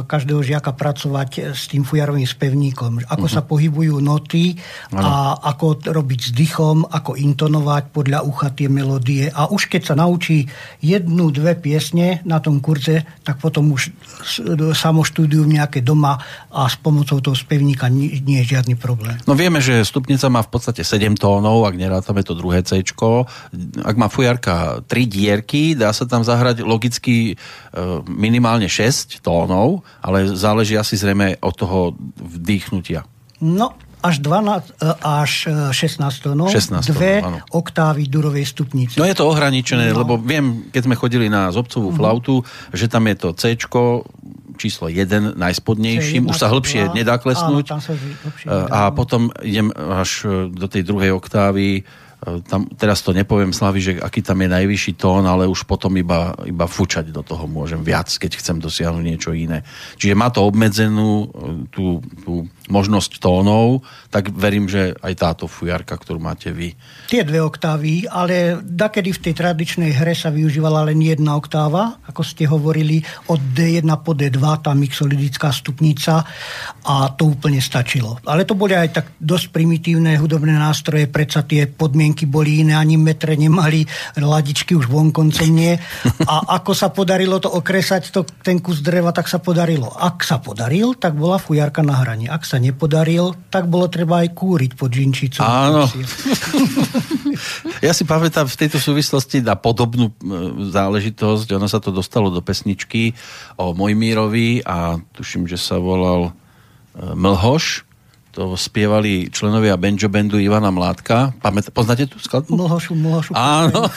každého 0.07 0.47
žiaka 0.47 0.71
pracovať 0.71 1.31
e, 1.35 1.41
s 1.51 1.67
tým 1.67 1.83
fujarovým 1.83 2.27
spevníkom. 2.27 3.03
Ako 3.11 3.27
sa 3.27 3.43
pohybujú 3.43 3.99
noty 3.99 4.55
a 4.95 5.35
ako 5.35 5.67
t- 5.83 5.91
robiť 5.91 6.21
s 6.21 6.31
dychom, 6.31 6.87
ako 6.87 7.19
intonovať 7.19 7.91
podľa 7.91 8.23
ucha 8.23 8.55
tie 8.55 8.71
melódie. 8.71 9.27
A 9.35 9.51
už 9.51 9.67
keď 9.67 9.83
sa 9.91 9.95
naučí 9.99 10.47
jednu, 10.79 11.35
dve 11.35 11.59
piesne 11.59 12.23
na 12.23 12.39
tom 12.39 12.63
kurze, 12.63 13.03
tak 13.27 13.43
potom 13.43 13.75
už 13.75 13.91
samoštúdium 14.77 15.51
nejaké 15.51 15.83
doma 15.83 16.21
a 16.53 16.71
s 16.71 16.79
pomocou 16.79 17.19
toho 17.19 17.35
spevníka 17.35 17.91
nie, 17.91 18.23
nie 18.23 18.45
je 18.45 18.57
žiadny 18.57 18.79
problém. 18.79 19.19
No 19.27 19.35
vieme, 19.35 19.59
že 19.59 19.83
stupnica 19.83 20.31
má 20.31 20.45
v 20.45 20.51
podstate 20.53 20.87
7 20.87 21.19
tónov, 21.19 21.67
ak 21.67 21.75
nerátame 21.75 22.23
to 22.23 22.37
druhé 22.37 22.63
C. 22.63 22.85
Ak 23.83 23.97
má 23.97 24.07
fujarka 24.13 24.85
3 24.85 25.07
dierky, 25.09 25.56
dá 25.79 25.95
sa 25.95 26.05
tam 26.05 26.23
zahrať 26.27 26.61
logicky 26.63 27.33
e, 27.33 27.35
minimálne 28.09 28.69
6 28.69 29.23
tónov, 29.25 29.87
ale 30.05 30.29
záleží 30.35 30.77
asi 30.77 30.99
zrejme 30.99 31.41
od 31.41 31.55
toho 31.55 31.79
vdýchnutia. 32.19 33.05
No, 33.41 33.77
až, 34.05 34.21
12, 34.21 34.77
e, 34.77 34.93
až 35.03 35.33
e, 35.49 35.75
16 35.75 36.25
tónov, 36.25 36.49
16 36.53 36.85
tónov, 36.85 36.91
dve 36.93 37.13
áno. 37.25 37.39
oktávy 37.51 38.07
durovej 38.07 38.47
stupnice. 38.47 38.97
No 39.01 39.09
je 39.09 39.17
to 39.17 39.25
ohraničené, 39.27 39.91
no. 39.91 40.05
lebo 40.05 40.15
viem, 40.21 40.69
keď 40.71 40.83
sme 40.87 40.97
chodili 40.97 41.27
na 41.27 41.51
zobcovú 41.51 41.91
flautu, 41.91 42.45
že 42.71 42.87
tam 42.87 43.09
je 43.09 43.17
to 43.17 43.29
C 43.35 43.57
číslo 44.57 44.89
1 44.89 45.37
najspodnejším, 45.37 46.33
už 46.33 46.37
sa 46.41 46.49
hĺbšie 46.49 46.97
nedá 46.97 47.21
klesnúť. 47.21 47.65
Áno, 47.69 47.73
tam 47.77 47.81
sa 47.85 47.93
hlbšie 47.93 48.49
E, 48.49 48.55
A 48.73 48.91
potom 48.91 49.29
idem 49.45 49.71
až 49.77 50.25
e, 50.25 50.49
do 50.51 50.67
tej 50.67 50.83
druhej 50.83 51.13
oktávy 51.13 51.81
e, 51.81 51.83
tam, 52.43 52.67
teraz 52.75 53.07
to 53.07 53.15
nepoviem 53.15 53.55
Slavi, 53.55 53.81
že 53.81 53.93
aký 54.03 54.19
tam 54.19 54.43
je 54.43 54.51
najvyšší 54.51 54.99
tón, 54.99 55.23
ale 55.31 55.47
už 55.47 55.63
potom 55.63 55.95
iba, 55.95 56.35
iba 56.43 56.67
fučať 56.67 57.15
do 57.15 57.23
toho 57.23 57.47
môžem 57.47 57.87
viac, 57.87 58.11
keď 58.11 58.43
chcem 58.43 58.59
dosiahnuť 58.59 59.05
niečo 59.07 59.31
iné. 59.31 59.63
Čiže 59.95 60.19
má 60.19 60.35
to 60.35 60.43
obmedzenú 60.43 61.11
e, 61.23 61.27
tú, 61.71 62.03
tú 62.27 62.51
možnosť 62.69 63.23
tónov, 63.23 63.87
tak 64.11 64.31
verím, 64.35 64.67
že 64.67 64.95
aj 65.01 65.15
táto 65.17 65.45
fujarka, 65.47 65.97
ktorú 65.97 66.19
máte 66.19 66.51
vy. 66.51 66.75
Tie 67.11 67.23
dve 67.23 67.43
oktávy, 67.43 68.07
ale 68.11 68.59
dakedy 68.63 69.15
v 69.15 69.23
tej 69.31 69.35
tradičnej 69.39 69.93
hre 69.95 70.15
sa 70.15 70.31
využívala 70.31 70.87
len 70.87 70.99
jedna 71.03 71.39
oktáva, 71.39 72.03
ako 72.07 72.23
ste 72.23 72.49
hovorili, 72.49 73.03
od 73.31 73.41
D1 73.55 73.87
po 74.03 74.13
D2, 74.15 74.39
tá 74.63 74.73
mixolidická 74.75 75.51
stupnica 75.51 76.27
a 76.87 76.95
to 77.15 77.31
úplne 77.31 77.63
stačilo. 77.63 78.19
Ale 78.27 78.47
to 78.47 78.59
boli 78.59 78.75
aj 78.75 78.89
tak 78.93 79.07
dosť 79.19 79.55
primitívne 79.55 80.19
hudobné 80.19 80.55
nástroje, 80.55 81.11
predsa 81.11 81.47
tie 81.47 81.71
podmienky 81.71 82.27
boli 82.27 82.63
iné, 82.67 82.75
ani 82.75 82.99
metre 82.99 83.39
nemali, 83.39 83.87
ladičky 84.19 84.75
už 84.75 84.91
vonkoncom 84.91 85.51
nie. 85.51 85.79
A 86.27 86.59
ako 86.59 86.73
sa 86.75 86.91
podarilo 86.91 87.39
to 87.39 87.51
okresať, 87.53 88.11
to, 88.11 88.27
ten 88.43 88.59
kus 88.59 88.83
dreva, 88.83 89.13
tak 89.13 89.31
sa 89.31 89.39
podarilo. 89.39 89.93
Ak 89.93 90.23
sa 90.27 90.43
podaril, 90.43 90.99
tak 90.99 91.15
bola 91.15 91.39
fujarka 91.41 91.81
na 91.81 92.03
hranie. 92.03 92.27
Ak 92.27 92.43
sa 92.43 92.56
nepodaril, 92.61 93.35
tak 93.49 93.67
bolo 93.67 93.89
treba 93.89 94.23
aj 94.25 94.35
kúriť 94.37 94.73
pod 94.77 94.91
žinčicou. 94.93 95.45
Áno. 95.45 95.89
ja 97.87 97.93
si 97.97 98.05
pamätám 98.05 98.47
v 98.47 98.59
tejto 98.59 98.79
súvislosti 98.79 99.41
na 99.41 99.57
podobnú 99.57 100.11
e, 100.11 100.15
záležitosť. 100.71 101.47
Ono 101.57 101.67
sa 101.67 101.81
to 101.81 101.91
dostalo 101.95 102.29
do 102.29 102.45
pesničky 102.45 103.17
o 103.57 103.73
Mojmírovi 103.73 104.65
a 104.65 105.01
tuším, 105.17 105.49
že 105.49 105.59
sa 105.61 105.81
volal 105.81 106.31
e, 106.31 107.13
Mlhoš 107.15 107.87
to 108.37 108.53
spievali 108.53 109.33
členovia 109.33 109.81
Benjo 109.81 110.13
Bandu 110.13 110.37
Ivana 110.37 110.69
Mládka. 110.69 111.33
Pamät, 111.41 111.73
poznáte 111.73 112.05
tú 112.05 112.21
skladbu? 112.21 112.53
Mlhošu, 112.53 112.93
mlhošu. 112.93 113.33
Áno. 113.33 113.89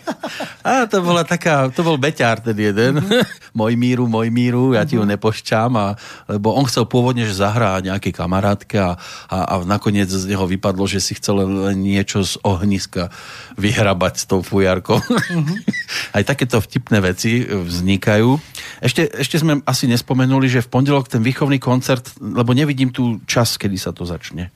a 0.64 0.88
to 0.88 1.04
bola 1.04 1.20
taká, 1.20 1.68
to 1.68 1.84
bol 1.84 2.00
beťár 2.00 2.40
ten 2.40 2.56
jeden. 2.56 3.04
Mm-hmm. 3.04 3.44
môj 3.60 3.76
míru, 3.76 4.08
môj 4.08 4.32
míru, 4.32 4.72
ja 4.72 4.88
ti 4.88 4.96
ju 4.96 5.04
mhm. 5.04 5.12
nepošťám. 5.12 5.70
A, 5.76 6.00
lebo 6.32 6.56
on 6.56 6.64
chcel 6.64 6.88
pôvodne, 6.88 7.28
že 7.28 7.36
zahrá 7.36 7.76
nejaké 7.84 8.08
kamarátke 8.08 8.80
a, 8.80 8.96
a, 9.28 9.36
a 9.52 9.54
nakoniec 9.68 10.08
z 10.08 10.32
neho 10.32 10.48
vypadlo, 10.48 10.88
že 10.88 11.04
si 11.04 11.12
chcel 11.20 11.44
len 11.44 11.84
niečo 11.84 12.24
z 12.24 12.40
ohniska 12.40 13.12
vyhrabať 13.60 14.14
s 14.16 14.24
tou 14.24 14.40
fujarkou. 14.40 14.96
Mm-hmm. 14.96 15.58
Aj 16.16 16.22
takéto 16.24 16.56
vtipné 16.56 17.04
veci 17.04 17.44
vznikajú. 17.44 18.40
Ešte, 18.80 19.12
ešte 19.12 19.36
sme 19.36 19.60
asi 19.68 19.86
nespomenuli, 19.92 20.48
že 20.48 20.64
v 20.64 20.72
pondelok 20.72 21.12
ten 21.12 21.20
výchovný 21.20 21.60
koncert, 21.60 22.16
lebo 22.16 22.56
nevidím 22.56 22.88
tu 22.88 23.20
čas, 23.28 23.60
kedy 23.74 23.82
sa 23.82 23.90
to 23.90 24.06
začne. 24.06 24.54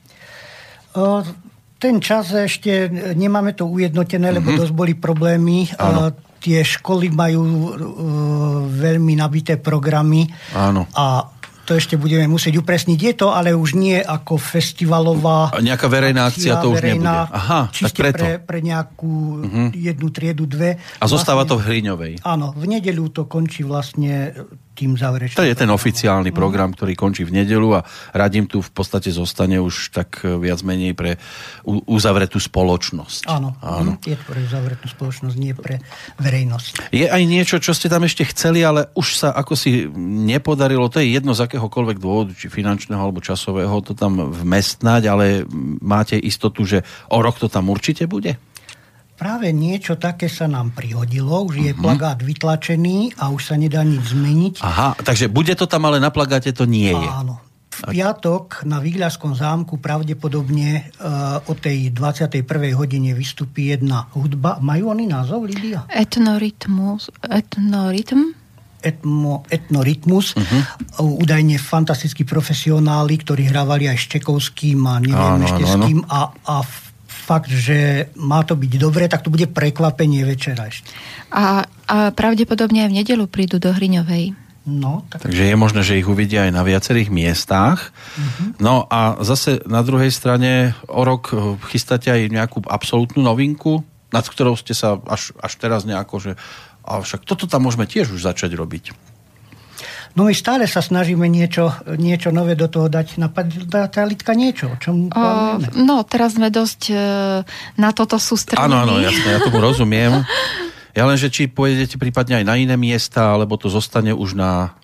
O, 0.95 1.27
ten 1.83 1.99
čas 1.99 2.31
ešte 2.31 2.87
nemáme 3.19 3.59
to 3.59 3.66
ujednotené, 3.66 4.31
lebo 4.31 4.55
mm-hmm. 4.55 4.62
dosť 4.62 4.75
boli 4.79 4.95
problémy. 4.95 5.66
Áno. 5.75 6.14
Tie 6.39 6.62
školy 6.62 7.11
majú 7.11 7.43
uh, 7.43 7.71
veľmi 8.71 9.19
nabité 9.19 9.59
programy. 9.59 10.31
Áno. 10.55 10.87
A 10.95 11.35
to 11.66 11.75
ešte 11.75 11.99
budeme 11.99 12.31
musieť 12.31 12.62
upresniť. 12.62 12.99
Je 12.99 13.14
to 13.19 13.35
ale 13.35 13.53
už 13.53 13.75
nie 13.75 13.99
ako 13.99 14.39
festivalová... 14.39 15.53
A 15.53 15.61
nejaká 15.61 15.91
verejná 15.91 16.31
akcia 16.31 16.62
to 16.62 16.73
už 16.73 16.81
verejná, 16.81 17.29
nebude. 17.29 17.37
Aha, 17.37 17.61
tak 17.69 17.93
preto. 17.93 18.23
Pre, 18.25 18.35
pre 18.41 18.59
nejakú 18.64 19.14
uh-huh. 19.45 19.69
jednu 19.77 20.09
triedu, 20.09 20.49
dve. 20.49 20.81
A 20.81 21.05
zostáva 21.05 21.45
vlastne, 21.45 21.51
to 21.53 21.61
v 21.61 21.66
Hriňovej. 21.69 22.12
Áno, 22.25 22.57
v 22.57 22.64
nedelu 22.71 23.05
to 23.12 23.29
končí 23.29 23.66
vlastne 23.69 24.33
tým 24.79 24.95
záverečným. 24.95 25.35
To 25.35 25.49
je 25.51 25.59
ten 25.59 25.66
oficiálny 25.66 26.31
program, 26.31 26.70
ktorý 26.70 26.95
končí 26.95 27.26
v 27.26 27.43
nedelu 27.43 27.83
a 27.83 27.85
radím 28.14 28.47
tu 28.47 28.62
v 28.62 28.70
podstate 28.70 29.11
zostane 29.11 29.59
už 29.59 29.91
tak 29.91 30.22
e, 30.22 30.39
viac 30.39 30.62
menej 30.62 30.95
pre 30.95 31.18
uzavretú 31.66 32.39
spoločnosť. 32.39 33.26
Áno, 33.26 33.59
Áno. 33.59 33.99
je 33.99 34.14
pre 34.14 34.39
uzavretú 34.39 34.87
spoločnosť, 34.87 35.35
nie 35.35 35.51
pre 35.59 35.83
verejnosť. 36.22 36.95
Je 36.95 37.11
aj 37.11 37.22
niečo, 37.26 37.59
čo 37.59 37.74
ste 37.74 37.91
tam 37.91 38.07
ešte 38.07 38.22
chceli, 38.31 38.62
ale 38.62 38.87
už 38.95 39.18
sa 39.18 39.35
ako 39.35 39.59
si 39.59 39.91
nepodarilo, 39.99 40.87
to 40.87 41.03
je 41.03 41.11
jedno 41.11 41.35
z 41.35 41.51
akéhokoľvek 41.51 41.99
dôvodu, 41.99 42.31
či 42.39 42.47
finančného 42.47 43.03
alebo 43.03 43.18
časového, 43.18 43.83
to 43.83 43.99
tam 43.99 44.31
vmestnať, 44.31 45.03
ale 45.11 45.43
máte 45.83 46.14
istotu, 46.14 46.62
že 46.62 46.87
o 47.11 47.18
rok 47.18 47.43
to 47.43 47.51
tam 47.51 47.66
určite 47.66 48.07
bude? 48.07 48.39
Práve 49.19 49.51
niečo 49.51 49.99
také 49.99 50.31
sa 50.31 50.47
nám 50.47 50.71
prihodilo, 50.71 51.43
už 51.43 51.59
je 51.59 51.73
uh-huh. 51.75 51.83
plagát 51.83 52.23
vytlačený 52.23 53.19
a 53.19 53.35
už 53.35 53.51
sa 53.51 53.55
nedá 53.59 53.83
nič 53.83 54.14
zmeniť. 54.14 54.55
Aha, 54.62 54.95
takže 55.03 55.27
bude 55.27 55.59
to 55.59 55.66
tam, 55.66 55.91
ale 55.91 55.99
na 55.99 56.14
plagáte 56.14 56.55
to 56.55 56.62
nie 56.71 56.95
je. 56.95 57.09
Áno. 57.11 57.43
V 57.79 57.95
piatok 57.95 58.66
na 58.66 58.83
Výhľaskom 58.83 59.39
zámku 59.39 59.79
pravdepodobne 59.79 60.91
uh, 60.99 61.39
o 61.47 61.55
tej 61.55 61.95
21. 61.95 62.43
hodine 62.75 63.14
vystupí 63.14 63.71
jedna 63.71 64.07
hudba. 64.14 64.59
Majú 64.62 64.95
oni 64.95 65.07
názov, 65.11 65.47
Lidia? 65.47 65.87
Etnorytmus. 65.91 67.11
Etnorytm? 67.23 68.35
Etmo, 68.79 69.43
etnorytmus. 69.51 70.39
Uh-huh. 70.39 71.23
Údajne 71.23 71.59
fantastickí 71.59 72.23
profesionáli, 72.23 73.19
ktorí 73.19 73.51
hrávali 73.51 73.91
aj 73.91 73.99
s 73.99 74.07
Čekovským 74.14 74.79
a 74.87 75.03
neviem 75.03 75.39
áno, 75.39 75.47
ešte 75.47 75.62
áno, 75.66 75.71
s 75.71 75.75
kým. 75.87 75.99
A, 76.07 76.21
a 76.31 76.57
fakt, 77.29 77.53
že 77.53 78.09
má 78.16 78.41
to 78.49 78.57
byť 78.57 78.72
dobre, 78.81 79.05
tak 79.05 79.20
to 79.20 79.29
bude 79.29 79.53
prekvapenie 79.53 80.24
večera 80.24 80.72
ešte. 80.72 80.89
A, 81.29 81.68
a 81.85 82.09
pravdepodobne 82.16 82.89
aj 82.89 82.91
v 82.91 82.99
nedelu 83.05 83.24
prídu 83.29 83.61
do 83.61 83.68
Hriňovej. 83.68 84.33
No, 84.68 85.05
tak... 85.12 85.29
Takže 85.29 85.49
je 85.49 85.57
možné, 85.57 85.81
že 85.85 86.01
ich 86.01 86.09
uvidia 86.09 86.49
aj 86.49 86.53
na 86.53 86.64
viacerých 86.64 87.09
miestach. 87.12 87.93
Uh-huh. 88.16 88.53
No 88.61 88.85
a 88.89 89.20
zase 89.24 89.64
na 89.68 89.81
druhej 89.81 90.12
strane 90.12 90.76
o 90.89 91.05
rok 91.05 91.33
chystáte 91.68 92.12
aj 92.12 92.33
nejakú 92.33 92.64
absolútnu 92.68 93.20
novinku, 93.24 93.85
nad 94.12 94.24
ktorou 94.24 94.57
ste 94.57 94.72
sa 94.72 95.01
až, 95.09 95.37
až 95.41 95.53
teraz 95.57 95.85
nejako, 95.85 96.16
že 96.20 96.33
a 96.89 97.05
však 97.05 97.29
toto 97.29 97.45
tam 97.45 97.68
môžeme 97.68 97.85
tiež 97.85 98.16
už 98.16 98.24
začať 98.24 98.57
robiť. 98.57 98.97
No 100.17 100.25
my 100.25 100.33
stále 100.33 100.65
sa 100.65 100.81
snažíme 100.81 101.29
niečo, 101.29 101.69
niečo 101.99 102.33
nové 102.33 102.57
do 102.57 102.67
toho 102.71 102.89
dať. 102.89 103.21
Napadá 103.21 103.89
tá 103.89 104.03
Litka 104.09 104.33
niečo, 104.33 104.73
o 104.73 104.77
čom 104.81 105.13
o, 105.13 105.21
No, 105.77 106.03
teraz 106.07 106.37
sme 106.41 106.49
dosť 106.49 106.83
e, 106.91 106.95
na 107.77 107.91
toto 107.93 108.17
sústredení. 108.17 108.65
Áno, 108.65 108.77
áno, 108.85 108.95
jasne, 109.01 109.29
ja 109.37 109.41
tomu 109.45 109.61
rozumiem. 109.61 110.25
Ja 110.97 111.07
len, 111.07 111.15
že 111.15 111.31
či 111.31 111.47
pôjdete 111.47 111.95
prípadne 111.95 112.43
aj 112.43 112.45
na 112.49 112.59
iné 112.59 112.75
miesta, 112.75 113.31
alebo 113.31 113.55
to 113.55 113.71
zostane 113.71 114.11
už 114.11 114.35
na 114.35 114.75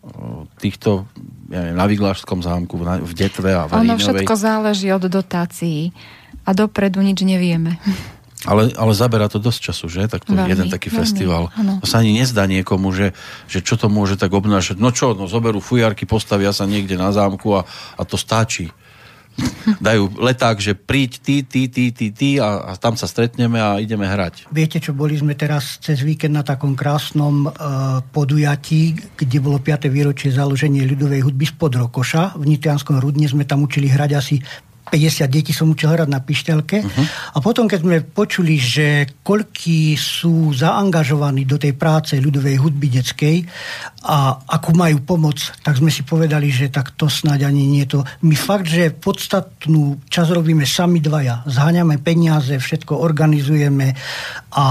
týchto, 0.63 1.11
ja 1.51 1.59
neviem, 1.67 1.75
na 1.75 1.87
Viglášskom 1.91 2.39
zámku, 2.39 2.79
v 2.79 3.13
Detve 3.19 3.51
a 3.51 3.67
v 3.67 3.83
Ono 3.83 3.99
všetko 3.99 4.35
záleží 4.39 4.95
od 4.95 5.11
dotácií. 5.11 5.91
A 6.45 6.53
dopredu 6.55 7.01
nič 7.01 7.25
nevieme. 7.27 7.81
Ale, 8.45 8.77
ale 8.77 8.93
zaberá 8.93 9.27
to 9.33 9.41
dosť 9.41 9.73
času, 9.73 9.87
že? 9.89 10.03
Tak 10.05 10.29
to 10.29 10.37
veľmi, 10.37 10.53
jeden 10.53 10.69
taký 10.69 10.93
veľmi, 10.93 11.01
festival. 11.01 11.43
Ano. 11.57 11.81
To 11.81 11.87
sa 11.89 12.05
ani 12.05 12.13
nezdá 12.13 12.45
niekomu, 12.45 12.93
že, 12.93 13.17
že 13.49 13.65
čo 13.65 13.81
to 13.81 13.89
môže 13.89 14.21
tak 14.21 14.37
obnášať. 14.37 14.77
No 14.77 14.93
čo, 14.93 15.17
no 15.17 15.25
zoberú 15.25 15.65
fujarky, 15.65 16.05
postavia 16.05 16.53
sa 16.53 16.69
niekde 16.69 17.01
na 17.01 17.09
zámku 17.09 17.57
a, 17.57 17.65
a 17.97 18.03
to 18.05 18.21
stačí. 18.21 18.69
Dajú 19.87 20.15
leták, 20.21 20.61
že 20.63 20.79
príď 20.79 21.19
ty, 21.19 21.37
ty, 21.43 21.67
ty, 21.67 21.91
ty, 21.91 22.07
ty 22.15 22.29
a, 22.39 22.71
a 22.71 22.73
tam 22.79 22.95
sa 22.95 23.09
stretneme 23.09 23.59
a 23.59 23.83
ideme 23.83 24.07
hrať. 24.07 24.47
Viete 24.53 24.79
čo, 24.79 24.95
boli 24.95 25.19
sme 25.19 25.35
teraz 25.35 25.83
cez 25.83 26.05
víkend 26.05 26.37
na 26.37 26.47
takom 26.47 26.79
krásnom 26.79 27.49
uh, 27.49 28.05
podujatí, 28.15 28.95
kde 29.19 29.39
bolo 29.43 29.59
5. 29.59 29.91
výročie 29.91 30.31
založenie 30.31 30.87
ľudovej 30.87 31.27
hudby 31.27 31.49
spod 31.49 31.75
Rokoša. 31.75 32.39
V 32.39 32.45
Nitrianskom 32.47 33.01
Rudne 33.01 33.27
sme 33.27 33.49
tam 33.49 33.67
učili 33.67 33.91
hrať 33.91 34.11
asi 34.15 34.37
50 34.85 35.27
detí 35.33 35.53
som 35.57 35.73
učil 35.73 35.91
hrať 35.91 36.09
na 36.09 36.21
pišťalke. 36.21 36.77
Uh-huh. 36.85 37.05
A 37.35 37.39
potom, 37.41 37.65
keď 37.65 37.81
sme 37.83 38.05
počuli, 38.05 38.61
že 38.61 39.09
koľkí 39.25 39.97
sú 39.97 40.53
zaangažovaní 40.53 41.49
do 41.49 41.57
tej 41.57 41.73
práce 41.75 42.15
ľudovej 42.21 42.61
hudby 42.61 42.89
detskej 42.93 43.37
a 44.05 44.37
akú 44.45 44.77
majú 44.77 45.01
pomoc, 45.01 45.41
tak 45.65 45.81
sme 45.81 45.89
si 45.89 46.05
povedali, 46.05 46.53
že 46.53 46.69
tak 46.69 46.93
to 46.95 47.09
snáď 47.09 47.49
ani 47.49 47.65
nie 47.65 47.89
to. 47.89 48.05
My 48.23 48.37
fakt, 48.37 48.69
že 48.69 48.93
podstatnú 48.93 50.05
čas 50.13 50.29
robíme 50.29 50.69
sami 50.69 51.01
dvaja. 51.01 51.49
Zháňame 51.49 51.97
peniaze, 52.05 52.61
všetko 52.61 53.01
organizujeme 53.01 53.97
a 54.55 54.67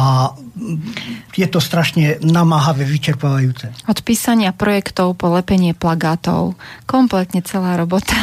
je 1.34 1.48
to 1.50 1.58
strašne 1.58 2.22
namáhavé, 2.22 2.86
vyčerpávajúce. 2.86 3.74
Od 3.90 4.00
písania 4.06 4.54
projektov 4.54 5.18
po 5.18 5.34
lepenie 5.34 5.74
plagátov. 5.74 6.54
Kompletne 6.86 7.42
celá 7.42 7.74
robota. 7.74 8.14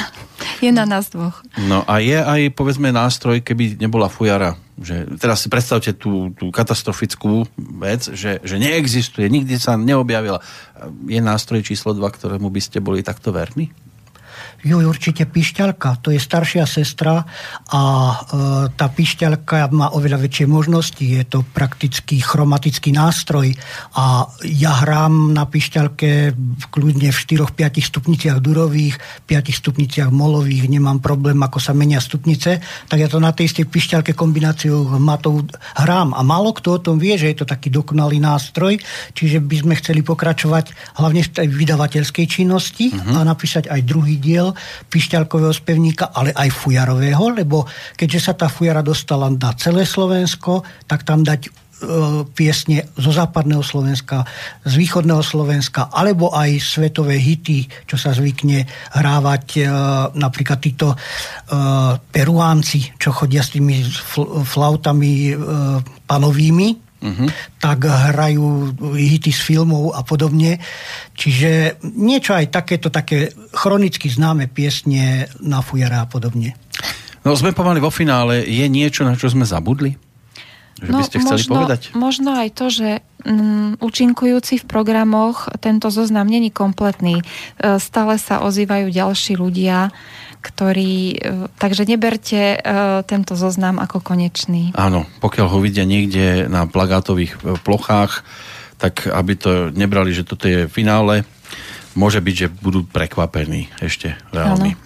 Je 0.60 0.70
na 0.72 0.84
nás 0.88 1.08
dvoch. 1.12 1.44
No 1.68 1.84
a 1.84 2.00
je 2.00 2.16
aj, 2.16 2.52
povedzme, 2.56 2.92
nástroj, 2.92 3.44
keby 3.44 3.80
nebola 3.80 4.08
fujara. 4.08 4.56
Že, 4.80 5.20
teraz 5.20 5.44
si 5.44 5.52
predstavte 5.52 5.92
tú, 5.92 6.32
tú 6.32 6.48
katastrofickú 6.48 7.44
vec, 7.80 8.08
že, 8.16 8.40
že 8.40 8.56
neexistuje, 8.56 9.28
nikdy 9.28 9.60
sa 9.60 9.76
neobjavila. 9.76 10.40
Je 11.04 11.20
nástroj 11.20 11.60
číslo 11.60 11.92
2, 11.92 12.00
ktorému 12.00 12.48
by 12.48 12.60
ste 12.64 12.80
boli 12.80 13.04
takto 13.04 13.28
verní? 13.28 13.68
Jo, 14.60 14.76
určite 14.84 15.24
pišťalka, 15.24 16.04
to 16.04 16.12
je 16.12 16.20
staršia 16.20 16.68
sestra 16.68 17.24
a 17.72 17.80
e, 17.80 18.14
tá 18.76 18.92
pišťalka 18.92 19.72
má 19.72 19.96
oveľa 19.96 20.20
väčšie 20.20 20.44
možnosti, 20.44 21.00
je 21.00 21.24
to 21.24 21.40
prakticky 21.40 22.20
chromatický 22.20 22.92
nástroj 22.92 23.56
a 23.96 24.28
ja 24.44 24.84
hrám 24.84 25.32
na 25.32 25.48
pišťalke 25.48 26.36
kľudne 26.68 27.08
v 27.08 27.16
4-5 27.16 27.80
stupniciach 27.80 28.36
durových, 28.44 29.00
5 29.24 29.48
stupniciach 29.48 30.12
molových, 30.12 30.68
nemám 30.68 31.00
problém, 31.00 31.40
ako 31.40 31.56
sa 31.56 31.72
menia 31.72 31.96
stupnice, 31.96 32.60
tak 32.60 33.00
ja 33.00 33.08
to 33.08 33.16
na 33.16 33.32
tej 33.32 33.48
istej 33.48 33.64
pišťalke 33.64 34.12
kombináciou 34.12 35.00
matov 35.00 35.48
hrám. 35.80 36.12
A 36.12 36.20
málo 36.20 36.52
kto 36.52 36.76
o 36.76 36.82
tom 36.84 37.00
vie, 37.00 37.16
že 37.16 37.32
je 37.32 37.40
to 37.40 37.48
taký 37.48 37.72
dokonalý 37.72 38.20
nástroj, 38.20 38.76
čiže 39.16 39.40
by 39.40 39.56
sme 39.64 39.74
chceli 39.80 40.04
pokračovať 40.04 40.96
hlavne 41.00 41.24
v 41.24 41.32
tej 41.32 41.48
vydavateľskej 41.48 42.26
činnosti 42.28 42.92
uh-huh. 42.92 43.16
a 43.16 43.24
napísať 43.24 43.72
aj 43.72 43.80
druhý 43.88 44.20
diel 44.20 44.49
pišťalkového 44.88 45.54
spevníka, 45.54 46.12
ale 46.12 46.34
aj 46.34 46.50
fujarového, 46.52 47.34
lebo 47.34 47.64
keďže 47.96 48.20
sa 48.20 48.32
tá 48.36 48.46
fujara 48.50 48.84
dostala 48.84 49.30
na 49.30 49.50
celé 49.56 49.86
Slovensko, 49.86 50.62
tak 50.84 51.06
tam 51.06 51.24
dať 51.24 51.40
e, 51.46 51.50
piesne 52.36 52.90
zo 52.98 53.10
západného 53.14 53.64
Slovenska, 53.64 54.26
z 54.66 54.74
východného 54.76 55.22
Slovenska, 55.24 55.88
alebo 55.88 56.34
aj 56.34 56.60
svetové 56.60 57.16
hity, 57.16 57.88
čo 57.88 57.96
sa 57.96 58.12
zvykne 58.12 58.66
hrávať 58.98 59.44
e, 59.56 59.60
napríklad 60.18 60.58
títo 60.58 60.92
e, 60.92 60.96
peruánci, 61.98 62.98
čo 62.98 63.14
chodia 63.14 63.40
s 63.40 63.54
tými 63.54 63.86
flautami 64.44 65.32
panovými, 66.04 66.89
uh-huh. 67.00 67.28
tak 67.58 67.88
hrajú 67.88 68.76
hity 68.94 69.32
z 69.32 69.40
filmov 69.40 69.96
a 69.96 70.04
podobne. 70.04 70.60
Čiže 71.16 71.82
niečo 71.96 72.36
aj 72.36 72.52
takéto 72.52 72.92
také 72.92 73.32
chronicky 73.56 74.06
známe 74.08 74.46
piesne 74.46 75.28
na 75.40 75.64
fujara 75.64 76.04
a 76.04 76.08
podobne. 76.08 76.56
No 77.20 77.36
sme 77.36 77.52
pomaly 77.52 77.80
vo 77.84 77.92
finále. 77.92 78.44
Je 78.48 78.64
niečo, 78.68 79.04
na 79.04 79.12
čo 79.16 79.28
sme 79.28 79.44
zabudli? 79.44 79.96
Že 80.80 80.90
no, 80.96 80.96
by 80.96 81.04
ste 81.04 81.18
chceli 81.20 81.42
možno, 81.44 81.52
povedať? 81.52 81.80
Možno 81.92 82.30
aj 82.32 82.48
to, 82.56 82.66
že 82.72 82.88
um, 83.28 83.76
účinkujúci 83.84 84.64
v 84.64 84.68
programoch 84.68 85.52
tento 85.60 85.92
zoznam 85.92 86.24
není 86.24 86.48
kompletný. 86.48 87.20
E, 87.20 87.24
stále 87.76 88.16
sa 88.16 88.40
ozývajú 88.40 88.88
ďalší 88.88 89.36
ľudia, 89.36 89.92
ktorý... 90.40 90.94
E, 91.14 91.18
takže 91.60 91.84
neberte 91.84 92.56
e, 92.56 92.58
tento 93.04 93.36
zoznam 93.36 93.76
ako 93.78 94.00
konečný. 94.00 94.72
Áno, 94.72 95.04
pokiaľ 95.20 95.46
ho 95.52 95.58
vidia 95.60 95.84
niekde 95.84 96.48
na 96.48 96.64
plagátových 96.64 97.36
e, 97.36 97.56
plochách, 97.60 98.24
tak 98.80 99.04
aby 99.06 99.32
to 99.36 99.50
nebrali, 99.76 100.16
že 100.16 100.24
toto 100.24 100.48
je 100.48 100.64
finále, 100.64 101.28
môže 101.98 102.22
byť, 102.22 102.34
že 102.34 102.48
budú 102.50 102.86
prekvapení 102.86 103.66
ešte 103.82 104.14
veľmi. 104.30 104.78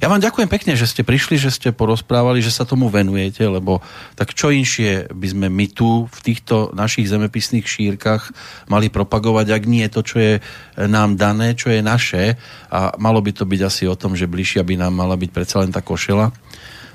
Ja 0.00 0.08
vám 0.08 0.22
ďakujem 0.22 0.48
pekne, 0.48 0.72
že 0.78 0.88
ste 0.88 1.04
prišli, 1.04 1.36
že 1.36 1.52
ste 1.52 1.76
porozprávali, 1.76 2.40
že 2.40 2.54
sa 2.54 2.64
tomu 2.64 2.88
venujete, 2.88 3.44
lebo 3.44 3.84
tak 4.16 4.32
čo 4.32 4.48
inšie 4.48 5.12
by 5.12 5.26
sme 5.28 5.46
my 5.52 5.66
tu 5.68 6.08
v 6.08 6.18
týchto 6.24 6.72
našich 6.72 7.10
zemepisných 7.10 7.68
šírkach 7.68 8.32
mali 8.72 8.88
propagovať, 8.88 9.46
ak 9.52 9.62
nie 9.68 9.84
to, 9.92 10.00
čo 10.00 10.16
je 10.16 10.34
nám 10.80 11.20
dané, 11.20 11.52
čo 11.52 11.68
je 11.68 11.84
naše 11.84 12.40
a 12.72 12.96
malo 12.96 13.20
by 13.20 13.36
to 13.36 13.44
byť 13.44 13.60
asi 13.60 13.84
o 13.84 13.98
tom, 13.98 14.16
že 14.16 14.30
bližšia 14.30 14.64
by 14.64 14.80
nám 14.80 14.96
mala 14.96 15.20
byť 15.20 15.30
predsa 15.30 15.60
len 15.60 15.68
tá 15.68 15.84
košela 15.84 16.32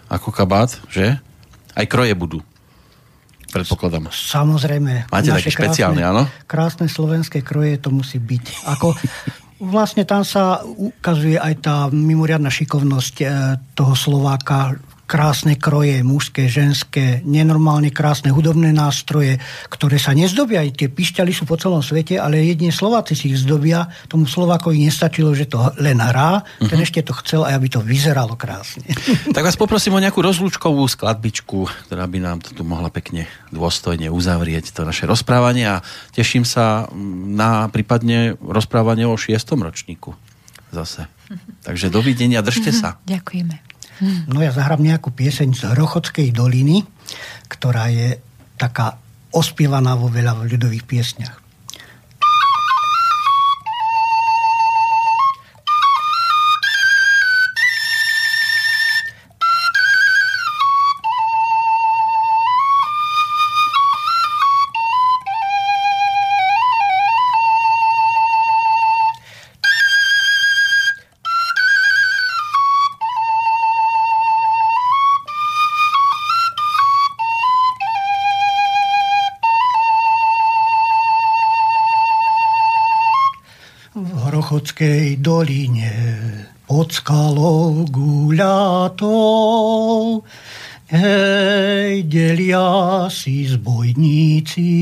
ako 0.07 0.33
kabát, 0.33 0.71
že? 0.89 1.19
Aj 1.77 1.85
kroje 1.85 2.15
budú 2.17 2.41
predpokladám. 3.49 4.11
Samozrejme. 4.11 5.11
Máte 5.11 5.31
taký 5.31 5.51
špeciálny, 5.51 6.01
áno? 6.03 6.27
Krásne 6.45 6.87
slovenské 6.91 7.41
kroje 7.41 7.79
to 7.79 7.89
musí 7.91 8.19
byť. 8.19 8.67
Ako, 8.77 8.93
vlastne 9.63 10.05
tam 10.05 10.21
sa 10.21 10.61
ukazuje 10.63 11.37
aj 11.37 11.53
tá 11.63 11.75
mimoriadná 11.89 12.53
šikovnosť 12.53 13.15
e, 13.21 13.25
toho 13.73 13.93
Slováka, 13.97 14.77
krásne 15.07 15.55
kroje, 15.55 16.03
mužské, 16.03 16.51
ženské, 16.51 17.23
nenormálne 17.23 17.89
krásne 17.95 18.29
hudobné 18.29 18.75
nástroje, 18.75 19.39
ktoré 19.71 19.95
sa 19.95 20.11
nezdobia. 20.11 20.67
Tie 20.67 20.91
pišťaly 20.91 21.31
sú 21.31 21.47
po 21.47 21.55
celom 21.55 21.79
svete, 21.79 22.19
ale 22.19 22.43
jedine 22.43 22.75
Slováci 22.75 23.15
si 23.15 23.31
ich 23.31 23.39
zdobia. 23.39 23.87
Tomu 24.11 24.27
Slovákovi 24.27 24.83
nestačilo, 24.83 25.31
že 25.31 25.47
to 25.47 25.63
len 25.79 26.03
hrá, 26.03 26.43
uh-huh. 26.43 26.67
ten 26.67 26.77
mhm. 26.77 26.85
ešte 26.85 26.99
to 27.07 27.15
chcel, 27.23 27.47
aby 27.47 27.71
to 27.71 27.79
vyzeralo 27.79 28.35
krásne. 28.35 28.83
Tak 29.37 29.53
vás 29.53 29.59
poprosím 29.59 29.95
o 29.95 30.01
nejakú 30.01 30.19
rozlúčkovú 30.19 30.81
skladbičku, 30.89 31.87
ktorá 31.87 32.09
by 32.09 32.19
nám 32.19 32.37
to 32.41 32.57
tu 32.57 32.65
mohla 32.65 32.89
pekne 32.89 33.29
dôstojne 33.53 34.09
uzavrieť 34.09 34.73
to 34.73 34.81
naše 34.81 35.05
rozprávanie 35.05 35.77
a 35.77 35.85
teším 36.11 36.41
sa 36.41 36.89
na 37.37 37.69
prípadne 37.69 38.35
rozprávanie 38.41 39.05
o 39.05 39.13
šiestom 39.13 39.61
ročníku 39.61 40.17
zase. 40.73 41.07
Takže 41.67 41.87
dovidenia, 41.93 42.43
držte 42.43 42.73
sa. 42.73 42.99
Ďakujeme. 43.07 43.76
No 44.29 44.43
ja 44.43 44.53
zahrám 44.53 44.83
nejakú 44.83 45.09
pieseň 45.09 45.49
z 45.57 45.61
Hrochodskej 45.73 46.29
doliny, 46.35 46.85
ktorá 47.49 47.89
je 47.89 48.21
taká 48.57 49.01
ospievaná 49.33 49.97
vo 49.97 50.09
veľa 50.09 50.45
ľudových 50.45 50.85
piesňach. 50.85 51.46
Ochotskej 84.57 85.21
doline 85.21 85.93
pod 86.65 86.89
skalou 86.89 87.85
guľatou. 87.93 89.13
Hej, 90.89 92.01
delia 92.09 93.05
si 93.13 93.45
zbojníci 93.45 94.73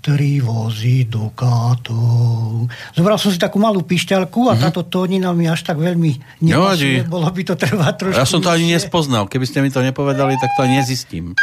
tri 0.00 0.40
vozy 0.40 1.04
dukátov. 1.04 2.72
Zobral 2.96 3.20
som 3.20 3.28
si 3.28 3.36
takú 3.36 3.60
malú 3.60 3.84
pišťalku 3.84 4.48
a 4.48 4.56
mm-hmm. 4.56 4.64
táto 4.64 4.88
tónina 4.88 5.36
mi 5.36 5.44
až 5.44 5.60
tak 5.68 5.76
veľmi 5.76 6.40
nepasuje. 6.40 7.04
Bolo 7.04 7.28
by 7.28 7.42
to 7.52 7.52
trvať 7.52 7.94
trošku. 8.00 8.16
Ja 8.16 8.24
som 8.24 8.40
to 8.40 8.48
ani 8.48 8.72
nespoznal. 8.72 9.28
Keby 9.28 9.44
ste 9.44 9.60
mi 9.60 9.68
to 9.68 9.84
nepovedali, 9.84 10.40
tak 10.40 10.56
to 10.56 10.64
ani 10.64 10.80
nezistím. 10.80 11.36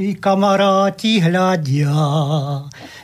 I 0.00 0.16
kamaráti 0.16 1.20
hľadia, 1.20 1.92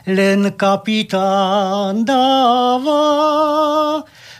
len 0.09 0.49
kapitán 0.57 2.01
dáva, 2.09 3.05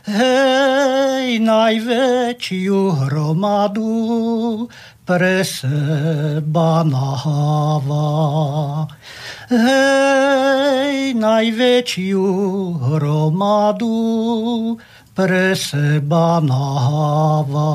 hej, 0.09 1.37
najväčšiu 1.37 3.05
hromadu 3.05 4.65
pre 5.05 5.45
seba 5.45 6.81
naháva. 6.81 8.09
Hej, 9.53 11.13
najväčšiu 11.13 12.25
hromadu 12.81 14.01
pre 15.13 15.53
seba 15.53 16.41
naháva. 16.41 17.69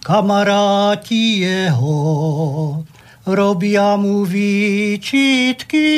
Kamaráti 0.00 1.44
jeho 1.44 2.00
robia 3.26 3.96
mu 3.96 4.24
výčitky. 4.24 5.88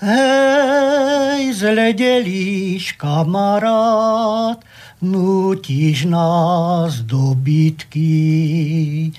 Hej, 0.00 1.54
zledelíš 1.54 2.92
kamarát, 2.92 4.58
nutíš 5.02 6.04
nás 6.04 7.00
do 7.00 7.34
bitky. 7.34 9.12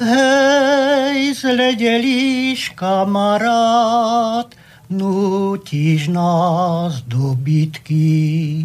Hej, 0.00 1.34
zledelíš 1.34 2.68
kamarát, 2.68 4.46
nutíš 4.90 6.08
nás 6.08 7.00
do 7.00 7.34
bitky. 7.34 8.64